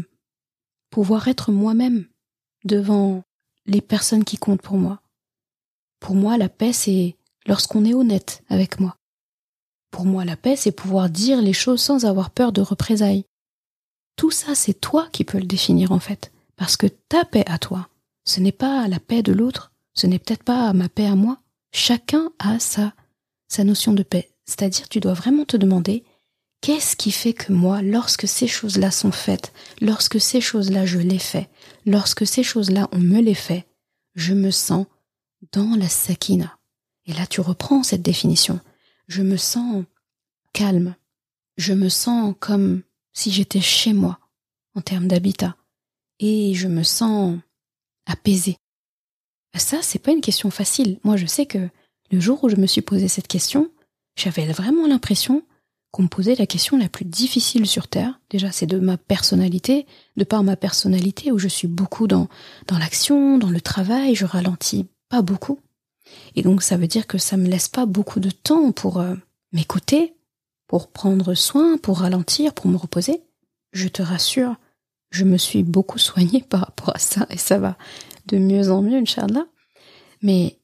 pouvoir 0.91 1.29
être 1.29 1.51
moi-même 1.51 2.05
devant 2.67 3.23
les 3.65 3.81
personnes 3.81 4.25
qui 4.25 4.37
comptent 4.37 4.61
pour 4.61 4.77
moi. 4.77 5.01
Pour 6.01 6.15
moi, 6.15 6.39
la 6.39 6.49
paix, 6.49 6.73
c'est 6.73 7.17
lorsqu'on 7.47 7.85
est 7.85 7.95
honnête 7.95 8.43
avec 8.49 8.81
moi. 8.81 8.97
Pour 9.91 10.05
moi, 10.05 10.25
la 10.25 10.37
paix, 10.37 10.57
c'est 10.57 10.73
pouvoir 10.73 11.11
dire 11.11 11.41
les 11.41 11.53
choses 11.53 11.81
sans 11.81 12.05
avoir 12.05 12.31
peur 12.31 12.53
de 12.53 12.61
représailles. 12.61 13.25
Tout 14.17 14.31
ça, 14.31 14.55
c'est 14.55 14.75
toi 14.75 15.09
qui 15.13 15.25
peux 15.25 15.39
le 15.39 15.47
définir 15.47 15.93
en 15.93 15.99
fait. 15.99 16.33
Parce 16.57 16.77
que 16.77 16.87
ta 16.87 17.25
paix 17.25 17.45
à 17.47 17.59
toi, 17.59 17.89
ce 18.25 18.41
n'est 18.41 18.53
pas 18.53 18.89
la 18.89 19.01
paix 19.01 19.23
de 19.23 19.33
l'autre, 19.33 19.73
ce 19.95 20.07
n'est 20.07 20.19
peut-être 20.19 20.43
pas 20.43 20.73
ma 20.73 20.89
paix 20.89 21.07
à 21.07 21.15
moi. 21.15 21.39
Chacun 21.73 22.31
a 22.39 22.59
sa, 22.59 22.93
sa 23.49 23.65
notion 23.65 23.93
de 23.93 24.03
paix. 24.03 24.31
C'est-à-dire, 24.45 24.89
tu 24.89 25.01
dois 25.01 25.13
vraiment 25.13 25.45
te 25.45 25.57
demander, 25.57 26.05
qu'est-ce 26.61 26.97
qui 26.97 27.13
fait 27.13 27.33
que 27.33 27.53
moi, 27.53 27.83
lorsque 27.83 28.27
ces 28.27 28.47
choses-là 28.47 28.91
sont 28.91 29.13
faites, 29.13 29.53
lorsque 29.81 30.21
ces 30.21 30.41
choses-là 30.41 30.85
je 30.87 30.99
les 30.99 31.19
fais, 31.19 31.49
lorsque 31.87 32.27
ces 32.27 32.43
choses-là 32.43 32.89
on 32.93 32.99
me 32.99 33.21
les 33.21 33.35
fait, 33.35 33.67
je 34.15 34.35
me 34.35 34.51
sens 34.51 34.87
dans 35.53 35.77
la 35.77 35.89
sakina. 35.89 36.59
Et 37.07 37.13
là, 37.13 37.27
tu 37.27 37.41
reprends 37.41 37.83
cette 37.83 38.03
définition. 38.03 38.61
Je 39.07 39.23
me 39.23 39.37
sens 39.37 39.85
calme. 40.53 40.95
Je 41.57 41.73
me 41.73 41.89
sens 41.89 42.35
comme 42.39 42.83
si 43.13 43.31
j'étais 43.31 43.61
chez 43.61 43.93
moi 43.93 44.19
en 44.75 44.81
termes 44.81 45.09
d'habitat. 45.09 45.57
Et 46.21 46.55
je 46.55 46.69
me 46.69 46.83
sens 46.83 47.39
apaisée. 48.07 48.57
Ça, 49.55 49.79
c'est 49.83 49.99
pas 49.99 50.13
une 50.13 50.21
question 50.21 50.51
facile. 50.51 51.01
Moi, 51.03 51.17
je 51.17 51.27
sais 51.27 51.47
que 51.47 51.69
le 52.11 52.21
jour 52.21 52.45
où 52.45 52.49
je 52.49 52.57
me 52.57 52.67
suis 52.67 52.83
posé 52.83 53.09
cette 53.09 53.27
question, 53.27 53.71
j'avais 54.17 54.47
vraiment 54.47 54.87
l'impression 54.87 55.43
qu'on 55.91 56.03
me 56.03 56.09
posait 56.09 56.35
la 56.35 56.47
question 56.47 56.77
la 56.77 56.89
plus 56.89 57.05
difficile 57.07 57.67
sur 57.67 57.89
Terre. 57.89 58.21
Déjà, 58.31 58.53
c'est 58.53 58.67
de 58.67 58.79
ma 58.79 58.99
personnalité, 58.99 59.87
de 60.17 60.25
par 60.25 60.43
ma 60.43 60.57
personnalité 60.57 61.33
où 61.33 61.39
je 61.39 61.49
suis 61.49 61.69
beaucoup 61.69 62.07
dans, 62.07 62.29
dans 62.67 62.79
l'action, 62.79 63.39
dans 63.39 63.51
le 63.51 63.61
travail, 63.61 64.15
je 64.15 64.27
ralentis 64.27 64.87
pas 65.09 65.23
beaucoup. 65.23 65.61
Et 66.37 66.43
donc 66.43 66.63
ça 66.63 66.77
veut 66.77 66.87
dire 66.87 67.07
que 67.07 67.19
ça 67.19 67.37
me 67.37 67.49
laisse 67.49 67.69
pas 67.69 67.87
beaucoup 67.87 68.21
de 68.21 68.31
temps 68.31 68.73
pour 68.73 69.01
euh, 69.01 69.15
m'écouter, 69.53 70.15
pour 70.67 70.89
prendre 70.89 71.35
soin, 71.35 71.79
pour 71.79 72.01
ralentir, 72.01 72.55
pour 72.55 72.69
me 72.69 72.77
reposer. 72.77 73.23
Je 73.73 73.89
te 73.89 74.03
rassure, 74.03 74.57
je 75.11 75.25
me 75.25 75.37
suis 75.37 75.63
beaucoup 75.63 75.99
soignée 75.99 76.43
par 76.49 76.61
rapport 76.61 76.95
à 76.95 76.99
ça 76.99 77.27
et 77.31 77.39
ça 77.39 77.59
va 77.59 77.77
de 78.27 78.39
mieux 78.39 78.71
en 78.71 78.83
mieux, 78.83 78.99
Inch'Allah. 78.99 79.47
Mais 80.23 80.59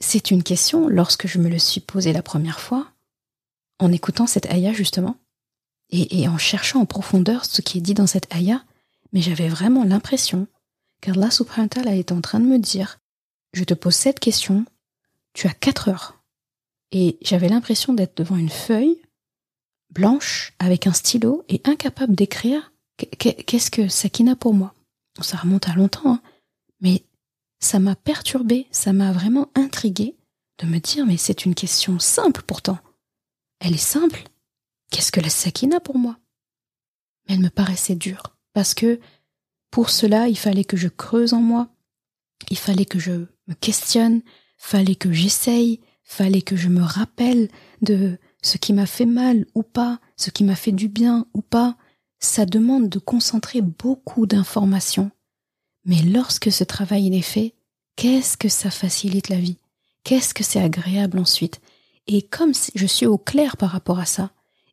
c'est 0.00 0.30
une 0.30 0.42
question, 0.42 0.88
lorsque 0.88 1.26
je 1.26 1.38
me 1.38 1.48
le 1.48 1.58
suis 1.58 1.80
posée 1.80 2.12
la 2.12 2.22
première 2.22 2.60
fois, 2.60 2.88
en 3.78 3.92
écoutant 3.92 4.26
cette 4.26 4.46
ayah 4.46 4.72
justement, 4.72 5.16
et, 5.90 6.28
en 6.28 6.36
cherchant 6.36 6.80
en 6.80 6.86
profondeur 6.86 7.46
ce 7.46 7.62
qui 7.62 7.78
est 7.78 7.80
dit 7.80 7.94
dans 7.94 8.06
cette 8.06 8.32
ayah, 8.34 8.62
mais 9.12 9.22
j'avais 9.22 9.48
vraiment 9.48 9.84
l'impression 9.84 10.46
qu'Allah 11.00 11.30
subhanahu 11.30 11.62
wa 11.62 11.68
ta'ala 11.68 11.96
est 11.96 12.12
en 12.12 12.20
train 12.20 12.40
de 12.40 12.44
me 12.44 12.58
dire 12.58 12.98
je 13.58 13.64
te 13.64 13.74
pose 13.74 13.94
cette 13.94 14.20
question, 14.20 14.64
tu 15.34 15.48
as 15.48 15.52
quatre 15.52 15.88
heures. 15.88 16.22
Et 16.92 17.18
j'avais 17.20 17.48
l'impression 17.48 17.92
d'être 17.92 18.16
devant 18.16 18.36
une 18.36 18.48
feuille 18.48 19.02
blanche 19.90 20.54
avec 20.58 20.86
un 20.86 20.92
stylo 20.92 21.44
et 21.48 21.60
incapable 21.64 22.14
d'écrire 22.14 22.72
qu'est-ce 23.18 23.70
que 23.70 23.88
Sakina 23.88 24.36
pour 24.36 24.54
moi? 24.54 24.74
Ça 25.20 25.36
remonte 25.36 25.68
à 25.68 25.74
longtemps, 25.74 26.14
hein. 26.14 26.22
mais 26.80 27.04
ça 27.58 27.80
m'a 27.80 27.96
perturbé, 27.96 28.68
ça 28.70 28.92
m'a 28.92 29.12
vraiment 29.12 29.50
intrigué 29.54 30.16
de 30.58 30.66
me 30.66 30.78
dire 30.78 31.04
mais 31.04 31.16
c'est 31.16 31.44
une 31.44 31.54
question 31.54 31.98
simple 31.98 32.42
pourtant. 32.42 32.78
Elle 33.60 33.74
est 33.74 33.78
simple. 33.78 34.22
Qu'est-ce 34.90 35.12
que 35.12 35.20
la 35.20 35.30
Sakina 35.30 35.80
pour 35.80 35.98
moi? 35.98 36.16
Mais 37.26 37.34
elle 37.34 37.40
me 37.40 37.50
paraissait 37.50 37.96
dure 37.96 38.36
parce 38.52 38.74
que 38.74 39.00
pour 39.70 39.90
cela, 39.90 40.28
il 40.28 40.38
fallait 40.38 40.64
que 40.64 40.76
je 40.76 40.88
creuse 40.88 41.34
en 41.34 41.40
moi, 41.40 41.68
il 42.50 42.58
fallait 42.58 42.86
que 42.86 42.98
je 42.98 43.26
me 43.48 43.54
questionne, 43.54 44.22
fallait 44.58 44.94
que 44.94 45.12
j'essaye, 45.12 45.80
fallait 46.04 46.42
que 46.42 46.56
je 46.56 46.68
me 46.68 46.82
rappelle 46.82 47.48
de 47.82 48.18
ce 48.42 48.58
qui 48.58 48.72
m'a 48.72 48.86
fait 48.86 49.06
mal 49.06 49.46
ou 49.54 49.62
pas, 49.62 49.98
ce 50.16 50.30
qui 50.30 50.44
m'a 50.44 50.54
fait 50.54 50.72
du 50.72 50.88
bien 50.88 51.26
ou 51.34 51.42
pas. 51.42 51.76
Ça 52.20 52.46
demande 52.46 52.88
de 52.88 52.98
concentrer 52.98 53.60
beaucoup 53.60 54.26
d'informations. 54.26 55.10
Mais 55.84 56.02
lorsque 56.02 56.52
ce 56.52 56.64
travail 56.64 57.14
est 57.16 57.22
fait, 57.22 57.54
qu'est-ce 57.96 58.36
que 58.36 58.48
ça 58.48 58.70
facilite 58.70 59.28
la 59.28 59.38
vie? 59.38 59.58
Qu'est-ce 60.04 60.34
que 60.34 60.44
c'est 60.44 60.60
agréable 60.60 61.18
ensuite? 61.18 61.60
Et 62.06 62.22
comme 62.22 62.52
je 62.74 62.86
suis 62.86 63.06
au 63.06 63.18
clair 63.18 63.56
par 63.56 63.70
rapport 63.70 63.98
à 63.98 64.06
ça, 64.06 64.30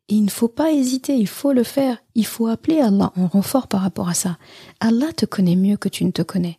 il 0.08 0.24
ne 0.24 0.30
faut 0.30 0.48
pas 0.48 0.72
hésiter, 0.72 1.16
il 1.16 1.26
faut 1.26 1.52
le 1.52 1.64
faire, 1.64 1.98
il 2.14 2.26
faut 2.26 2.46
appeler 2.46 2.80
Allah 2.80 3.12
en 3.16 3.26
renfort 3.26 3.66
par 3.66 3.80
rapport 3.80 4.08
à 4.08 4.14
ça. 4.14 4.38
Allah 4.80 5.12
te 5.12 5.26
connaît 5.26 5.56
mieux 5.56 5.76
que 5.76 5.88
tu 5.88 6.04
ne 6.04 6.12
te 6.12 6.22
connais 6.22 6.58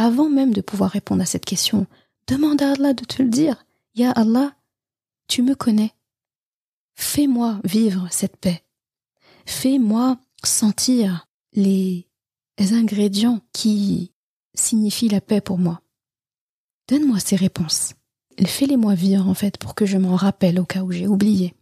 avant 0.00 0.30
même 0.30 0.54
de 0.54 0.62
pouvoir 0.62 0.90
répondre 0.90 1.22
à 1.22 1.26
cette 1.26 1.44
question, 1.44 1.86
demande 2.26 2.62
à 2.62 2.72
Allah 2.72 2.94
de 2.94 3.04
te 3.04 3.22
le 3.22 3.28
dire. 3.28 3.66
Ya 3.94 4.10
Allah, 4.10 4.54
tu 5.28 5.42
me 5.42 5.54
connais. 5.54 5.92
Fais-moi 6.94 7.60
vivre 7.64 8.08
cette 8.10 8.36
paix. 8.36 8.64
Fais-moi 9.44 10.18
sentir 10.42 11.26
les 11.52 12.06
ingrédients 12.58 13.40
qui 13.52 14.12
signifient 14.54 15.08
la 15.08 15.20
paix 15.20 15.40
pour 15.40 15.58
moi. 15.58 15.82
Donne-moi 16.88 17.20
ces 17.20 17.36
réponses. 17.36 17.94
Fais-les-moi 18.42 18.94
vivre 18.94 19.28
en 19.28 19.34
fait 19.34 19.58
pour 19.58 19.74
que 19.74 19.84
je 19.84 19.98
m'en 19.98 20.16
rappelle 20.16 20.58
au 20.58 20.64
cas 20.64 20.82
où 20.82 20.92
j'ai 20.92 21.06
oublié. 21.06 21.54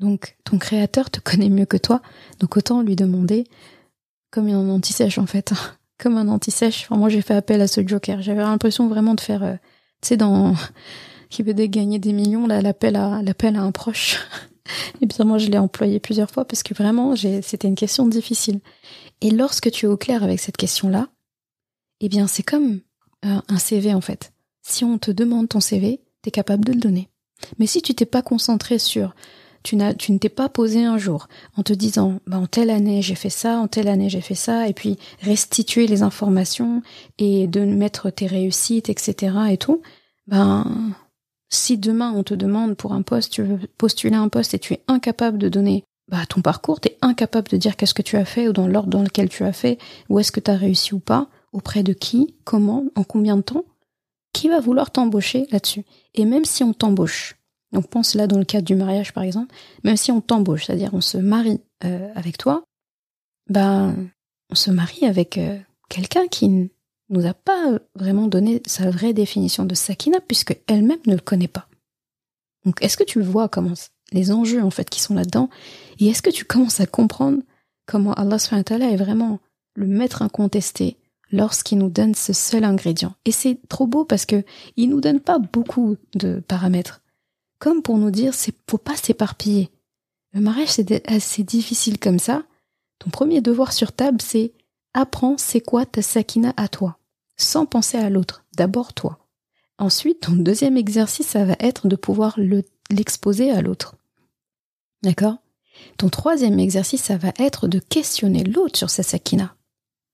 Donc 0.00 0.36
ton 0.44 0.58
créateur 0.58 1.10
te 1.10 1.20
connaît 1.20 1.50
mieux 1.50 1.66
que 1.66 1.76
toi, 1.76 2.02
donc 2.40 2.56
autant 2.56 2.82
lui 2.82 2.96
demander 2.96 3.44
comme 4.30 4.48
une 4.48 4.70
anti-sèche 4.70 5.18
en 5.18 5.26
fait 5.26 5.52
comme 5.98 6.16
un 6.16 6.28
anti-sèche. 6.28 6.88
moi, 6.90 7.08
j'ai 7.08 7.22
fait 7.22 7.34
appel 7.34 7.60
à 7.60 7.66
ce 7.66 7.86
joker. 7.86 8.22
J'avais 8.22 8.42
l'impression 8.42 8.88
vraiment 8.88 9.14
de 9.14 9.20
faire, 9.20 9.42
euh, 9.42 9.54
tu 10.02 10.08
sais, 10.08 10.16
dans 10.16 10.54
qui 11.30 11.42
veut 11.42 11.52
gagner 11.52 11.98
des 11.98 12.12
millions, 12.12 12.46
là, 12.46 12.60
l'appel 12.60 12.96
à 12.96 13.22
l'appel 13.22 13.56
à 13.56 13.62
un 13.62 13.72
proche. 13.72 14.18
Et 15.00 15.06
bien 15.06 15.24
moi, 15.24 15.38
je 15.38 15.48
l'ai 15.48 15.58
employé 15.58 16.00
plusieurs 16.00 16.30
fois 16.30 16.44
parce 16.44 16.62
que 16.62 16.74
vraiment, 16.74 17.14
c'était 17.16 17.68
une 17.68 17.76
question 17.76 18.06
difficile. 18.06 18.60
Et 19.20 19.30
lorsque 19.30 19.70
tu 19.70 19.86
es 19.86 19.88
au 19.88 19.96
clair 19.96 20.22
avec 20.22 20.40
cette 20.40 20.56
question-là, 20.56 21.08
eh 22.00 22.08
bien, 22.08 22.26
c'est 22.26 22.42
comme 22.42 22.80
euh, 23.24 23.40
un 23.48 23.58
CV 23.58 23.94
en 23.94 24.00
fait. 24.00 24.32
Si 24.62 24.84
on 24.84 24.98
te 24.98 25.10
demande 25.10 25.48
ton 25.48 25.60
CV, 25.60 26.00
tu 26.22 26.28
es 26.28 26.30
capable 26.30 26.64
de 26.64 26.72
le 26.72 26.80
donner. 26.80 27.08
Mais 27.58 27.66
si 27.66 27.82
tu 27.82 27.94
t'es 27.94 28.06
pas 28.06 28.22
concentré 28.22 28.78
sur 28.78 29.14
tu, 29.66 30.12
ne 30.12 30.18
t'es 30.18 30.28
pas 30.28 30.48
posé 30.48 30.84
un 30.84 30.96
jour 30.96 31.28
en 31.56 31.62
te 31.62 31.72
disant, 31.72 32.20
bah, 32.26 32.38
en 32.38 32.46
telle 32.46 32.70
année 32.70 33.02
j'ai 33.02 33.16
fait 33.16 33.30
ça, 33.30 33.58
en 33.58 33.66
telle 33.66 33.88
année 33.88 34.08
j'ai 34.08 34.20
fait 34.20 34.36
ça, 34.36 34.68
et 34.68 34.72
puis 34.72 34.96
restituer 35.20 35.86
les 35.86 36.02
informations 36.02 36.82
et 37.18 37.48
de 37.48 37.60
mettre 37.60 38.10
tes 38.10 38.26
réussites, 38.26 38.88
etc. 38.88 39.36
et 39.50 39.56
tout, 39.56 39.82
ben, 40.28 40.94
si 41.48 41.78
demain 41.78 42.12
on 42.14 42.22
te 42.22 42.34
demande 42.34 42.76
pour 42.76 42.92
un 42.92 43.02
poste, 43.02 43.32
tu 43.32 43.42
veux 43.42 43.58
postuler 43.76 44.16
un 44.16 44.28
poste 44.28 44.54
et 44.54 44.58
tu 44.58 44.74
es 44.74 44.82
incapable 44.86 45.38
de 45.38 45.48
donner 45.48 45.84
bah, 46.08 46.24
ton 46.28 46.42
parcours, 46.42 46.80
tu 46.80 46.88
es 46.88 46.98
incapable 47.02 47.48
de 47.48 47.56
dire 47.56 47.76
qu'est-ce 47.76 47.94
que 47.94 48.02
tu 48.02 48.16
as 48.16 48.24
fait 48.24 48.48
ou 48.48 48.52
dans 48.52 48.68
l'ordre 48.68 48.90
dans 48.90 49.02
lequel 49.02 49.28
tu 49.28 49.42
as 49.42 49.52
fait, 49.52 49.78
où 50.08 50.20
est-ce 50.20 50.30
que 50.30 50.40
tu 50.40 50.50
as 50.50 50.56
réussi 50.56 50.94
ou 50.94 51.00
pas, 51.00 51.28
auprès 51.52 51.82
de 51.82 51.92
qui, 51.92 52.36
comment, 52.44 52.84
en 52.94 53.02
combien 53.02 53.36
de 53.36 53.42
temps, 53.42 53.64
qui 54.32 54.48
va 54.48 54.60
vouloir 54.60 54.92
t'embaucher 54.92 55.48
là-dessus? 55.50 55.84
Et 56.14 56.24
même 56.24 56.44
si 56.44 56.62
on 56.62 56.72
t'embauche, 56.72 57.36
donc 57.76 57.88
pense 57.88 58.14
là 58.14 58.26
dans 58.26 58.38
le 58.38 58.46
cadre 58.46 58.64
du 58.64 58.74
mariage 58.74 59.12
par 59.12 59.22
exemple, 59.22 59.54
même 59.84 59.98
si 59.98 60.10
on 60.10 60.22
t'embauche, 60.22 60.64
c'est-à-dire 60.64 60.94
on 60.94 61.02
se 61.02 61.18
marie 61.18 61.60
euh, 61.84 62.08
avec 62.14 62.38
toi, 62.38 62.64
ben 63.50 63.94
on 64.50 64.54
se 64.54 64.70
marie 64.70 65.04
avec 65.04 65.36
euh, 65.36 65.58
quelqu'un 65.90 66.26
qui 66.26 66.70
nous 67.10 67.26
a 67.26 67.34
pas 67.34 67.78
vraiment 67.94 68.28
donné 68.28 68.62
sa 68.64 68.90
vraie 68.90 69.12
définition 69.12 69.66
de 69.66 69.74
sakina 69.74 70.20
puisque 70.26 70.58
elle-même 70.68 71.00
ne 71.06 71.16
le 71.16 71.20
connaît 71.20 71.48
pas. 71.48 71.68
Donc 72.64 72.82
est-ce 72.82 72.96
que 72.96 73.04
tu 73.04 73.20
vois 73.20 73.50
comment 73.50 73.74
les 74.10 74.32
enjeux 74.32 74.62
en 74.62 74.70
fait 74.70 74.88
qui 74.88 75.02
sont 75.02 75.14
là-dedans? 75.14 75.50
Et 76.00 76.06
est-ce 76.06 76.22
que 76.22 76.30
tu 76.30 76.46
commences 76.46 76.80
à 76.80 76.86
comprendre 76.86 77.42
comment 77.84 78.14
Allah 78.14 78.36
est 78.36 78.96
vraiment 78.96 79.38
le 79.74 79.86
maître 79.86 80.22
incontesté 80.22 80.96
lorsqu'il 81.30 81.76
nous 81.76 81.90
donne 81.90 82.14
ce 82.14 82.32
seul 82.32 82.64
ingrédient? 82.64 83.14
Et 83.26 83.32
c'est 83.32 83.58
trop 83.68 83.86
beau 83.86 84.06
parce 84.06 84.24
que 84.24 84.44
il 84.78 84.88
nous 84.88 85.02
donne 85.02 85.20
pas 85.20 85.38
beaucoup 85.38 85.96
de 86.14 86.40
paramètres 86.40 87.02
comme 87.58 87.82
pour 87.82 87.98
nous 87.98 88.10
dire 88.10 88.34
faut 88.68 88.78
pas 88.78 88.96
s'éparpiller. 88.96 89.70
Le 90.32 90.40
mariage 90.40 90.70
c'est 90.70 91.08
assez 91.10 91.42
difficile 91.42 91.98
comme 91.98 92.18
ça. 92.18 92.44
Ton 92.98 93.10
premier 93.10 93.40
devoir 93.40 93.72
sur 93.72 93.92
table 93.92 94.20
c'est 94.20 94.52
apprends 94.94 95.36
c'est 95.38 95.60
quoi 95.60 95.86
ta 95.86 96.02
sakina 96.02 96.54
à 96.56 96.68
toi, 96.68 96.98
sans 97.36 97.66
penser 97.66 97.98
à 97.98 98.10
l'autre, 98.10 98.44
d'abord 98.56 98.94
toi. 98.94 99.18
Ensuite, 99.78 100.20
ton 100.20 100.32
deuxième 100.32 100.78
exercice, 100.78 101.26
ça 101.26 101.44
va 101.44 101.54
être 101.60 101.86
de 101.86 101.96
pouvoir 101.96 102.38
l'exposer 102.90 103.50
à 103.50 103.60
l'autre. 103.60 103.96
D'accord? 105.02 105.36
Ton 105.98 106.08
troisième 106.08 106.58
exercice, 106.58 107.02
ça 107.02 107.18
va 107.18 107.32
être 107.38 107.68
de 107.68 107.78
questionner 107.78 108.42
l'autre 108.42 108.78
sur 108.78 108.88
sa 108.88 109.02
sakina. 109.02 109.54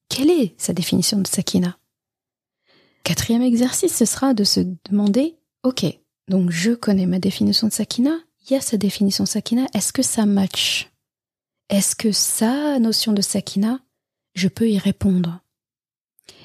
Quelle 0.08 0.30
est 0.30 0.54
sa 0.58 0.72
définition 0.72 1.18
de 1.18 1.28
sakina? 1.28 1.78
Quatrième 3.04 3.42
exercice, 3.42 3.96
ce 3.96 4.04
sera 4.04 4.34
de 4.34 4.42
se 4.42 4.60
demander, 4.90 5.36
ok, 5.62 5.86
donc 6.28 6.50
je 6.50 6.72
connais 6.72 7.06
ma 7.06 7.18
définition 7.18 7.68
de 7.68 7.72
sakina, 7.72 8.18
il 8.44 8.52
y 8.52 8.56
a 8.56 8.60
sa 8.60 8.76
définition 8.76 9.26
sakina, 9.26 9.66
est-ce 9.74 9.92
que 9.92 10.02
ça 10.02 10.26
match? 10.26 10.90
Est-ce 11.68 11.96
que 11.96 12.12
sa 12.12 12.78
notion 12.78 13.12
de 13.12 13.22
sakina, 13.22 13.80
je 14.34 14.48
peux 14.48 14.68
y 14.68 14.78
répondre? 14.78 15.40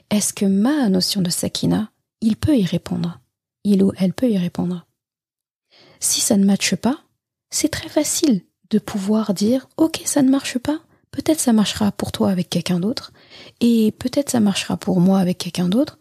Est-ce 0.09 0.33
que 0.33 0.45
ma 0.45 0.89
notion 0.89 1.21
de 1.21 1.29
sakina, 1.29 1.91
il 2.21 2.37
peut 2.37 2.57
y 2.57 2.65
répondre? 2.65 3.19
Il 3.63 3.83
ou 3.83 3.91
elle 3.97 4.13
peut 4.13 4.29
y 4.29 4.37
répondre? 4.37 4.87
Si 5.99 6.21
ça 6.21 6.37
ne 6.37 6.45
matche 6.45 6.75
pas, 6.75 7.03
c'est 7.49 7.69
très 7.69 7.89
facile 7.89 8.45
de 8.69 8.79
pouvoir 8.79 9.33
dire 9.33 9.67
ok 9.77 10.01
ça 10.05 10.21
ne 10.21 10.29
marche 10.29 10.57
pas, 10.57 10.79
peut-être 11.11 11.39
ça 11.39 11.53
marchera 11.53 11.91
pour 11.91 12.11
toi 12.11 12.29
avec 12.29 12.49
quelqu'un 12.49 12.79
d'autre, 12.79 13.11
et 13.59 13.91
peut-être 13.93 14.29
ça 14.29 14.39
marchera 14.39 14.77
pour 14.77 14.99
moi 14.99 15.19
avec 15.19 15.37
quelqu'un 15.37 15.69
d'autre, 15.69 15.97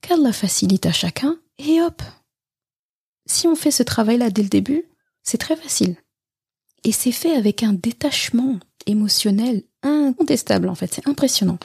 qu'Allah 0.00 0.32
facilite 0.32 0.86
à 0.86 0.92
chacun, 0.92 1.38
et 1.58 1.80
hop. 1.82 2.02
Si 3.30 3.46
on 3.46 3.54
fait 3.54 3.70
ce 3.70 3.84
travail-là 3.84 4.28
dès 4.30 4.42
le 4.42 4.48
début, 4.48 4.86
c'est 5.22 5.38
très 5.38 5.54
facile. 5.54 5.94
Et 6.82 6.90
c'est 6.90 7.12
fait 7.12 7.36
avec 7.36 7.62
un 7.62 7.72
détachement 7.72 8.58
émotionnel 8.86 9.62
incontestable 9.84 10.68
en 10.68 10.74
fait, 10.74 10.92
c'est 10.92 11.06
impressionnant. 11.06 11.60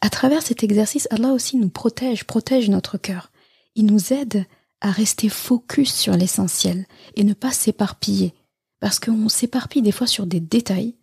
À 0.00 0.08
travers 0.08 0.40
cet 0.40 0.62
exercice, 0.62 1.08
Allah 1.10 1.32
aussi 1.32 1.56
nous 1.56 1.68
protège, 1.68 2.22
protège 2.22 2.70
notre 2.70 2.96
cœur. 2.96 3.32
Il 3.74 3.86
nous 3.86 4.12
aide 4.12 4.46
à 4.80 4.92
rester 4.92 5.28
focus 5.28 5.92
sur 5.92 6.14
l'essentiel 6.14 6.86
et 7.16 7.24
ne 7.24 7.34
pas 7.34 7.50
s'éparpiller. 7.50 8.32
Parce 8.78 9.00
qu'on 9.00 9.28
s'éparpille 9.28 9.82
des 9.82 9.90
fois 9.90 10.06
sur 10.06 10.26
des 10.26 10.40
détails. 10.40 10.94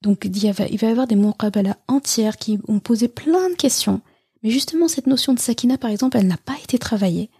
Donc 0.00 0.24
il, 0.24 0.52
va, 0.52 0.68
y 0.68 0.84
avoir 0.84 1.08
des 1.08 1.16
muqabala 1.16 1.76
entières 1.88 2.36
qui 2.36 2.60
ont 2.68 2.78
posé 2.78 3.08
plein 3.08 3.50
de 3.50 3.56
questions. 3.56 4.00
Mais 4.44 4.50
justement, 4.50 4.86
cette 4.86 5.08
notion 5.08 5.34
de 5.34 5.40
sakina, 5.40 5.76
par 5.76 5.90
exemple, 5.90 6.18
elle 6.18 6.28
n'a 6.28 6.36
pas 6.36 6.56
été 6.62 6.78
travaillée. 6.78 7.30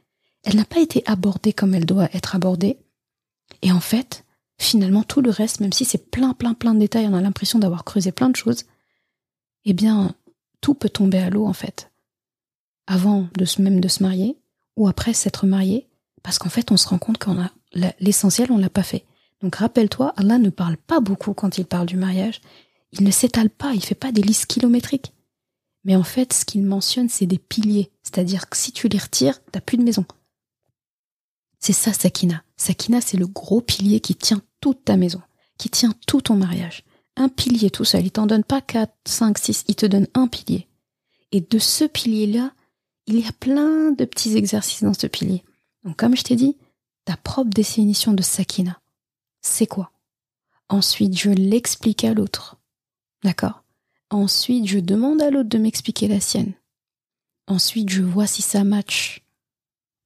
Elle 0.44 0.56
n'a 0.56 0.64
pas 0.64 0.80
été 0.80 1.02
abordée 1.06 1.52
comme 1.52 1.74
elle 1.74 1.86
doit 1.86 2.08
être 2.14 2.34
abordée. 2.34 2.78
Et 3.62 3.72
en 3.72 3.80
fait, 3.80 4.24
finalement, 4.58 5.02
tout 5.02 5.20
le 5.20 5.30
reste, 5.30 5.60
même 5.60 5.72
si 5.72 5.84
c'est 5.84 6.10
plein, 6.10 6.32
plein, 6.34 6.54
plein 6.54 6.74
de 6.74 6.80
détails, 6.80 7.08
on 7.08 7.14
a 7.14 7.20
l'impression 7.20 7.58
d'avoir 7.58 7.84
creusé 7.84 8.12
plein 8.12 8.30
de 8.30 8.36
choses, 8.36 8.64
eh 9.64 9.72
bien, 9.72 10.14
tout 10.60 10.74
peut 10.74 10.88
tomber 10.88 11.18
à 11.18 11.30
l'eau, 11.30 11.46
en 11.46 11.52
fait. 11.52 11.90
Avant 12.86 13.28
de 13.36 13.62
même 13.62 13.80
de 13.80 13.88
se 13.88 14.02
marier, 14.02 14.38
ou 14.76 14.88
après 14.88 15.12
s'être 15.12 15.46
marié, 15.46 15.88
parce 16.22 16.38
qu'en 16.38 16.48
fait, 16.48 16.72
on 16.72 16.76
se 16.76 16.88
rend 16.88 16.98
compte 16.98 17.18
qu'on 17.18 17.40
a 17.40 17.50
l'essentiel, 18.00 18.50
on 18.50 18.58
l'a 18.58 18.70
pas 18.70 18.82
fait. 18.82 19.04
Donc 19.42 19.56
rappelle-toi, 19.56 20.12
Allah 20.16 20.38
ne 20.38 20.50
parle 20.50 20.76
pas 20.76 21.00
beaucoup 21.00 21.34
quand 21.34 21.58
il 21.58 21.64
parle 21.64 21.86
du 21.86 21.96
mariage. 21.96 22.40
Il 22.92 23.04
ne 23.04 23.10
s'étale 23.10 23.50
pas, 23.50 23.72
il 23.74 23.84
fait 23.84 23.94
pas 23.94 24.12
des 24.12 24.22
listes 24.22 24.46
kilométriques. 24.46 25.12
Mais 25.84 25.96
en 25.96 26.02
fait, 26.02 26.32
ce 26.32 26.44
qu'il 26.44 26.62
mentionne, 26.62 27.08
c'est 27.08 27.26
des 27.26 27.38
piliers. 27.38 27.90
C'est-à-dire 28.02 28.50
que 28.50 28.56
si 28.56 28.72
tu 28.72 28.88
les 28.88 28.98
retires, 28.98 29.40
t'as 29.50 29.60
plus 29.60 29.78
de 29.78 29.82
maison. 29.82 30.04
C'est 31.60 31.74
ça, 31.74 31.92
Sakina. 31.92 32.42
Sakina, 32.56 33.00
c'est 33.00 33.18
le 33.18 33.26
gros 33.26 33.60
pilier 33.60 34.00
qui 34.00 34.14
tient 34.14 34.42
toute 34.60 34.84
ta 34.84 34.96
maison, 34.96 35.20
qui 35.58 35.68
tient 35.68 35.92
tout 36.06 36.22
ton 36.22 36.34
mariage. 36.34 36.84
Un 37.16 37.28
pilier 37.28 37.70
tout 37.70 37.84
seul. 37.84 38.06
Il 38.06 38.10
t'en 38.10 38.26
donne 38.26 38.44
pas 38.44 38.62
quatre, 38.62 38.94
cinq, 39.06 39.38
six, 39.38 39.64
il 39.68 39.76
te 39.76 39.86
donne 39.86 40.08
un 40.14 40.26
pilier. 40.26 40.66
Et 41.32 41.42
de 41.42 41.58
ce 41.58 41.84
pilier-là, 41.84 42.52
il 43.06 43.20
y 43.20 43.26
a 43.26 43.32
plein 43.32 43.92
de 43.92 44.04
petits 44.04 44.36
exercices 44.36 44.82
dans 44.82 44.94
ce 44.94 45.06
pilier. 45.06 45.44
Donc, 45.84 45.96
comme 45.96 46.16
je 46.16 46.22
t'ai 46.22 46.36
dit, 46.36 46.56
ta 47.04 47.16
propre 47.16 47.50
définition 47.50 48.12
de 48.12 48.22
Sakina, 48.22 48.80
c'est 49.42 49.66
quoi? 49.66 49.92
Ensuite, 50.68 51.18
je 51.18 51.30
l'explique 51.30 52.04
à 52.04 52.14
l'autre. 52.14 52.56
D'accord? 53.22 53.64
Ensuite, 54.10 54.66
je 54.66 54.78
demande 54.78 55.20
à 55.20 55.30
l'autre 55.30 55.48
de 55.48 55.58
m'expliquer 55.58 56.08
la 56.08 56.20
sienne. 56.20 56.54
Ensuite, 57.46 57.90
je 57.90 58.02
vois 58.02 58.26
si 58.26 58.42
ça 58.42 58.64
match. 58.64 59.22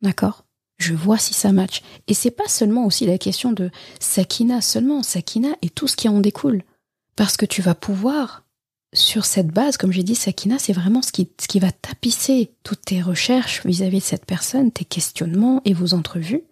D'accord? 0.02 0.43
Je 0.78 0.94
vois 0.94 1.18
si 1.18 1.34
ça 1.34 1.52
match. 1.52 1.82
Et 2.08 2.14
c'est 2.14 2.30
pas 2.30 2.48
seulement 2.48 2.84
aussi 2.84 3.06
la 3.06 3.18
question 3.18 3.52
de 3.52 3.70
Sakina 4.00 4.60
seulement, 4.60 5.02
Sakina 5.02 5.50
et 5.62 5.70
tout 5.70 5.86
ce 5.86 5.96
qui 5.96 6.08
en 6.08 6.20
découle. 6.20 6.62
Parce 7.16 7.36
que 7.36 7.46
tu 7.46 7.62
vas 7.62 7.74
pouvoir, 7.74 8.44
sur 8.92 9.24
cette 9.24 9.48
base, 9.48 9.76
comme 9.76 9.92
j'ai 9.92 10.02
dit, 10.02 10.14
Sakina, 10.14 10.58
c'est 10.58 10.72
vraiment 10.72 11.02
ce 11.02 11.12
qui, 11.12 11.28
ce 11.40 11.48
qui 11.48 11.60
va 11.60 11.72
tapisser 11.72 12.52
toutes 12.62 12.84
tes 12.86 13.02
recherches 13.02 13.64
vis-à-vis 13.64 13.98
de 13.98 14.04
cette 14.04 14.26
personne, 14.26 14.72
tes 14.72 14.84
questionnements 14.84 15.60
et 15.64 15.74
vos 15.74 15.94
entrevues. 15.94 16.44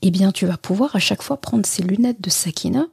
Eh 0.00 0.10
bien, 0.10 0.32
tu 0.32 0.46
vas 0.46 0.56
pouvoir 0.56 0.94
à 0.96 1.00
chaque 1.00 1.22
fois 1.22 1.40
prendre 1.40 1.66
ces 1.66 1.82
lunettes 1.82 2.20
de 2.20 2.30
Sakina 2.30 2.86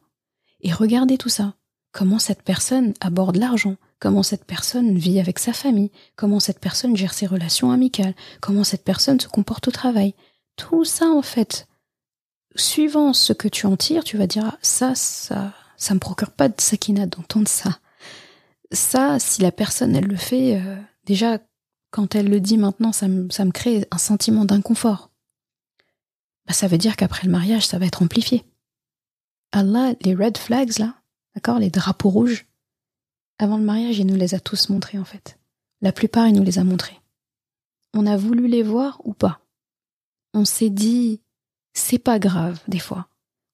et 0.62 0.74
regarder 0.74 1.18
tout 1.18 1.30
ça. 1.30 1.54
Comment 1.92 2.20
cette 2.20 2.44
personne 2.44 2.94
aborde 3.02 3.38
l'argent, 3.38 3.76
comment 4.00 4.22
cette 4.22 4.46
personne 4.46 4.98
vit 4.98 5.20
avec 5.20 5.40
sa 5.40 5.54
famille, 5.54 5.92
comment 6.16 6.40
cette 6.40 6.60
personne 6.60 6.96
gère 6.96 7.14
ses 7.14 7.26
relations 7.26 7.72
amicales, 7.72 8.14
comment 8.42 8.64
cette 8.64 8.84
personne 8.84 9.20
se 9.20 9.28
comporte 9.28 9.68
au 9.68 9.72
travail, 9.72 10.14
tout 10.60 10.84
ça 10.84 11.10
en 11.10 11.22
fait, 11.22 11.68
suivant 12.56 13.14
ce 13.14 13.34
que 13.34 13.48
tu 13.48 13.66
en 13.66 13.78
tires, 13.78 14.04
tu 14.04 14.18
vas 14.18 14.28
dire 14.28 14.46
ah, 14.46 14.58
ça, 14.62 14.94
ça, 14.94 15.54
ça 15.78 15.94
me 15.94 16.00
procure 16.00 16.32
pas 16.32 16.50
de 16.50 16.60
sakina 16.60 17.06
d'entendre 17.06 17.48
ça. 17.48 17.80
Ça, 18.72 19.20
si 19.20 19.42
la 19.42 19.52
personne 19.52 19.96
elle 19.96 20.06
le 20.06 20.18
fait, 20.18 20.62
euh, 20.62 20.76
déjà 21.06 21.40
quand 21.92 22.14
elle 22.14 22.30
le 22.30 22.40
dit 22.40 22.58
maintenant, 22.58 22.92
ça 22.92 23.08
me, 23.08 23.52
crée 23.52 23.88
un 23.90 23.98
sentiment 23.98 24.46
d'inconfort. 24.46 25.10
Bah, 26.46 26.54
ça 26.54 26.68
veut 26.68 26.78
dire 26.78 26.96
qu'après 26.96 27.26
le 27.26 27.32
mariage, 27.32 27.66
ça 27.66 27.80
va 27.80 27.86
être 27.86 28.04
amplifié. 28.04 28.44
Allah, 29.52 29.94
les 30.02 30.14
red 30.14 30.38
flags 30.38 30.78
là, 30.78 30.96
d'accord, 31.34 31.58
les 31.58 31.72
drapeaux 31.72 32.10
rouges, 32.10 32.46
avant 33.40 33.58
le 33.58 33.64
mariage, 33.64 33.98
il 33.98 34.06
nous 34.06 34.18
les 34.18 34.36
a 34.36 34.40
tous 34.40 34.70
montrés 34.70 35.00
en 35.00 35.06
fait. 35.06 35.40
La 35.82 35.94
plupart, 35.94 36.28
il 36.28 36.36
nous 36.36 36.44
les 36.44 36.60
a 36.60 36.64
montrés. 36.64 37.00
On 37.94 38.06
a 38.06 38.18
voulu 38.18 38.48
les 38.48 38.62
voir 38.62 39.02
ou 39.06 39.14
pas? 39.14 39.40
On 40.34 40.46
s'est 40.46 40.70
dit 40.70 41.22
c'est 41.74 42.00
pas 42.00 42.20
grave 42.20 42.60
des 42.68 42.80
fois. 42.80 43.08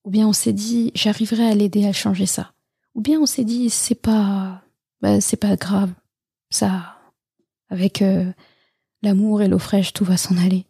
Ou 0.03 0.11
bien 0.11 0.27
on 0.27 0.33
s'est 0.33 0.53
dit 0.53 0.91
j'arriverai 0.95 1.47
à 1.47 1.55
l'aider 1.55 1.85
à 1.85 1.93
changer 1.93 2.25
ça. 2.25 2.53
Ou 2.93 3.01
bien 3.01 3.19
on 3.19 3.25
s'est 3.25 3.43
dit 3.43 3.69
c'est 3.69 3.95
pas 3.95 4.63
bah, 5.01 5.21
c'est 5.21 5.37
pas 5.37 5.55
grave. 5.55 5.91
Ça 6.49 6.97
avec 7.69 8.01
euh, 8.01 8.31
l'amour 9.01 9.41
et 9.41 9.47
l'eau 9.47 9.59
fraîche 9.59 9.93
tout 9.93 10.05
va 10.05 10.17
s'en 10.17 10.37
aller. 10.37 10.65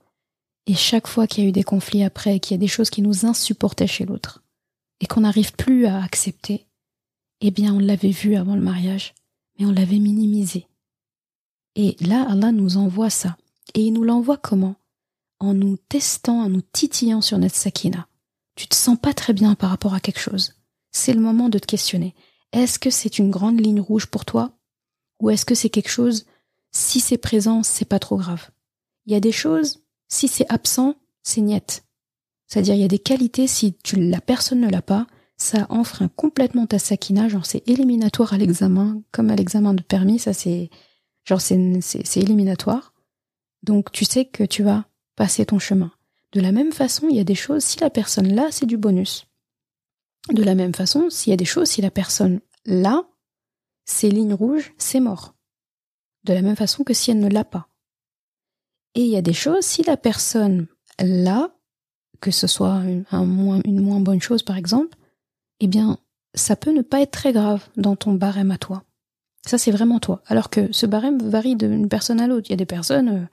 Et 0.67 0.73
chaque 0.73 1.07
fois 1.07 1.27
qu'il 1.27 1.43
y 1.43 1.47
a 1.47 1.49
eu 1.49 1.53
des 1.53 1.63
conflits 1.63 2.03
après, 2.03 2.39
qu'il 2.39 2.55
y 2.55 2.59
a 2.59 2.59
des 2.59 2.67
choses 2.67 2.89
qui 2.89 3.01
nous 3.03 3.25
insupportaient 3.25 3.87
chez 3.87 4.05
l'autre 4.05 4.41
et 4.99 5.05
qu'on 5.05 5.21
n'arrive 5.21 5.53
plus 5.53 5.85
à 5.85 6.01
accepter, 6.03 6.65
eh 7.41 7.51
bien 7.51 7.73
on 7.75 7.79
l'avait 7.79 8.09
vu 8.09 8.35
avant 8.35 8.55
le 8.55 8.61
mariage, 8.61 9.13
mais 9.57 9.65
on 9.65 9.71
l'avait 9.71 9.99
minimisé. 9.99 10.67
Et 11.75 11.97
là, 11.99 12.25
Allah 12.29 12.51
nous 12.51 12.77
envoie 12.77 13.09
ça. 13.09 13.37
Et 13.73 13.81
il 13.81 13.93
nous 13.93 14.03
l'envoie 14.03 14.37
comment? 14.37 14.75
En 15.45 15.53
nous 15.53 15.77
testant, 15.77 16.41
en 16.41 16.49
nous 16.49 16.61
titillant 16.61 17.21
sur 17.21 17.37
notre 17.37 17.55
sakina. 17.55 18.07
Tu 18.55 18.67
te 18.67 18.75
sens 18.75 18.97
pas 18.99 19.13
très 19.13 19.33
bien 19.33 19.55
par 19.55 19.69
rapport 19.69 19.93
à 19.93 19.99
quelque 19.99 20.19
chose. 20.19 20.55
C'est 20.91 21.13
le 21.13 21.21
moment 21.21 21.49
de 21.49 21.59
te 21.59 21.65
questionner. 21.65 22.15
Est-ce 22.51 22.79
que 22.79 22.89
c'est 22.89 23.19
une 23.19 23.31
grande 23.31 23.59
ligne 23.59 23.81
rouge 23.81 24.07
pour 24.07 24.25
toi? 24.25 24.57
Ou 25.19 25.29
est-ce 25.29 25.45
que 25.45 25.55
c'est 25.55 25.69
quelque 25.69 25.89
chose, 25.89 26.25
si 26.71 26.99
c'est 26.99 27.17
présent, 27.17 27.63
c'est 27.63 27.85
pas 27.85 27.99
trop 27.99 28.17
grave? 28.17 28.49
Il 29.05 29.13
y 29.13 29.15
a 29.15 29.19
des 29.19 29.31
choses, 29.31 29.83
si 30.07 30.27
c'est 30.27 30.49
absent, 30.51 30.95
c'est 31.23 31.41
niette. 31.41 31.85
C'est-à-dire, 32.47 32.75
il 32.75 32.81
y 32.81 32.85
a 32.85 32.89
des 32.89 32.99
qualités, 32.99 33.47
si 33.47 33.75
la 33.93 34.21
personne 34.21 34.61
ne 34.61 34.69
l'a 34.69 34.81
pas, 34.81 35.07
ça 35.37 35.65
enfreint 35.69 36.07
complètement 36.07 36.65
ta 36.65 36.79
sakina, 36.79 37.27
genre 37.27 37.45
c'est 37.45 37.67
éliminatoire 37.67 38.33
à 38.33 38.37
l'examen, 38.37 39.01
comme 39.11 39.29
à 39.29 39.35
l'examen 39.35 39.73
de 39.73 39.83
permis, 39.83 40.19
ça 40.19 40.33
c'est, 40.33 40.69
genre 41.25 41.41
c'est, 41.41 41.81
c'est 41.81 42.19
éliminatoire. 42.21 42.93
Donc 43.63 43.91
tu 43.91 44.05
sais 44.05 44.25
que 44.25 44.43
tu 44.43 44.63
vas 44.63 44.85
passer 45.15 45.45
ton 45.45 45.59
chemin. 45.59 45.91
De 46.31 46.41
la 46.41 46.51
même 46.51 46.71
façon, 46.71 47.07
il 47.09 47.15
y 47.15 47.19
a 47.19 47.23
des 47.23 47.35
choses, 47.35 47.63
si 47.63 47.79
la 47.79 47.89
personne 47.89 48.33
là, 48.33 48.47
c'est 48.51 48.65
du 48.65 48.77
bonus. 48.77 49.25
De 50.31 50.43
la 50.43 50.55
même 50.55 50.73
façon, 50.73 51.09
s'il 51.09 51.31
y 51.31 51.33
a 51.33 51.37
des 51.37 51.45
choses, 51.45 51.69
si 51.69 51.81
la 51.81 51.91
personne 51.91 52.41
là, 52.65 53.03
c'est 53.85 54.09
ligne 54.09 54.33
rouge, 54.33 54.73
c'est 54.77 54.99
mort. 54.99 55.35
De 56.23 56.33
la 56.33 56.41
même 56.41 56.55
façon 56.55 56.83
que 56.83 56.93
si 56.93 57.11
elle 57.11 57.19
ne 57.19 57.29
l'a 57.29 57.45
pas. 57.45 57.69
Et 58.95 59.01
il 59.01 59.09
y 59.09 59.17
a 59.17 59.21
des 59.21 59.33
choses, 59.33 59.63
si 59.63 59.83
la 59.83 59.97
personne 59.97 60.67
là, 60.99 61.55
que 62.21 62.31
ce 62.31 62.47
soit 62.47 62.81
une, 62.83 63.05
moins, 63.11 63.99
bonne 63.99 64.21
chose 64.21 64.41
par 64.41 64.57
exemple, 64.57 64.97
eh 65.59 65.67
bien, 65.67 65.99
ça 66.33 66.55
peut 66.55 66.71
ne 66.71 66.81
pas 66.81 67.01
être 67.01 67.11
très 67.11 67.33
grave 67.33 67.67
dans 67.77 67.95
ton 67.95 68.13
barème 68.13 68.51
à 68.51 68.57
toi. 68.57 68.83
Ça, 69.45 69.57
c'est 69.57 69.71
vraiment 69.71 69.99
toi. 69.99 70.23
Alors 70.25 70.49
que 70.49 70.71
ce 70.73 70.85
barème 70.85 71.21
varie 71.21 71.55
d'une 71.55 71.87
personne 71.87 72.19
à 72.19 72.27
l'autre. 72.27 72.47
Il 72.49 72.53
y 72.53 72.55
a 72.55 72.57
des 72.57 72.65
personnes, 72.65 73.09
euh, 73.09 73.25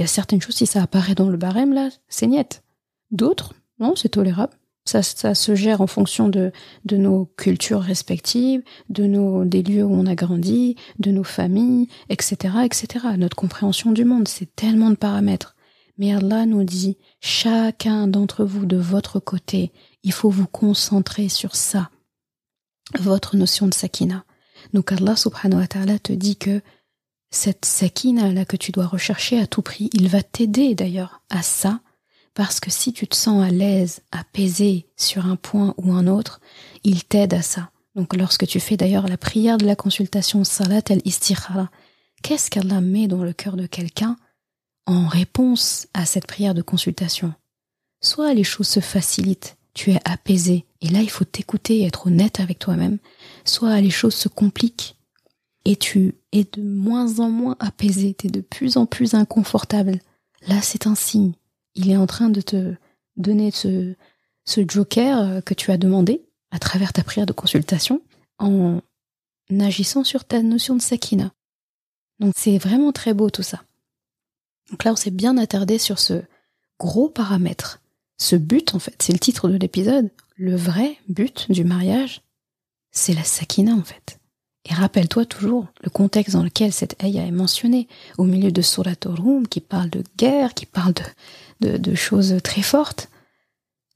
il 0.00 0.04
y 0.04 0.04
a 0.04 0.06
certaines 0.06 0.40
choses, 0.40 0.54
si 0.54 0.64
ça 0.64 0.82
apparaît 0.82 1.14
dans 1.14 1.28
le 1.28 1.36
barème, 1.36 1.74
là, 1.74 1.90
c'est 2.08 2.26
niette. 2.26 2.62
D'autres, 3.10 3.52
non, 3.80 3.96
c'est 3.96 4.08
tolérable. 4.08 4.54
Ça, 4.86 5.02
ça 5.02 5.34
se 5.34 5.54
gère 5.54 5.82
en 5.82 5.86
fonction 5.86 6.30
de, 6.30 6.52
de 6.86 6.96
nos 6.96 7.26
cultures 7.36 7.82
respectives, 7.82 8.62
de 8.88 9.04
nos, 9.04 9.44
des 9.44 9.62
lieux 9.62 9.84
où 9.84 9.92
on 9.92 10.06
a 10.06 10.14
grandi, 10.14 10.76
de 11.00 11.10
nos 11.10 11.22
familles, 11.22 11.88
etc., 12.08 12.54
etc. 12.64 13.08
Notre 13.18 13.36
compréhension 13.36 13.92
du 13.92 14.06
monde, 14.06 14.26
c'est 14.26 14.56
tellement 14.56 14.88
de 14.88 14.94
paramètres. 14.94 15.54
Mais 15.98 16.14
Allah 16.14 16.46
nous 16.46 16.64
dit, 16.64 16.96
chacun 17.20 18.06
d'entre 18.06 18.46
vous 18.46 18.64
de 18.64 18.78
votre 18.78 19.20
côté, 19.20 19.70
il 20.02 20.14
faut 20.14 20.30
vous 20.30 20.46
concentrer 20.46 21.28
sur 21.28 21.54
ça. 21.54 21.90
Votre 22.98 23.36
notion 23.36 23.66
de 23.66 23.74
sakina. 23.74 24.24
Donc 24.72 24.92
Allah 24.92 25.14
subhanahu 25.14 25.60
wa 25.60 25.66
ta'ala 25.66 25.98
te 25.98 26.14
dit 26.14 26.36
que 26.36 26.62
cette 27.30 27.64
sakina 27.64 28.32
là 28.32 28.44
que 28.44 28.56
tu 28.56 28.72
dois 28.72 28.86
rechercher 28.86 29.40
à 29.40 29.46
tout 29.46 29.62
prix, 29.62 29.90
il 29.92 30.08
va 30.08 30.22
t'aider 30.22 30.74
d'ailleurs 30.74 31.22
à 31.30 31.42
ça, 31.42 31.80
Parce 32.34 32.60
que 32.60 32.70
si 32.70 32.92
tu 32.92 33.06
te 33.06 33.16
sens 33.16 33.44
à 33.44 33.50
l'aise, 33.50 34.02
apaisé 34.12 34.86
sur 34.96 35.26
un 35.26 35.36
point 35.36 35.74
ou 35.76 35.92
un 35.92 36.06
autre, 36.06 36.40
il 36.84 37.04
t'aide 37.04 37.34
à 37.34 37.42
ça. 37.42 37.70
Donc 37.96 38.14
lorsque 38.14 38.46
tu 38.46 38.60
fais 38.60 38.76
d'ailleurs 38.76 39.08
la 39.08 39.16
prière 39.16 39.58
de 39.58 39.66
la 39.66 39.76
consultation 39.76 40.44
Salat 40.44 40.82
el-Istikhara, 40.90 41.70
qu'est-ce 42.22 42.50
qu'Allah 42.50 42.80
met 42.80 43.08
dans 43.08 43.24
le 43.24 43.32
cœur 43.32 43.56
de 43.56 43.66
quelqu'un 43.66 44.16
en 44.86 45.08
réponse 45.08 45.88
à 45.92 46.06
cette 46.06 46.26
prière 46.26 46.54
de 46.54 46.62
consultation? 46.62 47.34
Soit 48.00 48.32
les 48.32 48.44
choses 48.44 48.68
se 48.68 48.80
facilitent, 48.80 49.56
tu 49.74 49.90
es 49.90 50.00
apaisé, 50.04 50.66
et 50.80 50.88
là 50.88 51.02
il 51.02 51.10
faut 51.10 51.24
t'écouter 51.24 51.80
et 51.80 51.86
être 51.86 52.06
honnête 52.06 52.40
avec 52.40 52.58
toi-même, 52.58 52.98
soit 53.44 53.80
les 53.80 53.90
choses 53.90 54.14
se 54.14 54.28
compliquent, 54.28 54.96
et 55.64 55.76
tu 55.76 56.14
es 56.32 56.44
de 56.44 56.62
moins 56.62 57.18
en 57.20 57.28
moins 57.30 57.56
apaisé, 57.60 58.14
tu 58.14 58.26
es 58.26 58.30
de 58.30 58.40
plus 58.40 58.76
en 58.76 58.86
plus 58.86 59.14
inconfortable. 59.14 59.98
Là 60.46 60.60
c'est 60.62 60.86
un 60.86 60.94
signe. 60.94 61.32
Il 61.74 61.90
est 61.90 61.96
en 61.96 62.06
train 62.06 62.30
de 62.30 62.40
te 62.40 62.74
donner 63.16 63.50
ce, 63.50 63.94
ce 64.44 64.62
joker 64.66 65.18
euh, 65.18 65.40
que 65.40 65.54
tu 65.54 65.70
as 65.70 65.76
demandé 65.76 66.22
à 66.50 66.58
travers 66.58 66.92
ta 66.92 67.04
prière 67.04 67.26
de 67.26 67.32
consultation 67.32 68.02
en 68.38 68.80
agissant 69.60 70.04
sur 70.04 70.24
ta 70.24 70.42
notion 70.42 70.76
de 70.76 70.82
sakina. 70.82 71.32
Donc 72.20 72.34
c'est 72.36 72.58
vraiment 72.58 72.92
très 72.92 73.14
beau 73.14 73.30
tout 73.30 73.42
ça. 73.42 73.62
Donc 74.70 74.84
là 74.84 74.92
on 74.92 74.96
s'est 74.96 75.10
bien 75.10 75.36
attardé 75.36 75.78
sur 75.78 75.98
ce 75.98 76.22
gros 76.78 77.08
paramètre. 77.08 77.80
Ce 78.18 78.36
but 78.36 78.74
en 78.74 78.78
fait, 78.78 78.96
c'est 79.00 79.12
le 79.12 79.18
titre 79.18 79.48
de 79.48 79.56
l'épisode. 79.56 80.10
Le 80.36 80.54
vrai 80.54 80.98
but 81.08 81.50
du 81.50 81.64
mariage, 81.64 82.22
c'est 82.92 83.14
la 83.14 83.24
sakina 83.24 83.74
en 83.74 83.82
fait. 83.82 84.19
Et 84.68 84.74
rappelle-toi 84.74 85.24
toujours 85.24 85.68
le 85.82 85.90
contexte 85.90 86.34
dans 86.34 86.42
lequel 86.42 86.72
cette 86.72 87.02
ayah 87.02 87.24
est 87.24 87.30
mentionnée, 87.30 87.88
au 88.18 88.24
milieu 88.24 88.52
de 88.52 88.60
Surat 88.60 88.92
Rum, 89.04 89.48
qui 89.48 89.60
parle 89.60 89.88
de 89.88 90.04
guerre, 90.18 90.54
qui 90.54 90.66
parle 90.66 90.92
de, 91.60 91.94
choses 91.94 92.36
très 92.44 92.62
fortes. 92.62 93.08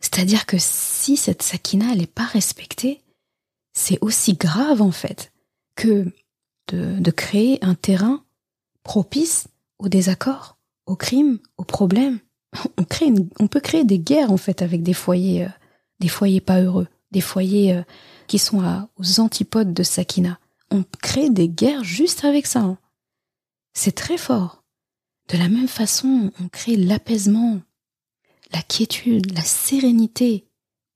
C'est-à-dire 0.00 0.46
que 0.46 0.56
si 0.58 1.16
cette 1.16 1.42
sakina, 1.42 1.94
n'est 1.94 2.06
pas 2.06 2.24
respectée, 2.24 3.02
c'est 3.72 3.98
aussi 4.00 4.34
grave 4.34 4.80
en 4.80 4.90
fait 4.90 5.32
que 5.76 6.06
de, 6.68 7.10
créer 7.10 7.58
un 7.62 7.74
terrain 7.74 8.24
propice 8.82 9.48
au 9.78 9.88
désaccord, 9.88 10.56
au 10.86 10.96
crime, 10.96 11.38
aux 11.58 11.64
problèmes. 11.64 12.20
On, 13.38 13.46
peut 13.48 13.60
créer 13.60 13.84
des 13.84 13.98
guerres 13.98 14.32
en 14.32 14.36
fait 14.36 14.62
avec 14.62 14.82
des 14.82 14.94
foyers, 14.94 15.44
euh, 15.44 15.48
des 16.00 16.08
foyers 16.08 16.40
pas 16.40 16.60
heureux, 16.60 16.86
des 17.10 17.20
foyers 17.20 17.74
euh, 17.74 17.82
qui 18.26 18.38
sont 18.38 18.62
aux 18.96 19.20
antipodes 19.20 19.74
de 19.74 19.82
Sakina 19.82 20.38
on 20.70 20.84
crée 21.02 21.30
des 21.30 21.48
guerres 21.48 21.84
juste 21.84 22.24
avec 22.24 22.46
ça. 22.46 22.60
Hein. 22.60 22.78
C'est 23.72 23.94
très 23.94 24.18
fort. 24.18 24.64
De 25.28 25.38
la 25.38 25.48
même 25.48 25.68
façon, 25.68 26.32
on 26.40 26.48
crée 26.48 26.76
l'apaisement, 26.76 27.60
la 28.52 28.62
quiétude, 28.62 29.32
la 29.32 29.42
sérénité 29.42 30.46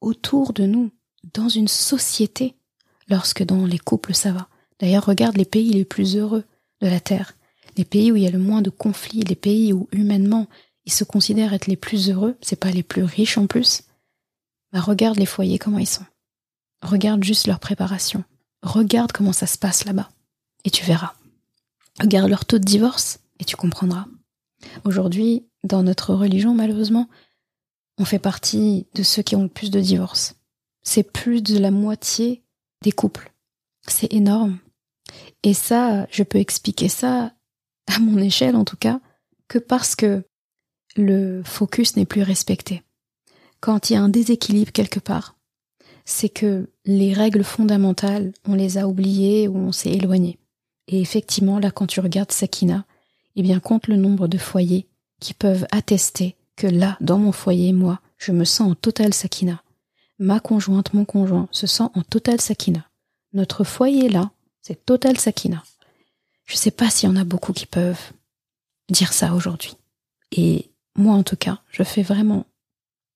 autour 0.01 0.53
de 0.53 0.65
nous, 0.65 0.91
dans 1.35 1.49
une 1.49 1.69
société, 1.69 2.55
lorsque 3.09 3.43
dans 3.43 3.65
les 3.67 3.79
couples 3.79 4.15
ça 4.15 4.33
va. 4.33 4.49
D'ailleurs, 4.79 5.07
regarde 5.07 5.37
les 5.37 5.45
pays 5.45 5.73
les 5.73 5.85
plus 5.85 6.17
heureux 6.17 6.45
de 6.81 6.87
la 6.87 7.01
Terre, 7.01 7.35
les 7.77 7.85
pays 7.85 8.13
où 8.13 8.17
il 8.17 8.23
y 8.23 8.29
a 8.29 8.31
le 8.31 8.39
moins 8.39 8.63
de 8.63 8.71
conflits, 8.71 9.23
les 9.23 9.35
pays 9.35 9.73
où 9.73 9.89
humainement 9.93 10.47
ils 10.85 10.93
se 10.93 11.05
considèrent 11.05 11.53
être 11.53 11.67
les 11.67 11.77
plus 11.77 12.11
heureux, 12.11 12.37
c'est 12.41 12.59
pas 12.59 12.71
les 12.71 12.83
plus 12.83 13.03
riches 13.03 13.39
en 13.39 13.47
plus. 13.47 13.83
Bah 14.73 14.81
regarde 14.81 15.19
les 15.19 15.27
foyers 15.27 15.59
comment 15.59 15.79
ils 15.79 15.87
sont. 15.87 16.07
Regarde 16.83 17.25
juste 17.25 17.47
leur 17.47 17.61
préparation. 17.61 18.25
Regarde 18.63 19.13
comment 19.13 19.33
ça 19.33 19.47
se 19.47 19.59
passe 19.59 19.85
là-bas, 19.85 20.11
et 20.65 20.71
tu 20.71 20.85
verras. 20.85 21.15
Regarde 22.01 22.29
leur 22.29 22.45
taux 22.45 22.59
de 22.59 22.65
divorce, 22.65 23.21
et 23.39 23.45
tu 23.45 23.57
comprendras. 23.57 24.07
Aujourd'hui, 24.85 25.47
dans 25.65 25.83
notre 25.83 26.15
religion, 26.15 26.55
malheureusement, 26.55 27.09
on 27.99 28.05
fait 28.05 28.19
partie 28.19 28.87
de 28.95 29.03
ceux 29.03 29.23
qui 29.23 29.37
ont 29.37 29.43
le 29.43 29.49
plus 29.49 29.71
de 29.71 29.81
divorces. 29.81 30.35
C'est 30.83 31.03
plus 31.03 31.43
de 31.43 31.59
la 31.59 31.71
moitié 31.71 32.43
des 32.83 32.93
couples. 32.93 33.33
C'est 33.87 34.13
énorme. 34.13 34.59
Et 35.43 35.55
ça, 35.55 36.07
je 36.11 36.23
peux 36.23 36.39
expliquer 36.39 36.89
ça, 36.89 37.33
à 37.87 37.99
mon 37.99 38.19
échelle 38.19 38.57
en 38.57 38.65
tout 38.65 38.77
cas, 38.77 39.01
que 39.49 39.59
parce 39.59 39.97
que 39.97 40.25
le 40.97 41.43
focus 41.45 41.97
n'est 41.97 42.07
plus 42.07 42.23
respecté. 42.23 42.83
Quand 43.61 43.91
il 43.91 43.95
y 43.95 43.97
a 43.97 44.03
un 44.03 44.09
déséquilibre 44.09 44.73
quelque 44.73 45.01
part, 45.01 45.38
c'est 46.11 46.31
que 46.31 46.71
les 46.87 47.13
règles 47.13 47.45
fondamentales, 47.45 48.33
on 48.47 48.55
les 48.55 48.79
a 48.79 48.89
oubliées 48.89 49.47
ou 49.47 49.59
on 49.59 49.73
s'est 49.73 49.93
éloigné. 49.93 50.39
Et 50.87 51.03
effectivement, 51.03 51.59
là, 51.59 51.71
quand 51.71 51.87
tu 51.87 52.01
regardes 52.01 52.33
Sakina, 52.33 52.87
eh 53.37 53.43
bien, 53.43 53.61
compte 53.61 53.89
le 53.89 53.97
nombre 53.97 54.27
de 54.27 54.39
foyers 54.39 54.89
qui 55.21 55.35
peuvent 55.35 55.67
attester 55.71 56.35
que 56.57 56.67
là, 56.67 56.97
dans 57.03 57.19
mon 57.19 57.31
foyer, 57.31 57.75
moi, 57.75 58.01
je 58.17 58.33
me 58.33 58.45
sens 58.45 58.73
en 58.73 58.75
total 58.75 59.13
Sakina. 59.13 59.63
Ma 60.19 60.41
conjointe, 60.41 60.95
mon 60.95 61.05
conjoint 61.05 61.47
se 61.51 61.67
sent 61.67 61.91
en 61.95 62.01
total 62.01 62.41
Sakina. 62.41 62.89
Notre 63.35 63.63
foyer 63.63 64.09
là, 64.09 64.31
c'est 64.63 64.87
total 64.87 65.19
Sakina. 65.19 65.63
Je 66.47 66.57
sais 66.57 66.71
pas 66.71 66.89
s'il 66.89 67.11
y 67.11 67.13
en 67.13 67.17
a 67.17 67.25
beaucoup 67.25 67.53
qui 67.53 67.67
peuvent 67.67 68.13
dire 68.89 69.13
ça 69.13 69.35
aujourd'hui. 69.35 69.75
Et 70.33 70.71
moi, 70.97 71.15
en 71.15 71.23
tout 71.23 71.37
cas, 71.37 71.61
je 71.71 71.83
fais 71.83 72.03
vraiment 72.03 72.47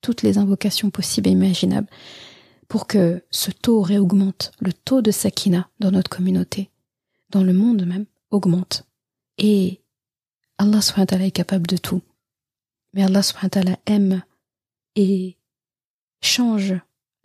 toutes 0.03 0.21
les 0.21 0.37
invocations 0.37 0.91
possibles 0.91 1.29
et 1.29 1.33
imaginables 1.33 1.89
pour 2.73 2.87
que 2.87 3.23
ce 3.31 3.51
taux 3.51 3.83
réaugmente, 3.83 4.51
le 4.61 4.73
taux 4.73 5.03
de 5.03 5.11
sakina 5.11 5.69
dans 5.79 5.91
notre 5.91 6.09
communauté, 6.09 6.71
dans 7.29 7.45
le 7.45 7.53
monde 7.53 7.85
même, 7.85 8.07
augmente. 8.31 8.87
Et 9.37 9.83
Allah 10.57 10.81
est 11.21 11.31
capable 11.33 11.67
de 11.67 11.77
tout. 11.77 12.01
Mais 12.95 13.05
Allah 13.05 13.21
aime 13.85 14.23
et 14.97 15.37
change 16.23 16.73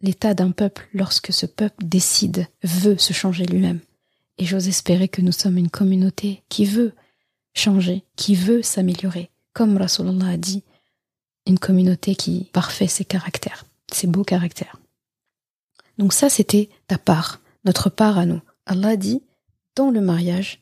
l'état 0.02 0.34
d'un 0.34 0.52
peuple 0.52 0.90
lorsque 0.94 1.32
ce 1.32 1.46
peuple 1.46 1.86
décide, 1.86 2.48
veut 2.64 2.98
se 2.98 3.14
changer 3.14 3.46
lui-même. 3.46 3.80
Et 4.38 4.44
j'ose 4.44 4.68
espérer 4.68 5.08
que 5.08 5.22
nous 5.22 5.32
sommes 5.32 5.58
une 5.58 5.70
communauté 5.70 6.44
qui 6.50 6.66
veut 6.66 6.92
changer, 7.54 8.04
qui 8.18 8.36
veut 8.36 8.64
s'améliorer. 8.64 9.32
Comme 9.54 9.78
Rasulallah 9.78 10.28
a 10.28 10.38
dit, 10.38 10.64
une 11.46 11.58
communauté 11.58 12.16
qui 12.16 12.50
parfait 12.52 12.88
ses 12.88 13.06
caractères, 13.06 13.64
ses 13.90 14.08
beaux 14.08 14.26
caractères. 14.26 14.78
Donc 15.98 16.14
ça, 16.14 16.30
c'était 16.30 16.70
ta 16.88 16.98
part, 16.98 17.42
notre 17.66 17.90
part 17.90 18.18
à 18.18 18.26
nous. 18.26 18.42
Allah 18.66 18.98
dit, 18.98 19.24
dans 19.76 19.90
le 19.90 20.02
mariage, 20.02 20.60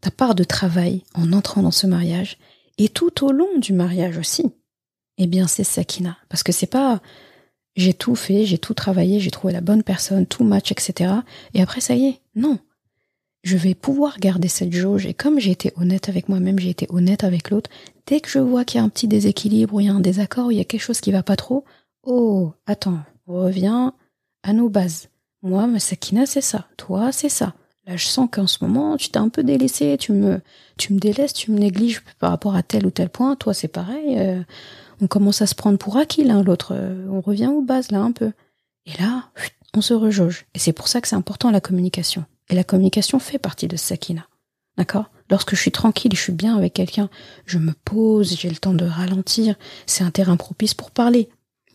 ta 0.00 0.10
part 0.10 0.34
de 0.34 0.44
travail 0.44 1.02
en 1.14 1.32
entrant 1.32 1.62
dans 1.62 1.70
ce 1.70 1.86
mariage, 1.86 2.38
et 2.78 2.88
tout 2.88 3.24
au 3.24 3.32
long 3.32 3.58
du 3.58 3.72
mariage 3.72 4.18
aussi, 4.18 4.52
eh 5.18 5.26
bien 5.26 5.46
c'est 5.46 5.64
Sakina. 5.64 6.18
Parce 6.28 6.42
que 6.42 6.52
c'est 6.52 6.66
pas 6.66 7.00
j'ai 7.76 7.94
tout 7.94 8.14
fait, 8.14 8.44
j'ai 8.44 8.58
tout 8.58 8.74
travaillé, 8.74 9.18
j'ai 9.18 9.30
trouvé 9.30 9.52
la 9.52 9.60
bonne 9.60 9.82
personne, 9.82 10.26
tout 10.26 10.44
match, 10.44 10.70
etc. 10.70 11.12
Et 11.54 11.62
après 11.62 11.80
ça 11.80 11.94
y 11.94 12.06
est, 12.06 12.20
non. 12.36 12.58
Je 13.42 13.56
vais 13.56 13.74
pouvoir 13.74 14.18
garder 14.18 14.48
cette 14.48 14.72
jauge 14.72 15.06
et 15.06 15.14
comme 15.14 15.38
j'ai 15.38 15.50
été 15.50 15.72
honnête 15.76 16.08
avec 16.08 16.28
moi-même, 16.28 16.58
j'ai 16.58 16.70
été 16.70 16.86
honnête 16.88 17.24
avec 17.24 17.50
l'autre, 17.50 17.70
dès 18.06 18.20
que 18.20 18.30
je 18.30 18.38
vois 18.38 18.64
qu'il 18.64 18.78
y 18.78 18.80
a 18.80 18.84
un 18.84 18.88
petit 18.88 19.08
déséquilibre, 19.08 19.74
ou 19.74 19.80
il 19.80 19.86
y 19.86 19.88
a 19.88 19.92
un 19.92 20.00
désaccord, 20.00 20.46
ou 20.46 20.50
il 20.50 20.56
y 20.56 20.60
a 20.60 20.64
quelque 20.64 20.80
chose 20.80 21.00
qui 21.00 21.12
va 21.12 21.22
pas 21.22 21.36
trop, 21.36 21.64
oh, 22.04 22.52
attends, 22.66 23.00
reviens, 23.26 23.92
à 24.44 24.52
nos 24.52 24.68
bases. 24.68 25.08
Moi, 25.42 25.66
ma 25.66 25.80
Sakina, 25.80 26.26
c'est 26.26 26.40
ça. 26.40 26.68
Toi, 26.76 27.10
c'est 27.10 27.28
ça. 27.28 27.54
Là, 27.86 27.96
je 27.96 28.06
sens 28.06 28.28
qu'en 28.30 28.46
ce 28.46 28.64
moment, 28.64 28.96
tu 28.96 29.10
t'es 29.10 29.18
un 29.18 29.28
peu 29.28 29.42
délaissé, 29.42 29.96
tu 29.98 30.12
me, 30.12 30.40
tu 30.78 30.92
me 30.92 30.98
délaisses, 30.98 31.34
tu 31.34 31.50
me 31.50 31.58
négliges 31.58 32.02
par 32.18 32.30
rapport 32.30 32.54
à 32.54 32.62
tel 32.62 32.86
ou 32.86 32.90
tel 32.90 33.10
point. 33.10 33.36
Toi, 33.36 33.52
c'est 33.52 33.68
pareil. 33.68 34.18
Euh, 34.18 34.42
on 35.00 35.06
commence 35.06 35.42
à 35.42 35.46
se 35.46 35.54
prendre 35.54 35.76
pour 35.76 35.96
acquis 35.96 36.24
l'un 36.24 36.42
l'autre. 36.42 36.72
Euh, 36.74 37.06
on 37.10 37.20
revient 37.20 37.48
aux 37.48 37.62
bases 37.62 37.90
là 37.90 38.00
un 38.00 38.12
peu. 38.12 38.32
Et 38.86 38.92
là, 39.02 39.24
on 39.74 39.80
se 39.80 39.92
rejauge. 39.92 40.46
Et 40.54 40.58
c'est 40.58 40.72
pour 40.72 40.88
ça 40.88 41.00
que 41.00 41.08
c'est 41.08 41.16
important 41.16 41.50
la 41.50 41.60
communication. 41.60 42.24
Et 42.48 42.54
la 42.54 42.64
communication 42.64 43.18
fait 43.18 43.38
partie 43.38 43.68
de 43.68 43.76
Sakina. 43.76 44.26
D'accord? 44.76 45.10
Lorsque 45.30 45.54
je 45.54 45.60
suis 45.60 45.72
tranquille 45.72 46.12
et 46.12 46.16
je 46.16 46.22
suis 46.22 46.32
bien 46.32 46.56
avec 46.56 46.74
quelqu'un, 46.74 47.08
je 47.46 47.58
me 47.58 47.72
pose, 47.84 48.36
j'ai 48.38 48.50
le 48.50 48.56
temps 48.56 48.74
de 48.74 48.84
ralentir. 48.84 49.56
C'est 49.86 50.04
un 50.04 50.10
terrain 50.10 50.36
propice 50.36 50.74
pour 50.74 50.90
parler. 50.90 51.28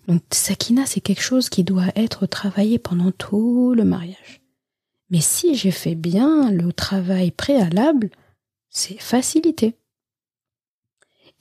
Donc 0.10 0.24
Sakina, 0.32 0.88
c'est 0.88 1.02
quelque 1.02 1.22
chose 1.22 1.50
qui 1.50 1.64
doit 1.64 1.92
être 1.96 2.26
travaillé 2.26 2.80
pendant 2.80 3.12
tout 3.12 3.76
le 3.76 3.84
mariage. 3.84 4.42
Mais 5.12 5.22
si 5.22 5.54
j'ai 5.54 5.70
fait 5.70 5.94
bien 5.94 6.50
le 6.50 6.74
travail 6.74 7.30
préalable, 7.30 8.10
c'est 8.72 9.00
facilité. 9.00 9.76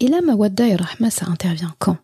Et 0.00 0.06
là, 0.08 0.20
Mawadda 0.20 0.68
et 0.68 0.76
Rahma, 0.76 1.10
ça 1.10 1.26
intervient 1.28 1.74
quand? 1.78 1.96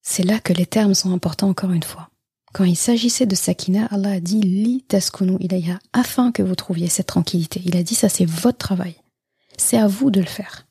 C'est 0.00 0.22
là 0.22 0.38
que 0.38 0.52
les 0.52 0.64
termes 0.64 0.94
sont 0.94 1.12
importants 1.12 1.48
encore 1.48 1.72
une 1.72 1.82
fois. 1.82 2.08
Quand 2.54 2.62
il 2.62 2.76
s'agissait 2.76 3.26
de 3.26 3.34
Sakina, 3.34 3.86
Allah 3.86 4.12
a 4.12 4.20
dit 4.20 4.40
Li 4.40 4.84
taskunu 4.84 5.38
ilayha, 5.40 5.80
afin 5.92 6.30
que 6.30 6.44
vous 6.44 6.54
trouviez 6.54 6.88
cette 6.88 7.08
tranquillité. 7.08 7.60
Il 7.64 7.76
a 7.76 7.82
dit 7.82 7.96
ça, 7.96 8.08
c'est 8.08 8.24
votre 8.24 8.58
travail. 8.58 8.94
C'est 9.58 9.76
à 9.76 9.88
vous 9.88 10.12
de 10.12 10.20
le 10.20 10.26
faire. 10.26 10.68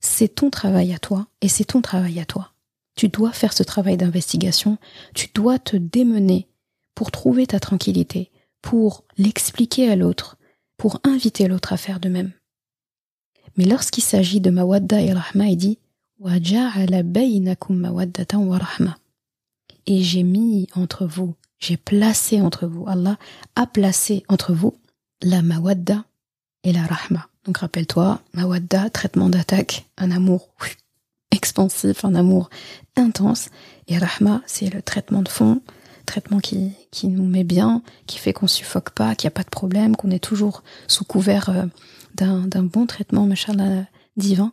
C'est 0.00 0.34
ton 0.34 0.50
travail 0.50 0.92
à 0.92 0.98
toi 0.98 1.28
et 1.40 1.48
c'est 1.48 1.66
ton 1.66 1.80
travail 1.80 2.18
à 2.18 2.24
toi. 2.24 2.53
Tu 2.94 3.08
dois 3.08 3.32
faire 3.32 3.52
ce 3.52 3.62
travail 3.62 3.96
d'investigation, 3.96 4.78
tu 5.14 5.28
dois 5.34 5.58
te 5.58 5.76
démener 5.76 6.48
pour 6.94 7.10
trouver 7.10 7.46
ta 7.46 7.60
tranquillité, 7.60 8.30
pour 8.62 9.04
l'expliquer 9.18 9.90
à 9.90 9.96
l'autre, 9.96 10.36
pour 10.76 11.00
inviter 11.04 11.48
l'autre 11.48 11.72
à 11.72 11.76
faire 11.76 12.00
de 12.00 12.08
même. 12.08 12.32
Mais 13.56 13.64
lorsqu'il 13.64 14.04
s'agit 14.04 14.40
de 14.40 14.50
Mawadda 14.50 15.00
et 15.00 15.12
Rahma, 15.12 15.46
il 15.46 15.56
dit 15.56 15.78
Et 19.86 20.02
j'ai 20.02 20.22
mis 20.22 20.68
entre 20.74 21.06
vous, 21.06 21.34
j'ai 21.58 21.76
placé 21.76 22.40
entre 22.40 22.66
vous, 22.66 22.86
Allah 22.86 23.18
a 23.56 23.66
placé 23.66 24.24
entre 24.28 24.52
vous 24.52 24.74
la 25.22 25.42
mawadda 25.42 26.04
et 26.62 26.72
la 26.72 26.82
rahma. 26.82 27.28
Donc 27.44 27.58
rappelle-toi, 27.58 28.20
mawadda, 28.32 28.90
traitement 28.90 29.28
d'attaque, 29.28 29.86
un 29.96 30.10
amour 30.10 30.48
expansif, 31.34 32.04
un 32.04 32.14
amour 32.14 32.50
intense. 32.96 33.50
Et 33.88 33.98
rahma, 33.98 34.42
c'est 34.46 34.72
le 34.72 34.82
traitement 34.82 35.22
de 35.22 35.28
fond, 35.28 35.60
traitement 36.06 36.40
qui, 36.40 36.72
qui 36.90 37.08
nous 37.08 37.26
met 37.26 37.44
bien, 37.44 37.82
qui 38.06 38.18
fait 38.18 38.32
qu'on 38.32 38.46
suffoque 38.46 38.90
pas, 38.90 39.14
qu'il 39.14 39.26
n'y 39.26 39.32
a 39.32 39.36
pas 39.36 39.42
de 39.42 39.50
problème, 39.50 39.96
qu'on 39.96 40.10
est 40.10 40.22
toujours 40.22 40.62
sous 40.86 41.04
couvert 41.04 41.50
euh, 41.50 41.66
d'un 42.14 42.62
bon 42.62 42.86
traitement, 42.86 43.26
machallah, 43.26 43.86
divin. 44.16 44.52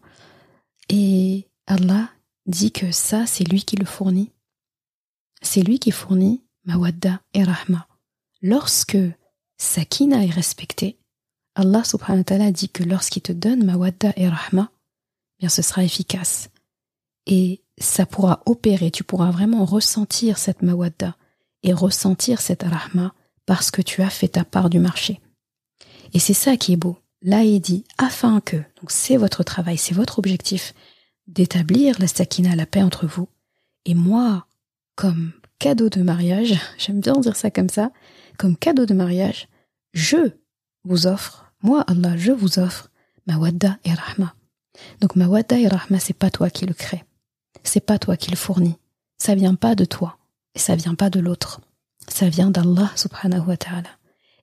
Et 0.89 1.47
Allah 1.67 2.09
dit 2.45 2.71
que 2.71 2.91
ça, 2.91 3.25
c'est 3.25 3.43
lui 3.43 3.63
qui 3.63 3.75
le 3.75 3.85
fournit. 3.85 4.31
C'est 5.41 5.61
lui 5.61 5.79
qui 5.79 5.91
fournit 5.91 6.43
mawadda 6.65 7.21
et 7.33 7.43
rahma. 7.43 7.87
Lorsque 8.41 8.97
sakina 9.57 10.25
est 10.25 10.29
respectée, 10.29 10.97
Allah 11.55 11.83
subhanahu 11.83 12.19
wa 12.19 12.23
ta'ala 12.23 12.51
dit 12.51 12.69
que 12.69 12.83
lorsqu'il 12.83 13.21
te 13.21 13.31
donne 13.31 13.63
mawadda 13.63 14.13
et 14.15 14.27
rahma, 14.27 14.71
bien 15.39 15.49
ce 15.49 15.61
sera 15.61 15.83
efficace. 15.83 16.49
Et 17.31 17.63
ça 17.77 18.05
pourra 18.05 18.43
opérer, 18.45 18.91
tu 18.91 19.05
pourras 19.05 19.31
vraiment 19.31 19.63
ressentir 19.63 20.37
cette 20.37 20.61
mawadda 20.61 21.15
et 21.63 21.71
ressentir 21.71 22.41
cette 22.41 22.63
rahma 22.63 23.13
parce 23.45 23.71
que 23.71 23.81
tu 23.81 24.01
as 24.01 24.09
fait 24.09 24.27
ta 24.27 24.43
part 24.43 24.69
du 24.69 24.79
marché. 24.79 25.21
Et 26.13 26.19
c'est 26.19 26.33
ça 26.33 26.57
qui 26.57 26.73
est 26.73 26.77
beau. 26.77 26.97
Là, 27.21 27.45
il 27.45 27.61
dit, 27.61 27.85
afin 27.97 28.41
que, 28.41 28.57
donc 28.57 28.89
c'est 28.89 29.15
votre 29.15 29.43
travail, 29.43 29.77
c'est 29.77 29.95
votre 29.95 30.19
objectif, 30.19 30.73
d'établir 31.25 31.97
la 31.99 32.07
sakina, 32.07 32.53
la 32.53 32.65
paix 32.65 32.83
entre 32.83 33.07
vous. 33.07 33.29
Et 33.85 33.93
moi, 33.93 34.45
comme 34.95 35.31
cadeau 35.57 35.87
de 35.87 36.01
mariage, 36.01 36.59
j'aime 36.77 36.99
bien 36.99 37.17
dire 37.17 37.37
ça 37.37 37.49
comme 37.49 37.69
ça, 37.69 37.93
comme 38.37 38.57
cadeau 38.57 38.85
de 38.85 38.93
mariage, 38.93 39.47
je 39.93 40.33
vous 40.83 41.07
offre, 41.07 41.53
moi 41.63 41.85
Allah, 41.87 42.17
je 42.17 42.33
vous 42.33 42.59
offre 42.59 42.91
mawadda 43.25 43.79
et 43.85 43.93
rahma. 43.93 44.35
Donc 44.99 45.15
mawadda 45.15 45.57
et 45.59 45.69
rahma, 45.69 45.97
c'est 45.97 46.11
pas 46.11 46.29
toi 46.29 46.49
qui 46.49 46.65
le 46.65 46.73
crée. 46.73 47.05
C'est 47.63 47.85
pas 47.85 47.99
toi 47.99 48.17
qui 48.17 48.31
le 48.31 48.37
fournis. 48.37 48.77
Ça 49.17 49.35
vient 49.35 49.55
pas 49.55 49.75
de 49.75 49.85
toi. 49.85 50.17
Et 50.55 50.59
ça 50.59 50.75
vient 50.75 50.95
pas 50.95 51.09
de 51.09 51.19
l'autre. 51.19 51.61
Ça 52.07 52.29
vient 52.29 52.51
d'Allah 52.51 52.91
subhanahu 52.95 53.47
wa 53.47 53.57
ta'ala. 53.57 53.89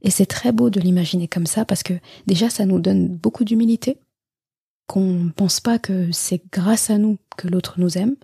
Et 0.03 0.11
c'est 0.11 0.27
très 0.27 0.53
beau 0.53 0.71
de 0.71 0.81
l'imaginer 0.81 1.29
comme 1.29 1.47
ça 1.47 1.65
parce 1.65 1.83
que 1.83 1.95
déjà 2.27 2.51
ça 2.51 2.67
nous 2.67 2.79
donne 2.79 3.09
beaucoup 3.09 3.45
d'humilité, 3.45 3.99
qu'on 4.87 5.25
ne 5.25 5.31
pense 5.31 5.61
pas 5.61 5.79
que 5.79 6.11
c'est 6.13 6.43
grâce 6.53 6.91
à 6.91 6.99
nous 6.99 7.19
que 7.37 7.49
l'autre 7.49 7.75
nous 7.79 7.99
aime, 7.99 8.17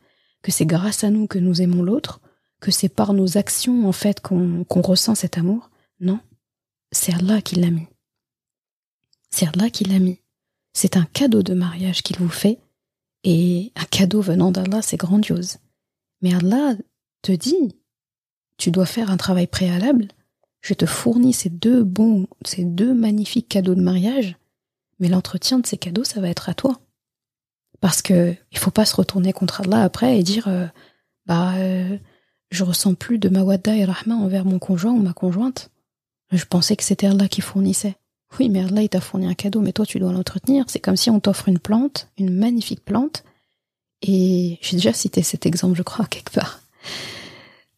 que 0.42 0.52
c'est 0.52 0.66
grâce 0.66 1.04
à 1.04 1.10
nous 1.10 1.26
que 1.26 1.38
nous 1.38 1.60
aimons 1.60 1.82
l'autre, 1.82 2.20
que 2.60 2.70
c'est 2.70 2.88
par 2.88 3.12
nos 3.12 3.36
actions 3.36 3.88
en 3.88 3.92
fait 3.92 4.20
qu'on 4.20 4.64
ressent 4.68 5.14
cet 5.14 5.36
amour. 5.36 5.70
Non, 6.00 6.20
c'est 6.92 7.12
Allah 7.12 7.42
qui 7.42 7.56
l'a 7.56 7.70
mis. 7.70 7.88
C'est 9.30 9.48
Allah 9.48 9.68
qui 9.68 9.84
l'a 9.84 9.98
mis. 9.98 10.20
C'est 10.72 10.96
un 10.96 11.04
cadeau 11.04 11.42
de 11.42 11.54
mariage 11.54 12.02
qu'il 12.02 12.16
vous 12.18 12.28
fait, 12.28 12.58
et 13.24 13.72
un 13.74 13.84
cadeau 13.84 14.20
venant 14.20 14.52
d'Allah, 14.52 14.82
c'est 14.82 14.96
grandiose. 14.96 15.56
Mais 16.20 16.34
Allah 16.34 16.74
te 17.22 17.32
dit, 17.32 17.76
tu 18.58 18.70
dois 18.70 18.86
faire 18.86 19.10
un 19.10 19.16
travail 19.16 19.46
préalable, 19.46 20.08
je 20.60 20.74
te 20.74 20.86
fournis 20.86 21.32
ces 21.32 21.50
deux 21.50 21.82
bons, 21.82 22.26
ces 22.44 22.64
deux 22.64 22.94
magnifiques 22.94 23.48
cadeaux 23.48 23.74
de 23.74 23.82
mariage, 23.82 24.36
mais 25.00 25.08
l'entretien 25.08 25.58
de 25.58 25.66
ces 25.66 25.78
cadeaux, 25.78 26.04
ça 26.04 26.20
va 26.20 26.28
être 26.28 26.48
à 26.48 26.54
toi. 26.54 26.80
Parce 27.80 28.02
que 28.02 28.34
il 28.52 28.58
faut 28.58 28.70
pas 28.70 28.86
se 28.86 28.96
retourner 28.96 29.32
contre 29.32 29.62
Allah 29.62 29.82
après 29.82 30.18
et 30.18 30.22
dire, 30.22 30.48
euh, 30.48 30.66
bah, 31.26 31.54
euh, 31.56 31.98
je 32.50 32.64
ressens 32.64 32.94
plus 32.94 33.18
de 33.18 33.28
mawadda 33.28 33.76
et 33.76 33.84
rahma 33.84 34.14
envers 34.14 34.44
mon 34.44 34.58
conjoint 34.58 34.92
ou 34.92 35.02
ma 35.02 35.12
conjointe. 35.12 35.70
Je 36.30 36.44
pensais 36.44 36.76
que 36.76 36.84
c'était 36.84 37.06
Allah 37.06 37.28
qui 37.28 37.40
fournissait. 37.40 37.96
Oui, 38.38 38.48
mais 38.48 38.64
Allah, 38.64 38.82
il 38.82 38.88
t'a 38.88 39.00
fourni 39.00 39.26
un 39.26 39.34
cadeau, 39.34 39.60
mais 39.60 39.72
toi, 39.72 39.86
tu 39.86 39.98
dois 39.98 40.12
l'entretenir. 40.12 40.64
C'est 40.68 40.80
comme 40.80 40.96
si 40.96 41.10
on 41.10 41.20
t'offre 41.20 41.48
une 41.48 41.58
plante, 41.58 42.08
une 42.18 42.30
magnifique 42.30 42.84
plante. 42.84 43.22
Et 44.02 44.58
j'ai 44.60 44.76
déjà 44.76 44.92
cité 44.92 45.22
cet 45.22 45.46
exemple, 45.46 45.76
je 45.76 45.82
crois, 45.82 46.06
quelque 46.10 46.32
part. 46.32 46.60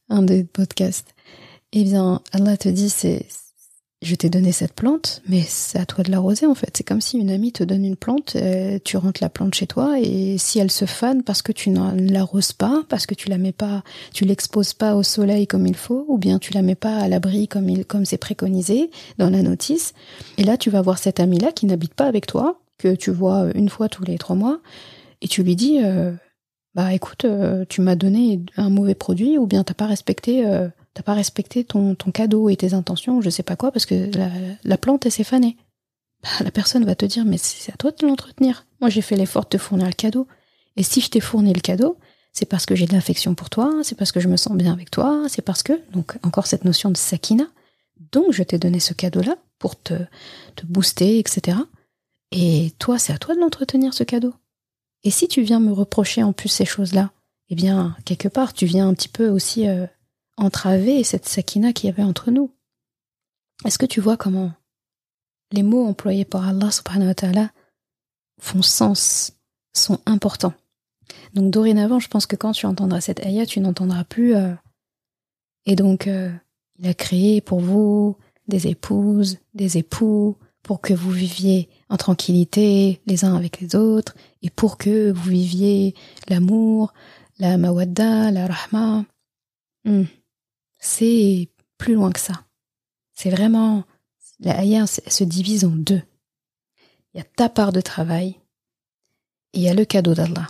Un 0.09 0.23
des 0.23 0.45
podcasts. 0.45 1.15
Eh 1.73 1.85
bien, 1.85 2.23
Allah 2.33 2.57
te 2.57 2.69
dit, 2.69 2.89
c'est, 2.89 3.27
je 4.03 4.15
t'ai 4.15 4.29
donné 4.29 4.53
cette 4.53 4.75
plante, 4.75 5.23
mais 5.27 5.41
c'est 5.41 5.79
à 5.79 5.87
toi 5.87 6.05
de 6.05 6.11
l'arroser 6.11 6.45
en 6.47 6.55
fait. 6.55 6.77
C'est 6.77 6.85
comme 6.85 7.01
si 7.01 7.19
une 7.19 7.31
amie 7.31 7.53
te 7.53 7.65
donne 7.65 7.85
une 7.85 7.97
plante, 7.97 8.37
euh, 8.37 8.79
tu 8.85 8.99
rentres 8.99 9.23
la 9.23 9.31
plante 9.31 9.55
chez 9.55 9.67
toi 9.67 9.99
et 9.99 10.37
si 10.37 10.59
elle 10.59 10.71
se 10.71 10.85
fane 10.85 11.23
parce 11.23 11.41
que 11.41 11.53
tu 11.53 11.71
ne 11.71 12.13
l'arroses 12.13 12.53
pas, 12.53 12.83
parce 12.91 13.07
que 13.07 13.15
tu 13.15 13.31
la 13.31 13.39
mets 13.39 13.53
pas, 13.53 13.83
tu 14.13 14.27
l'exposes 14.27 14.75
pas 14.75 14.97
au 14.97 15.03
soleil 15.03 15.47
comme 15.47 15.67
il 15.67 15.77
faut, 15.77 16.05
ou 16.09 16.19
bien 16.19 16.39
tu 16.39 16.53
la 16.53 16.61
mets 16.61 16.75
pas 16.75 16.97
à 16.97 17.09
l'abri 17.09 17.49
comme 17.49 17.71
il, 17.71 17.87
comme 17.87 18.05
c'est 18.05 18.19
préconisé 18.19 18.91
dans 19.17 19.31
la 19.31 19.43
notice, 19.43 19.95
et 20.37 20.45
là 20.45 20.59
tu 20.59 20.69
vas 20.69 20.83
voir 20.83 20.99
cette 20.99 21.19
amie 21.19 21.39
là 21.39 21.51
qui 21.53 21.65
n'habite 21.65 21.95
pas 21.95 22.07
avec 22.07 22.27
toi, 22.27 22.61
que 22.77 22.95
tu 22.95 23.11
vois 23.11 23.47
une 23.55 23.71
fois 23.71 23.89
tous 23.89 24.05
les 24.05 24.19
trois 24.19 24.37
mois, 24.37 24.61
et 25.23 25.29
tu 25.29 25.43
lui 25.43 25.57
dis, 25.57 25.81
euh, 25.83 26.13
bah 26.75 26.93
écoute, 26.93 27.25
euh, 27.25 27.65
tu 27.67 27.81
m'as 27.81 27.97
donné 27.97 28.43
un 28.59 28.69
mauvais 28.69 28.95
produit, 28.95 29.39
ou 29.39 29.47
bien 29.47 29.65
t'as 29.65 29.73
pas 29.73 29.87
respecté 29.87 30.45
t'as 30.97 31.03
pas 31.03 31.13
respecté 31.13 31.63
ton, 31.63 31.95
cadeau 31.95 32.49
et 32.49 32.57
tes 32.57 32.73
intentions, 32.73 33.21
je 33.21 33.29
sais 33.29 33.43
pas 33.43 33.55
quoi, 33.55 33.71
parce 33.71 33.85
que 33.85 34.11
la, 34.65 34.79
plante, 34.79 35.05
elle 35.05 35.13
s'est 35.13 35.25
fanée. 35.25 35.59
Bah, 36.23 36.31
la 36.41 36.51
personne 36.51 36.87
va 36.87 36.95
te 36.95 37.05
dire, 37.05 37.27
mais 37.27 37.37
c'est 37.37 37.71
à 37.71 37.77
toi 37.77 37.91
de 37.91 38.07
l'entretenir. 38.07 38.65
Moi, 38.81 38.89
j'ai 38.89 39.03
fait 39.03 39.15
l'effort 39.15 39.45
de 39.45 39.51
te 39.51 39.59
fournir 39.59 39.87
le 39.87 39.93
cadeau. 39.93 40.27
Et 40.77 40.83
si 40.83 41.03
je 41.03 41.11
t'ai 41.11 41.21
fourni 41.21 41.53
le 41.53 41.61
cadeau, 41.61 41.99
c'est 42.33 42.47
parce 42.47 42.65
que 42.65 42.75
j'ai 42.75 42.87
de 42.87 42.95
l'affection 42.95 43.35
pour 43.35 43.51
toi, 43.51 43.81
c'est 43.83 43.95
parce 43.95 44.11
que 44.11 44.21
je 44.21 44.29
me 44.29 44.39
sens 44.39 44.57
bien 44.57 44.73
avec 44.73 44.91
toi, 44.91 45.25
c'est 45.29 45.43
parce 45.43 45.63
que, 45.63 45.75
donc 45.93 46.17
encore 46.23 46.47
cette 46.47 46.65
notion 46.65 46.91
de 46.91 46.97
sakina, 46.97 47.45
donc 48.13 48.33
je 48.33 48.43
t'ai 48.43 48.59
donné 48.59 48.81
ce 48.81 48.95
cadeau-là 48.95 49.37
pour 49.59 49.79
te, 49.79 49.95
te 50.55 50.65
booster, 50.65 51.19
etc. 51.19 51.59
Et 52.33 52.73
toi, 52.79 52.99
c'est 52.99 53.13
à 53.13 53.19
toi 53.19 53.35
de 53.35 53.41
l'entretenir, 53.41 53.93
ce 53.93 54.03
cadeau. 54.03 54.33
Et 55.05 55.11
si 55.11 55.29
tu 55.29 55.43
viens 55.43 55.61
me 55.61 55.73
reprocher 55.73 56.23
en 56.23 56.33
plus 56.33 56.49
ces 56.49 56.65
choses-là, 56.65 57.11
eh 57.51 57.55
bien, 57.55 57.95
quelque 58.07 58.29
part, 58.29 58.55
tu 58.55 58.65
viens 58.65 58.89
un 58.89 58.95
petit 58.95 59.09
peu 59.09 59.29
aussi 59.29 59.69
euh, 59.69 59.87
entraver 60.37 61.03
cette 61.05 61.29
sakina 61.29 61.73
qu'il 61.73 61.89
y 61.89 61.93
avait 61.93 62.03
entre 62.03 62.31
nous. 62.31 62.51
Est-ce 63.65 63.79
que 63.79 63.87
tu 63.87 64.01
vois 64.01 64.17
comment 64.17 64.53
les 65.53 65.63
mots 65.63 65.87
employés 65.87 66.25
par 66.25 66.47
Allah 66.47 66.71
subhanahu 66.71 67.09
wa 67.09 67.15
ta'ala 67.15 67.51
font 68.41 68.63
sens, 68.63 69.33
sont 69.73 70.01
importants? 70.07 70.55
Donc 71.35 71.51
dorénavant, 71.51 72.01
je 72.01 72.09
pense 72.09 72.27
que 72.27 72.37
quand 72.37 72.53
tu 72.53 72.67
entendras 72.67 73.01
cette 73.01 73.25
ayah, 73.25 73.47
tu 73.47 73.61
n'entendras 73.61 74.05
plus 74.05 74.35
euh, 74.35 74.53
et 75.65 75.77
donc 75.77 76.07
euh, 76.07 76.31
il 76.79 76.89
a 76.89 76.95
créé 76.95 77.41
pour 77.41 77.61
vous 77.61 78.17
des 78.49 78.69
épouses, 78.69 79.39
des 79.55 79.79
époux, 79.79 80.37
pour 80.63 80.81
que 80.81 80.95
vous 80.95 81.11
viviez 81.11 81.69
en 81.89 81.97
tranquillité 81.97 83.01
les 83.07 83.25
uns 83.25 83.37
avec 83.37 83.61
les 83.61 83.75
autres, 83.75 84.15
et 84.43 84.51
pour 84.51 84.79
que 84.79 85.11
vous 85.11 85.31
viviez 85.31 85.95
l'amour, 86.29 86.93
la 87.39 87.57
mawadda, 87.57 88.31
la 88.31 88.47
rahma. 88.47 89.05
Hmm 89.85 90.05
c'est 90.87 91.51
plus 91.79 91.95
loin 91.95 92.13
que 92.13 92.21
ça. 92.21 92.45
C'est 93.13 93.31
vraiment, 93.31 93.85
la 94.41 94.59
ayah 94.61 94.87
se 94.87 95.25
divise 95.25 95.65
en 95.65 95.71
deux. 95.71 96.03
Il 97.13 97.19
y 97.19 97.21
a 97.21 97.25
ta 97.25 97.49
part 97.49 97.73
de 97.73 97.81
travail 97.81 98.37
et 99.53 99.59
il 99.59 99.63
y 99.63 99.69
a 99.69 99.75
le 99.75 99.85
cadeau 99.85 100.15
d'Allah. 100.15 100.47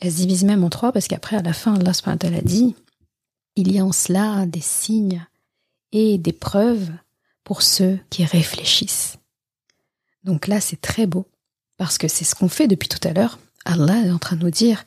Elle 0.00 0.10
se 0.10 0.16
divise 0.16 0.44
même 0.44 0.64
en 0.64 0.70
trois 0.70 0.92
parce 0.92 1.06
qu'après, 1.06 1.36
à 1.36 1.42
la 1.42 1.52
fin, 1.52 1.74
Allah 1.74 1.92
a 1.92 2.40
dit, 2.40 2.74
il 3.56 3.70
y 3.70 3.78
a 3.78 3.84
en 3.84 3.92
cela 3.92 4.46
des 4.46 4.62
signes 4.62 5.24
et 5.92 6.16
des 6.16 6.32
preuves 6.32 6.90
pour 7.44 7.62
ceux 7.62 8.00
qui 8.08 8.24
réfléchissent. 8.24 9.18
Donc 10.24 10.46
là, 10.46 10.60
c'est 10.60 10.80
très 10.80 11.06
beau 11.06 11.26
parce 11.76 11.98
que 11.98 12.08
c'est 12.08 12.24
ce 12.24 12.34
qu'on 12.34 12.48
fait 12.48 12.68
depuis 12.68 12.88
tout 12.88 13.06
à 13.06 13.12
l'heure. 13.12 13.38
Allah 13.64 14.06
est 14.06 14.10
en 14.10 14.18
train 14.18 14.36
de 14.36 14.44
nous 14.44 14.50
dire, 14.50 14.84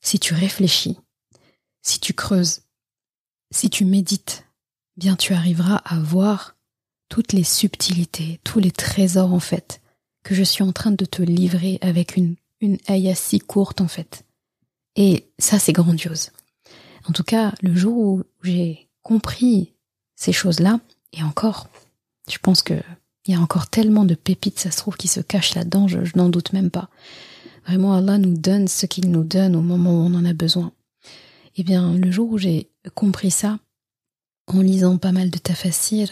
si 0.00 0.20
tu 0.20 0.34
réfléchis, 0.34 0.98
si 1.82 1.98
tu 1.98 2.14
creuses, 2.14 2.60
si 3.50 3.70
tu 3.70 3.84
médites, 3.84 4.46
bien 4.96 5.16
tu 5.16 5.34
arriveras 5.34 5.76
à 5.84 5.98
voir 5.98 6.56
toutes 7.08 7.32
les 7.32 7.44
subtilités, 7.44 8.40
tous 8.44 8.58
les 8.58 8.70
trésors 8.70 9.32
en 9.32 9.40
fait, 9.40 9.80
que 10.22 10.34
je 10.34 10.42
suis 10.42 10.64
en 10.64 10.72
train 10.72 10.90
de 10.90 11.04
te 11.04 11.22
livrer 11.22 11.78
avec 11.80 12.16
une, 12.16 12.36
une 12.60 12.78
si 13.14 13.38
courte 13.38 13.80
en 13.80 13.88
fait. 13.88 14.24
Et 14.96 15.28
ça 15.38 15.58
c'est 15.58 15.72
grandiose. 15.72 16.30
En 17.08 17.12
tout 17.12 17.22
cas, 17.22 17.52
le 17.62 17.74
jour 17.74 17.96
où 17.96 18.22
j'ai 18.42 18.88
compris 19.02 19.72
ces 20.16 20.32
choses-là, 20.32 20.80
et 21.12 21.22
encore, 21.22 21.68
je 22.28 22.38
pense 22.38 22.62
que 22.62 22.74
il 23.26 23.34
y 23.34 23.36
a 23.36 23.40
encore 23.40 23.68
tellement 23.68 24.04
de 24.04 24.14
pépites, 24.14 24.60
ça 24.60 24.70
se 24.70 24.76
trouve, 24.76 24.96
qui 24.96 25.08
se 25.08 25.20
cachent 25.20 25.54
là-dedans, 25.54 25.88
je, 25.88 26.04
je 26.04 26.12
n'en 26.16 26.28
doute 26.28 26.52
même 26.52 26.70
pas. 26.70 26.88
Vraiment, 27.66 27.94
Allah 27.94 28.18
nous 28.18 28.36
donne 28.36 28.68
ce 28.68 28.86
qu'il 28.86 29.10
nous 29.10 29.24
donne 29.24 29.56
au 29.56 29.62
moment 29.62 29.90
où 29.90 30.06
on 30.06 30.14
en 30.14 30.24
a 30.24 30.32
besoin. 30.32 30.72
Eh 31.56 31.64
bien, 31.64 31.94
le 31.94 32.10
jour 32.12 32.30
où 32.30 32.38
j'ai 32.38 32.70
compris 32.94 33.30
ça, 33.30 33.58
en 34.46 34.60
lisant 34.60 34.96
pas 34.98 35.12
mal 35.12 35.30
de 35.30 35.38
tafassir, 35.38 36.10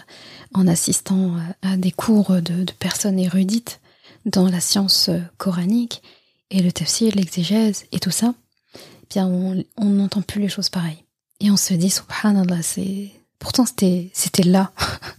en 0.53 0.67
assistant 0.67 1.37
à 1.63 1.77
des 1.77 1.93
cours 1.93 2.41
de, 2.43 2.65
personnes 2.79 3.19
érudites 3.19 3.81
dans 4.27 4.49
la 4.49 4.61
science 4.61 5.11
coranique, 5.37 6.03
et 6.51 6.63
le 6.63 6.73
tafsir, 6.73 7.15
l'exégèse 7.15 7.85
et 7.93 7.99
tout 7.99 8.11
ça, 8.11 8.35
eh 8.77 9.07
bien 9.11 9.27
on 9.27 9.85
n'entend 9.85 10.23
plus 10.23 10.41
les 10.41 10.49
choses 10.49 10.69
pareilles. 10.69 11.05
Et 11.41 11.51
on 11.51 11.57
se 11.57 11.75
dit, 11.75 11.91
subhanallah, 11.91 12.63
c'est... 12.63 13.11
Pourtant 13.39 13.67
c'était, 13.67 14.11
c'était 14.15 14.45
là. 14.45 14.73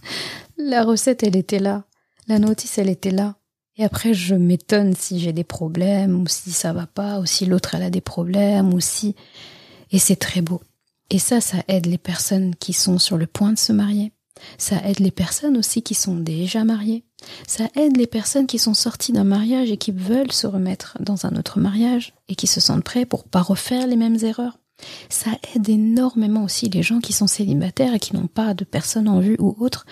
la 0.58 0.82
recette, 0.82 1.22
elle 1.22 1.36
était 1.36 1.58
là. 1.58 1.84
La 2.26 2.38
notice, 2.38 2.78
elle 2.78 2.88
était 2.88 3.10
là. 3.10 3.36
Et 3.76 3.84
après, 3.84 4.14
je 4.14 4.34
m'étonne 4.34 4.96
si 4.96 5.20
j'ai 5.20 5.32
des 5.32 5.44
problèmes, 5.44 6.20
ou 6.20 6.26
si 6.26 6.50
ça 6.50 6.72
va 6.72 6.86
pas, 6.86 7.20
ou 7.20 7.26
si 7.26 7.46
l'autre, 7.46 7.74
elle 7.74 7.82
a 7.82 7.90
des 7.90 8.00
problèmes, 8.00 8.72
ou 8.72 8.80
si... 8.80 9.14
Et 9.92 9.98
c'est 9.98 10.16
très 10.16 10.40
beau. 10.40 10.60
Et 11.10 11.18
ça, 11.18 11.40
ça 11.40 11.58
aide 11.68 11.86
les 11.86 11.98
personnes 11.98 12.54
qui 12.56 12.72
sont 12.72 12.98
sur 12.98 13.16
le 13.16 13.26
point 13.26 13.52
de 13.52 13.58
se 13.58 13.72
marier. 13.72 14.12
Ça 14.58 14.76
aide 14.84 15.00
les 15.00 15.10
personnes 15.10 15.56
aussi 15.56 15.82
qui 15.82 15.94
sont 15.94 16.16
déjà 16.16 16.64
mariées. 16.64 17.04
Ça 17.46 17.68
aide 17.74 17.96
les 17.96 18.06
personnes 18.06 18.46
qui 18.46 18.58
sont 18.58 18.74
sorties 18.74 19.12
d'un 19.12 19.24
mariage 19.24 19.70
et 19.70 19.76
qui 19.76 19.92
veulent 19.92 20.32
se 20.32 20.46
remettre 20.46 20.98
dans 21.00 21.26
un 21.26 21.36
autre 21.36 21.58
mariage 21.58 22.14
et 22.28 22.34
qui 22.34 22.46
se 22.46 22.60
sentent 22.60 22.84
prêts 22.84 23.06
pour 23.06 23.24
pas 23.24 23.42
refaire 23.42 23.86
les 23.86 23.96
mêmes 23.96 24.18
erreurs. 24.22 24.58
Ça 25.08 25.30
aide 25.54 25.68
énormément 25.68 26.44
aussi 26.44 26.68
les 26.68 26.82
gens 26.82 27.00
qui 27.00 27.12
sont 27.12 27.26
célibataires 27.26 27.94
et 27.94 27.98
qui 27.98 28.14
n'ont 28.14 28.26
pas 28.26 28.52
de 28.52 28.64
personne 28.64 29.08
en 29.08 29.20
vue 29.20 29.36
ou 29.38 29.56
autre. 29.58 29.86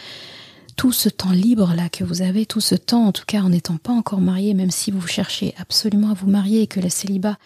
Tout 0.77 0.93
ce 0.93 1.09
temps 1.09 1.31
libre 1.31 1.73
là 1.75 1.89
que 1.89 2.05
vous 2.05 2.21
avez, 2.21 2.47
tout 2.47 2.61
ce 2.61 2.75
temps 2.75 3.07
en 3.07 3.13
tout 3.13 3.25
cas 3.27 3.41
en 3.41 3.51
n'étant 3.51 3.77
pas 3.77 3.93
encore 3.93 4.21
marié, 4.21 4.55
même 4.55 4.73
si 4.73 4.91
vous 4.91 5.07
cherchez 5.07 5.55
absolument 5.57 6.11
à 6.11 6.15
vous 6.15 6.29
marier 6.29 6.63
et 6.63 6.67
que 6.67 6.81
le 6.81 6.91
célibat 6.91 7.39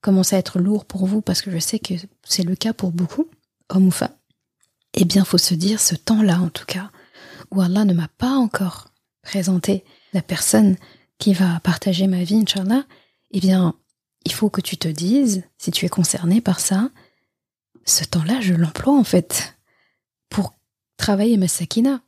commence 0.00 0.32
à 0.32 0.38
être 0.38 0.58
lourd 0.58 0.84
pour 0.84 1.06
vous, 1.06 1.20
parce 1.20 1.42
que 1.42 1.50
je 1.50 1.58
sais 1.58 1.78
que 1.78 1.94
c'est 2.24 2.44
le 2.44 2.56
cas 2.56 2.72
pour 2.72 2.92
beaucoup, 2.92 3.28
hommes 3.68 3.88
ou 3.88 3.90
femmes, 3.90 4.14
eh 4.94 5.04
bien, 5.04 5.24
faut 5.24 5.38
se 5.38 5.54
dire 5.54 5.80
ce 5.80 5.94
temps-là, 5.94 6.40
en 6.40 6.48
tout 6.48 6.64
cas, 6.66 6.90
où 7.50 7.60
Allah 7.60 7.84
ne 7.84 7.94
m'a 7.94 8.08
pas 8.08 8.32
encore 8.32 8.88
présenté 9.22 9.84
la 10.12 10.22
personne 10.22 10.76
qui 11.18 11.34
va 11.34 11.60
partager 11.60 12.06
ma 12.06 12.22
vie, 12.24 12.36
Inch'Allah, 12.36 12.84
eh 13.32 13.40
bien, 13.40 13.74
il 14.24 14.32
faut 14.32 14.50
que 14.50 14.60
tu 14.60 14.76
te 14.76 14.88
dises, 14.88 15.42
si 15.58 15.70
tu 15.70 15.84
es 15.86 15.88
concerné 15.88 16.40
par 16.40 16.60
ça, 16.60 16.90
ce 17.84 18.04
temps-là, 18.04 18.40
je 18.40 18.54
l'emploie 18.54 18.96
en 18.96 19.04
fait 19.04 19.56
pour 20.28 20.54
travailler 20.96 21.36
ma 21.36 21.48
sakina. 21.48 22.02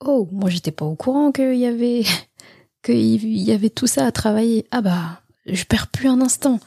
Oh, 0.00 0.28
moi 0.32 0.50
j'étais 0.50 0.70
pas 0.70 0.84
au 0.84 0.96
courant 0.96 1.32
qu'il 1.32 1.56
y 1.56 1.66
avait 1.66 2.04
qu'il 2.82 3.26
y 3.26 3.52
avait 3.52 3.70
tout 3.70 3.86
ça 3.86 4.06
à 4.06 4.12
travailler. 4.12 4.66
Ah 4.70 4.80
bah, 4.80 5.22
je 5.46 5.64
perds 5.64 5.88
plus 5.88 6.08
un 6.08 6.20
instant. 6.20 6.60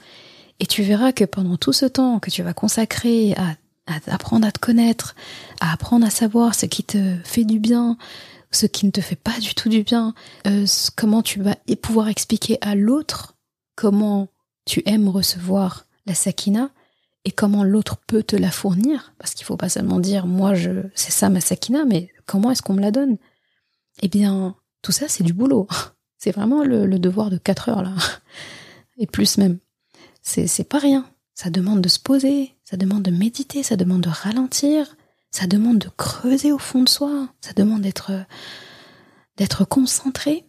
Et 0.59 0.65
tu 0.65 0.83
verras 0.83 1.11
que 1.11 1.23
pendant 1.23 1.57
tout 1.57 1.73
ce 1.73 1.85
temps 1.85 2.19
que 2.19 2.31
tu 2.31 2.43
vas 2.43 2.53
consacrer 2.53 3.35
à, 3.35 3.55
apprendre 4.07 4.47
à 4.47 4.51
te 4.51 4.59
connaître, 4.59 5.15
à 5.61 5.71
apprendre 5.71 6.05
à 6.05 6.09
savoir 6.09 6.55
ce 6.55 6.65
qui 6.65 6.83
te 6.83 7.15
fait 7.23 7.45
du 7.45 7.59
bien, 7.59 7.97
ce 8.51 8.65
qui 8.65 8.85
ne 8.85 8.91
te 8.91 9.01
fait 9.01 9.15
pas 9.15 9.37
du 9.39 9.53
tout 9.53 9.69
du 9.69 9.83
bien, 9.83 10.13
euh, 10.47 10.65
comment 10.95 11.21
tu 11.21 11.41
vas 11.41 11.55
pouvoir 11.81 12.07
expliquer 12.07 12.57
à 12.61 12.75
l'autre 12.75 13.35
comment 13.75 14.29
tu 14.65 14.81
aimes 14.85 15.07
recevoir 15.09 15.85
la 16.05 16.15
sakina 16.15 16.71
et 17.23 17.31
comment 17.31 17.63
l'autre 17.63 17.97
peut 18.07 18.23
te 18.23 18.35
la 18.35 18.51
fournir, 18.51 19.13
parce 19.19 19.33
qu'il 19.33 19.45
faut 19.45 19.57
pas 19.57 19.69
seulement 19.69 19.99
dire 19.99 20.27
moi 20.27 20.53
je 20.53 20.71
c'est 20.95 21.11
ça 21.11 21.29
ma 21.29 21.41
sakina, 21.41 21.85
mais 21.85 22.09
comment 22.25 22.51
est-ce 22.51 22.61
qu'on 22.61 22.73
me 22.73 22.81
la 22.81 22.91
donne? 22.91 23.17
Eh 24.01 24.07
bien, 24.07 24.55
tout 24.81 24.91
ça 24.91 25.07
c'est 25.07 25.23
du 25.23 25.33
boulot. 25.33 25.67
C'est 26.19 26.31
vraiment 26.31 26.63
le, 26.63 26.87
le 26.87 26.97
devoir 26.97 27.29
de 27.29 27.37
4 27.37 27.69
heures 27.69 27.83
là, 27.83 27.93
et 28.97 29.05
plus 29.05 29.37
même 29.37 29.59
c'est 30.27 30.67
pas 30.67 30.79
rien. 30.79 31.09
Ça 31.33 31.49
demande 31.49 31.81
de 31.81 31.89
se 31.89 31.99
poser, 31.99 32.55
ça 32.63 32.77
demande 32.77 33.03
de 33.03 33.11
méditer, 33.11 33.63
ça 33.63 33.75
demande 33.75 34.01
de 34.01 34.09
ralentir, 34.09 34.97
ça 35.31 35.47
demande 35.47 35.77
de 35.77 35.89
creuser 35.89 36.51
au 36.51 36.57
fond 36.57 36.83
de 36.83 36.89
soi, 36.89 37.29
ça 37.41 37.53
demande 37.53 37.81
d'être 37.81 38.11
d'être 39.37 39.65
concentré 39.65 40.45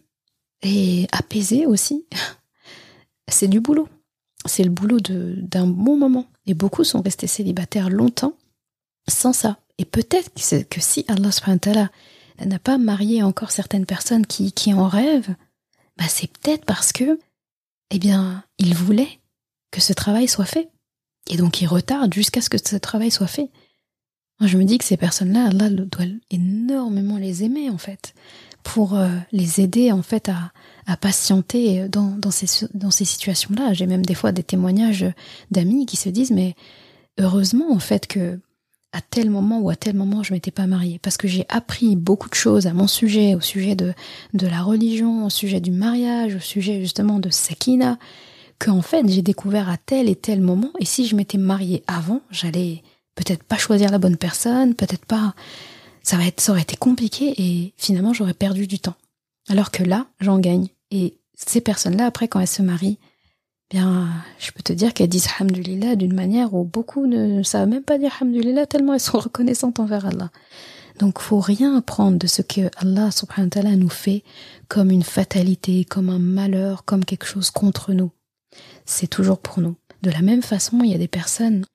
et 0.63 1.07
apaisé 1.11 1.65
aussi. 1.65 2.05
C'est 3.29 3.47
du 3.47 3.59
boulot. 3.59 3.87
C'est 4.45 4.63
le 4.63 4.71
boulot 4.71 4.99
d'un 4.99 5.67
bon 5.67 5.97
moment. 5.97 6.25
Et 6.47 6.55
beaucoup 6.55 6.83
sont 6.83 7.01
restés 7.01 7.27
célibataires 7.27 7.89
longtemps 7.89 8.33
sans 9.07 9.33
ça. 9.33 9.59
Et 9.77 9.85
peut-être 9.85 10.31
que, 10.69 10.81
si 10.81 11.05
Allah 11.07 11.29
n'a 12.43 12.59
pas 12.59 12.77
marié 12.77 13.21
encore 13.21 13.51
certaines 13.51 13.85
personnes 13.85 14.25
qui, 14.25 14.51
qui 14.51 14.73
en 14.73 14.87
rêvent, 14.87 15.35
bah 15.97 16.05
c'est 16.07 16.31
peut-être 16.31 16.65
parce 16.65 16.91
que, 16.91 17.19
eh 17.91 17.99
bien, 17.99 18.43
il 18.57 18.73
voulait 18.73 19.19
que 19.71 19.81
ce 19.81 19.93
travail 19.93 20.27
soit 20.27 20.45
fait. 20.45 20.69
Et 21.29 21.37
donc 21.37 21.61
il 21.61 21.67
retarde 21.67 22.13
jusqu'à 22.13 22.41
ce 22.41 22.49
que 22.49 22.57
ce 22.57 22.75
travail 22.75 23.11
soit 23.11 23.27
fait. 23.27 23.49
Moi, 24.39 24.47
je 24.47 24.57
me 24.57 24.63
dis 24.63 24.77
que 24.77 24.85
ces 24.85 24.97
personnes-là, 24.97 25.47
Allah 25.47 25.69
doit 25.69 26.05
énormément 26.31 27.17
les 27.17 27.43
aimer 27.43 27.69
en 27.69 27.77
fait, 27.77 28.13
pour 28.63 28.95
euh, 28.95 29.09
les 29.33 29.59
aider 29.59 29.91
en 29.91 30.01
fait 30.01 30.29
à, 30.29 30.51
patienter 31.01 31.87
dans, 31.87 32.31
ces, 32.31 32.47
situations-là. 33.05 33.73
J'ai 33.73 33.85
même 33.85 34.03
des 34.03 34.15
fois 34.15 34.31
des 34.31 34.41
témoignages 34.41 35.05
d'amis 35.51 35.85
qui 35.85 35.97
se 35.97 36.09
disent 36.09 36.31
mais 36.31 36.55
heureusement 37.19 37.71
en 37.71 37.77
fait 37.77 38.07
que 38.07 38.39
à 38.91 39.01
tel 39.01 39.29
moment 39.29 39.59
ou 39.59 39.69
à 39.69 39.75
tel 39.75 39.95
moment 39.95 40.23
je 40.23 40.33
m'étais 40.33 40.49
pas 40.49 40.65
mariée 40.65 40.97
parce 40.97 41.15
que 41.17 41.27
j'ai 41.27 41.45
appris 41.49 41.95
beaucoup 41.95 42.27
de 42.27 42.33
choses 42.33 42.65
à 42.65 42.73
mon 42.73 42.87
sujet, 42.87 43.35
au 43.35 43.41
sujet 43.41 43.75
de 43.75 43.93
la 44.33 44.63
religion, 44.63 45.27
au 45.27 45.29
sujet 45.29 45.59
du 45.59 45.69
mariage, 45.69 46.33
au 46.33 46.39
sujet 46.39 46.79
justement 46.79 47.19
de 47.19 47.29
Sakina 47.29 47.99
qu'en 48.59 48.81
fait 48.81 49.07
j'ai 49.07 49.21
découvert 49.21 49.69
à 49.69 49.77
tel 49.77 50.09
et 50.09 50.15
tel 50.15 50.41
moment 50.41 50.71
et 50.79 50.85
si 50.85 51.07
je 51.07 51.15
m'étais 51.15 51.37
mariée 51.37 51.83
avant, 51.87 52.21
j'allais 52.29 52.83
peut-être 53.15 53.43
pas 53.43 53.57
choisir 53.57 53.89
la 53.89 53.97
bonne 53.97 54.17
personne, 54.17 54.75
peut-être 54.75 55.05
pas 55.05 55.33
ça 56.03 56.17
va 56.17 56.25
être 56.25 56.41
ça 56.41 56.51
aurait 56.51 56.61
été 56.61 56.75
compliqué 56.75 57.33
et 57.37 57.73
finalement 57.77 58.13
j'aurais 58.13 58.33
perdu 58.33 58.67
du 58.67 58.79
temps. 58.79 58.95
Alors 59.49 59.71
que 59.71 59.83
là, 59.83 60.07
j'en 60.19 60.39
gagne 60.39 60.67
et 60.91 61.17
ces 61.35 61.61
personnes-là 61.61 62.05
après 62.05 62.27
quand 62.27 62.39
elles 62.39 62.47
se 62.47 62.61
marient, 62.61 62.99
bien 63.71 64.09
je 64.39 64.51
peux 64.51 64.63
te 64.63 64.73
dire 64.73 64.93
qu'elles 64.93 65.09
disent 65.09 65.29
hamdulillah 65.39 65.95
d'une 65.95 66.13
manière 66.13 66.53
où 66.53 66.65
beaucoup 66.65 67.07
ne 67.07 67.43
savent 67.43 67.69
même 67.69 67.83
pas 67.83 67.97
dire 67.97 68.17
hamdulillah 68.21 68.65
tellement 68.65 68.93
elles 68.93 68.99
sont 68.99 69.19
reconnaissantes 69.19 69.79
envers 69.79 70.05
Allah. 70.05 70.31
Donc 70.99 71.19
faut 71.19 71.39
rien 71.39 71.79
prendre 71.79 72.17
de 72.17 72.27
ce 72.27 72.41
que 72.41 72.69
Allah 72.75 73.09
subhanahu 73.09 73.49
wa 73.55 73.75
nous 73.77 73.89
fait 73.89 74.23
comme 74.67 74.91
une 74.91 75.03
fatalité, 75.03 75.85
comme 75.85 76.09
un 76.09 76.19
malheur, 76.19 76.83
comme 76.83 77.05
quelque 77.05 77.25
chose 77.25 77.51
contre 77.51 77.93
nous 77.93 78.11
c'est 78.89 79.07
toujours 79.07 79.39
pour 79.39 79.59
nous. 79.59 79.75
De 80.01 80.09
la 80.09 80.21
même 80.21 80.41
façon, 80.41 80.79
il 80.83 80.91
y 80.91 80.95
a 80.95 80.99
des 80.99 81.07
personnes 81.07 81.65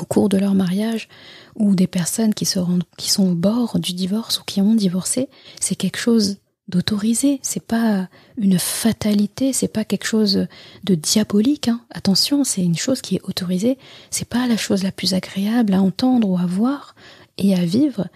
au 0.00 0.04
cours 0.04 0.28
de 0.28 0.38
leur 0.38 0.54
mariage 0.54 1.08
ou 1.56 1.74
des 1.74 1.86
personnes 1.86 2.34
qui 2.34 2.46
se 2.46 2.58
rendent, 2.58 2.84
qui 2.96 3.10
sont 3.10 3.30
au 3.30 3.34
bord 3.34 3.78
du 3.78 3.92
divorce 3.92 4.40
ou 4.40 4.44
qui 4.44 4.60
ont 4.60 4.74
divorcé, 4.74 5.28
c'est 5.60 5.76
quelque 5.76 5.98
chose 5.98 6.38
d'autorisé, 6.66 7.38
c'est 7.42 7.64
pas 7.64 8.08
une 8.38 8.58
fatalité, 8.58 9.52
c'est 9.52 9.68
pas 9.68 9.84
quelque 9.84 10.06
chose 10.06 10.46
de 10.84 10.94
diabolique. 10.94 11.68
Hein. 11.68 11.82
Attention, 11.90 12.42
c'est 12.42 12.64
une 12.64 12.78
chose 12.78 13.02
qui 13.02 13.16
est 13.16 13.22
autorisée. 13.24 13.78
C'est 14.10 14.28
pas 14.28 14.46
la 14.46 14.56
chose 14.56 14.82
la 14.82 14.92
plus 14.92 15.12
agréable 15.14 15.74
à 15.74 15.82
entendre 15.82 16.28
ou 16.28 16.38
à 16.38 16.46
voir 16.46 16.94
et 17.36 17.54
à 17.54 17.64
vivre, 17.64 18.08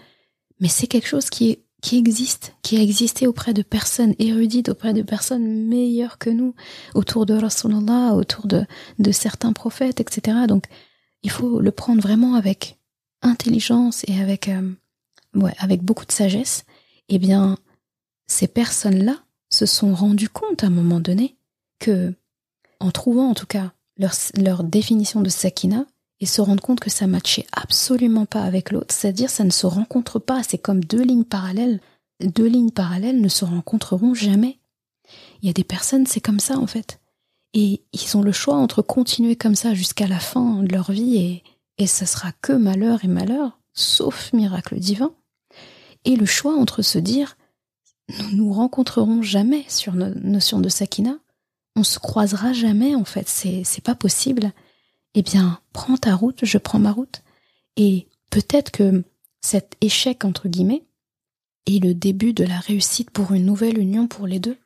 mais 0.59 0.69
c'est 0.69 0.87
quelque 0.87 1.07
chose 1.07 1.29
qui 1.29 1.51
est 1.51 1.59
qui 1.81 1.97
existe, 1.97 2.55
qui 2.61 2.77
a 2.77 2.81
existé 2.81 3.27
auprès 3.27 3.53
de 3.53 3.61
personnes 3.61 4.13
érudites, 4.19 4.69
auprès 4.69 4.93
de 4.93 5.01
personnes 5.01 5.67
meilleures 5.67 6.17
que 6.17 6.29
nous, 6.29 6.53
autour 6.93 7.25
de 7.25 7.33
Rasulallah, 7.33 8.15
autour 8.15 8.47
de, 8.47 8.65
certains 9.11 9.53
prophètes, 9.53 9.99
etc. 9.99 10.39
Donc, 10.47 10.65
il 11.23 11.31
faut 11.31 11.59
le 11.59 11.71
prendre 11.71 12.01
vraiment 12.01 12.35
avec 12.35 12.77
intelligence 13.21 14.03
et 14.07 14.19
avec, 14.21 14.49
euh, 14.49 14.71
ouais, 15.35 15.53
avec 15.57 15.81
beaucoup 15.83 16.05
de 16.05 16.11
sagesse. 16.11 16.65
Eh 17.07 17.19
bien, 17.19 17.57
ces 18.27 18.47
personnes-là 18.47 19.17
se 19.49 19.65
sont 19.65 19.93
rendues 19.93 20.29
compte 20.29 20.63
à 20.63 20.67
un 20.67 20.71
moment 20.71 20.99
donné 20.99 21.37
que, 21.79 22.13
en 22.79 22.91
trouvant 22.91 23.29
en 23.29 23.33
tout 23.33 23.47
cas 23.47 23.73
leur 24.37 24.63
définition 24.63 25.21
de 25.21 25.29
sakina, 25.29 25.85
et 26.21 26.25
se 26.25 26.41
rendre 26.41 26.61
compte 26.61 26.79
que 26.79 26.89
ça 26.89 27.07
matchait 27.07 27.47
absolument 27.53 28.25
pas 28.25 28.43
avec 28.43 28.71
l'autre, 28.71 28.93
c'est-à-dire 28.93 29.29
ça 29.29 29.43
ne 29.43 29.51
se 29.51 29.65
rencontre 29.65 30.19
pas, 30.19 30.43
c'est 30.43 30.57
comme 30.57 30.83
deux 30.83 31.01
lignes 31.01 31.23
parallèles, 31.23 31.79
deux 32.21 32.47
lignes 32.47 32.71
parallèles 32.71 33.21
ne 33.21 33.29
se 33.29 33.45
rencontreront 33.45 34.13
jamais. 34.13 34.59
Il 35.41 35.47
y 35.47 35.49
a 35.49 35.53
des 35.53 35.63
personnes, 35.63 36.05
c'est 36.05 36.21
comme 36.21 36.39
ça 36.39 36.57
en 36.57 36.67
fait. 36.67 36.99
Et 37.53 37.81
ils 37.93 38.17
ont 38.17 38.21
le 38.21 38.31
choix 38.31 38.55
entre 38.55 38.81
continuer 38.81 39.35
comme 39.35 39.55
ça 39.55 39.73
jusqu'à 39.73 40.07
la 40.07 40.19
fin 40.19 40.61
de 40.61 40.71
leur 40.71 40.91
vie 40.91 41.17
et, 41.17 41.43
et 41.77 41.87
ça 41.87 42.05
sera 42.05 42.31
que 42.41 42.53
malheur 42.53 43.03
et 43.03 43.07
malheur, 43.07 43.59
sauf 43.73 44.33
miracle 44.33 44.77
divin. 44.77 45.11
Et 46.05 46.15
le 46.15 46.25
choix 46.25 46.53
entre 46.53 46.81
se 46.81 46.99
dire, 46.99 47.37
nous 48.09 48.35
nous 48.35 48.53
rencontrerons 48.53 49.21
jamais 49.21 49.65
sur 49.67 49.93
notre 49.93 50.19
notion 50.19 50.59
de 50.59 50.69
Sakina, 50.69 51.17
on 51.75 51.83
se 51.83 51.99
croisera 51.99 52.53
jamais 52.53 52.95
en 52.95 53.05
fait, 53.05 53.27
c'est, 53.27 53.63
c'est 53.63 53.83
pas 53.83 53.95
possible 53.95 54.51
eh 55.15 55.21
bien, 55.21 55.59
prends 55.73 55.97
ta 55.97 56.15
route, 56.15 56.45
je 56.45 56.57
prends 56.57 56.79
ma 56.79 56.91
route. 56.91 57.21
Et 57.75 58.07
peut-être 58.29 58.71
que 58.71 59.03
cet 59.41 59.75
échec, 59.81 60.25
entre 60.25 60.47
guillemets, 60.47 60.85
est 61.65 61.83
le 61.83 61.93
début 61.93 62.33
de 62.33 62.43
la 62.43 62.59
réussite 62.59 63.11
pour 63.11 63.33
une 63.33 63.45
nouvelle 63.45 63.77
union 63.77 64.07
pour 64.07 64.27
les 64.27 64.39
deux, 64.39 64.57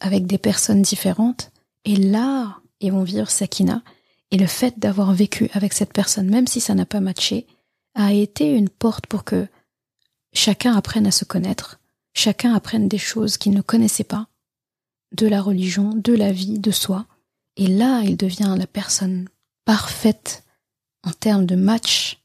avec 0.00 0.26
des 0.26 0.38
personnes 0.38 0.82
différentes. 0.82 1.50
Et 1.84 1.96
là, 1.96 2.60
ils 2.80 2.92
vont 2.92 3.04
vivre 3.04 3.30
Sakina. 3.30 3.82
Et 4.30 4.38
le 4.38 4.46
fait 4.46 4.78
d'avoir 4.78 5.12
vécu 5.12 5.50
avec 5.52 5.72
cette 5.72 5.92
personne, 5.92 6.28
même 6.28 6.46
si 6.46 6.60
ça 6.60 6.74
n'a 6.74 6.86
pas 6.86 7.00
matché, 7.00 7.46
a 7.94 8.12
été 8.12 8.50
une 8.54 8.70
porte 8.70 9.06
pour 9.06 9.24
que 9.24 9.46
chacun 10.32 10.74
apprenne 10.74 11.06
à 11.06 11.10
se 11.10 11.24
connaître, 11.26 11.80
chacun 12.14 12.54
apprenne 12.54 12.88
des 12.88 12.98
choses 12.98 13.36
qu'il 13.36 13.52
ne 13.52 13.60
connaissait 13.60 14.04
pas, 14.04 14.28
de 15.12 15.26
la 15.26 15.42
religion, 15.42 15.94
de 15.94 16.14
la 16.14 16.32
vie, 16.32 16.58
de 16.58 16.70
soi, 16.70 17.06
Et 17.56 17.66
là, 17.66 18.00
il 18.02 18.16
devient 18.16 18.54
la 18.56 18.66
personne 18.66 19.28
parfaite 19.64 20.44
en 21.02 21.12
termes 21.12 21.46
de 21.46 21.56
match, 21.56 22.22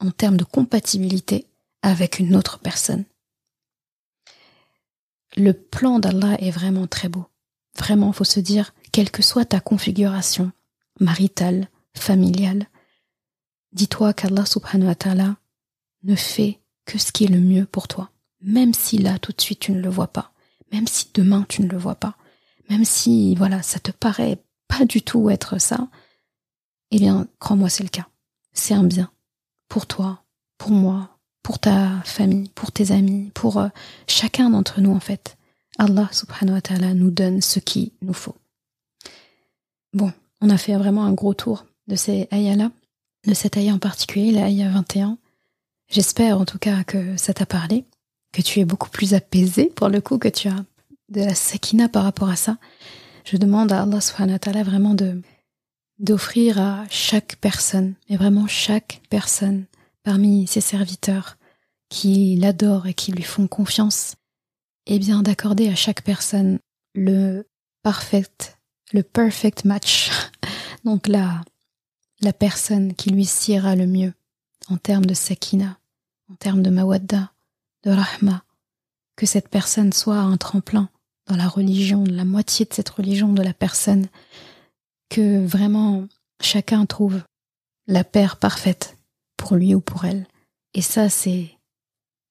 en 0.00 0.10
termes 0.10 0.36
de 0.36 0.44
compatibilité 0.44 1.46
avec 1.82 2.18
une 2.18 2.34
autre 2.36 2.58
personne. 2.58 3.04
Le 5.36 5.52
plan 5.52 5.98
d'Allah 5.98 6.36
est 6.40 6.50
vraiment 6.50 6.86
très 6.86 7.08
beau. 7.08 7.26
Vraiment, 7.76 8.12
faut 8.12 8.24
se 8.24 8.40
dire, 8.40 8.74
quelle 8.92 9.10
que 9.10 9.22
soit 9.22 9.44
ta 9.44 9.60
configuration 9.60 10.52
maritale, 11.00 11.68
familiale, 11.96 12.66
dis-toi 13.72 14.12
qu'Allah 14.12 14.46
subhanahu 14.46 14.88
wa 14.88 14.94
ta'ala 14.94 15.36
ne 16.02 16.16
fait 16.16 16.60
que 16.84 16.98
ce 16.98 17.12
qui 17.12 17.24
est 17.24 17.28
le 17.28 17.40
mieux 17.40 17.66
pour 17.66 17.86
toi. 17.86 18.10
Même 18.40 18.74
si 18.74 18.98
là, 18.98 19.18
tout 19.18 19.32
de 19.32 19.40
suite, 19.40 19.60
tu 19.60 19.72
ne 19.72 19.80
le 19.80 19.88
vois 19.88 20.08
pas. 20.08 20.32
Même 20.72 20.86
si 20.86 21.10
demain, 21.14 21.44
tu 21.48 21.62
ne 21.62 21.68
le 21.68 21.76
vois 21.76 21.96
pas. 21.96 22.16
Même 22.70 22.84
si, 22.84 23.34
voilà, 23.34 23.62
ça 23.62 23.78
te 23.78 23.90
paraît 23.90 24.42
pas 24.68 24.84
du 24.84 25.02
tout 25.02 25.30
être 25.30 25.58
ça. 25.60 25.88
Eh 26.90 26.98
bien, 26.98 27.26
crois-moi, 27.38 27.68
c'est 27.68 27.82
le 27.82 27.88
cas. 27.88 28.08
C'est 28.52 28.74
un 28.74 28.84
bien. 28.84 29.10
Pour 29.68 29.86
toi, 29.86 30.22
pour 30.56 30.70
moi, 30.70 31.18
pour 31.42 31.58
ta 31.58 32.00
famille, 32.04 32.50
pour 32.54 32.72
tes 32.72 32.92
amis, 32.92 33.30
pour 33.34 33.58
euh, 33.58 33.68
chacun 34.06 34.50
d'entre 34.50 34.80
nous, 34.80 34.92
en 34.92 35.00
fait. 35.00 35.36
Allah 35.78 36.08
subhanahu 36.12 36.56
wa 36.56 36.60
ta'ala 36.60 36.94
nous 36.94 37.10
donne 37.10 37.40
ce 37.40 37.60
qu'il 37.60 37.92
nous 38.02 38.12
faut. 38.12 38.34
Bon, 39.94 40.12
on 40.40 40.50
a 40.50 40.58
fait 40.58 40.76
vraiment 40.76 41.04
un 41.04 41.12
gros 41.12 41.34
tour 41.34 41.66
de 41.86 41.96
ces 41.96 42.28
ayahs-là, 42.30 42.70
de 43.26 43.34
cette 43.34 43.56
ayah 43.56 43.74
en 43.74 43.78
particulier, 43.78 44.32
la 44.32 44.46
ayah 44.46 44.68
21. 44.68 45.18
J'espère 45.88 46.38
en 46.40 46.44
tout 46.44 46.58
cas 46.58 46.84
que 46.84 47.16
ça 47.16 47.32
t'a 47.32 47.46
parlé, 47.46 47.84
que 48.32 48.42
tu 48.42 48.60
es 48.60 48.64
beaucoup 48.64 48.90
plus 48.90 49.14
apaisé 49.14 49.66
pour 49.74 49.88
le 49.88 50.00
coup, 50.00 50.18
que 50.18 50.28
tu 50.28 50.48
as 50.48 50.64
de 51.08 51.22
la 51.22 51.34
sakina 51.34 51.88
par 51.88 52.04
rapport 52.04 52.28
à 52.28 52.36
ça. 52.36 52.58
Je 53.24 53.36
demande 53.36 53.72
à 53.72 53.82
Allah 53.82 54.00
subhanahu 54.00 54.34
wa 54.34 54.38
ta'ala 54.38 54.62
vraiment 54.64 54.94
de 54.94 55.22
d'offrir 55.98 56.60
à 56.60 56.84
chaque 56.90 57.36
personne, 57.36 57.94
et 58.08 58.16
vraiment 58.16 58.46
chaque 58.46 59.02
personne 59.10 59.66
parmi 60.02 60.46
ses 60.46 60.60
serviteurs 60.60 61.36
qui 61.88 62.36
l'adorent 62.36 62.86
et 62.86 62.94
qui 62.94 63.12
lui 63.12 63.22
font 63.22 63.46
confiance, 63.46 64.16
eh 64.86 64.98
bien 64.98 65.22
d'accorder 65.22 65.68
à 65.68 65.74
chaque 65.74 66.02
personne 66.02 66.58
le 66.94 67.46
perfect, 67.82 68.58
le 68.92 69.02
perfect 69.02 69.64
match. 69.64 70.10
Donc 70.84 71.08
la, 71.08 71.42
la 72.20 72.32
personne 72.32 72.94
qui 72.94 73.10
lui 73.10 73.24
siera 73.24 73.76
le 73.76 73.86
mieux 73.86 74.12
en 74.68 74.76
termes 74.76 75.06
de 75.06 75.14
sakina, 75.14 75.78
en 76.30 76.34
termes 76.34 76.62
de 76.62 76.70
mawadda, 76.70 77.32
de 77.84 77.90
rahma, 77.90 78.44
que 79.16 79.26
cette 79.26 79.48
personne 79.48 79.92
soit 79.92 80.18
un 80.18 80.36
tremplin 80.36 80.90
dans 81.26 81.36
la 81.36 81.48
religion, 81.48 82.04
la 82.04 82.24
moitié 82.24 82.64
de 82.64 82.72
cette 82.72 82.88
religion 82.88 83.32
de 83.32 83.42
la 83.42 83.52
personne, 83.52 84.06
que 85.08 85.44
vraiment 85.44 86.06
chacun 86.40 86.86
trouve 86.86 87.20
la 87.86 88.04
paire 88.04 88.36
parfaite 88.36 88.96
pour 89.36 89.56
lui 89.56 89.74
ou 89.74 89.80
pour 89.80 90.04
elle. 90.04 90.26
Et 90.74 90.82
ça, 90.82 91.08
c'est, 91.08 91.48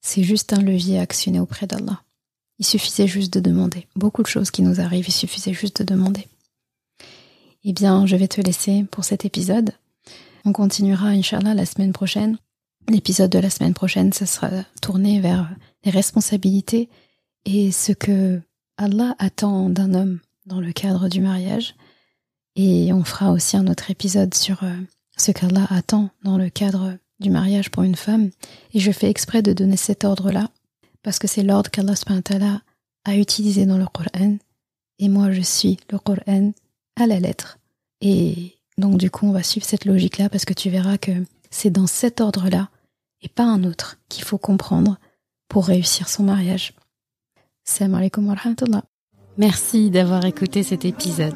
c'est 0.01 0.23
juste 0.23 0.53
un 0.53 0.61
levier 0.61 0.99
actionné 0.99 1.39
auprès 1.39 1.67
d'Allah. 1.67 2.01
Il 2.59 2.65
suffisait 2.65 3.07
juste 3.07 3.34
de 3.34 3.39
demander. 3.39 3.88
Beaucoup 3.95 4.23
de 4.23 4.28
choses 4.28 4.51
qui 4.51 4.61
nous 4.61 4.80
arrivent, 4.80 5.07
il 5.07 5.13
suffisait 5.13 5.53
juste 5.53 5.82
de 5.82 5.93
demander. 5.93 6.28
Eh 7.63 7.73
bien, 7.73 8.05
je 8.05 8.15
vais 8.15 8.28
te 8.28 8.41
laisser 8.41 8.86
pour 8.91 9.03
cet 9.03 9.25
épisode. 9.25 9.71
On 10.45 10.53
continuera, 10.53 11.07
Inch'Allah, 11.07 11.53
la 11.53 11.65
semaine 11.65 11.93
prochaine. 11.93 12.38
L'épisode 12.88 13.30
de 13.30 13.39
la 13.39 13.49
semaine 13.49 13.73
prochaine, 13.73 14.13
ça 14.13 14.25
sera 14.25 14.49
tourné 14.82 15.19
vers 15.19 15.49
les 15.84 15.91
responsabilités 15.91 16.89
et 17.45 17.71
ce 17.71 17.91
que 17.91 18.39
Allah 18.78 19.15
attend 19.19 19.69
d'un 19.69 19.93
homme 19.93 20.19
dans 20.45 20.61
le 20.61 20.71
cadre 20.71 21.09
du 21.09 21.19
mariage. 21.19 21.75
Et 22.58 22.91
on 22.91 23.03
fera 23.03 23.32
aussi 23.32 23.55
un 23.55 23.68
autre 23.68 23.91
épisode 23.91 24.34
sur 24.34 24.64
euh, 24.64 24.76
ce 25.16 25.32
qu'Allah 25.32 25.68
attend 25.70 26.10
dans 26.24 26.39
le 26.39 26.49
cadre 26.49 26.97
du 27.20 27.30
mariage 27.30 27.70
pour 27.70 27.84
une 27.84 27.95
femme. 27.95 28.32
Et 28.74 28.80
je 28.80 28.91
fais 28.91 29.10
exprès 29.10 29.43
de 29.43 29.53
donner 29.53 29.78
cet 29.78 30.03
ordre-là, 30.03 30.49
parce 31.03 31.20
que 31.20 31.28
c'est 31.28 31.43
l'ordre 31.43 31.70
qu'Allah 31.70 32.62
a 33.05 33.16
utilisé 33.16 33.68
dans 33.68 33.78
le 33.78 33.86
Coran. 33.86 34.38
Et 34.97 35.08
moi, 35.08 35.32
je 35.32 35.41
suis 35.41 35.78
le 35.91 35.99
Coran 35.99 36.51
à 36.99 37.05
la 37.05 37.20
lettre. 37.20 37.60
Et 38.01 38.55
donc, 38.80 38.97
du 38.97 39.12
coup, 39.12 39.28
on 39.28 39.32
va 39.32 39.43
suivre 39.43 39.66
cette 39.66 39.86
logique-là, 39.86 40.28
parce 40.28 40.45
que 40.45 40.55
tu 40.55 40.72
verras 40.72 40.97
que 40.97 41.12
c'est 41.51 41.70
dans 41.70 41.88
cet 41.88 42.22
ordre-là, 42.22 42.70
et 43.22 43.30
pas 43.30 43.45
un 43.45 43.64
autre, 43.66 43.99
qu'il 44.10 44.24
faut 44.24 44.39
comprendre 44.39 44.97
pour 45.47 45.68
réussir 45.68 46.10
son 46.10 46.24
mariage. 46.24 46.74
Salam 47.64 47.93
alaikum 47.93 48.28
wa. 48.28 48.36
Merci 49.38 49.91
d'avoir 49.91 50.26
écouté 50.26 50.64
cet 50.64 50.86
épisode. 50.86 51.36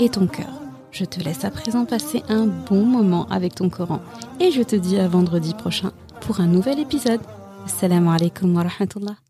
et 0.00 0.08
ton 0.08 0.26
cœur. 0.26 0.60
Je 0.90 1.04
te 1.04 1.20
laisse 1.20 1.44
à 1.44 1.50
présent 1.50 1.84
passer 1.84 2.22
un 2.28 2.46
bon 2.46 2.84
moment 2.84 3.26
avec 3.28 3.54
ton 3.54 3.68
Coran 3.68 4.00
et 4.40 4.50
je 4.50 4.62
te 4.62 4.76
dis 4.76 4.98
à 4.98 5.08
vendredi 5.08 5.54
prochain 5.54 5.92
pour 6.20 6.40
un 6.40 6.46
nouvel 6.46 6.78
épisode. 6.78 7.20
Assalamu 7.66 8.10
alaikum 8.10 8.54
wa 8.54 8.62
rahmatullah. 8.62 9.24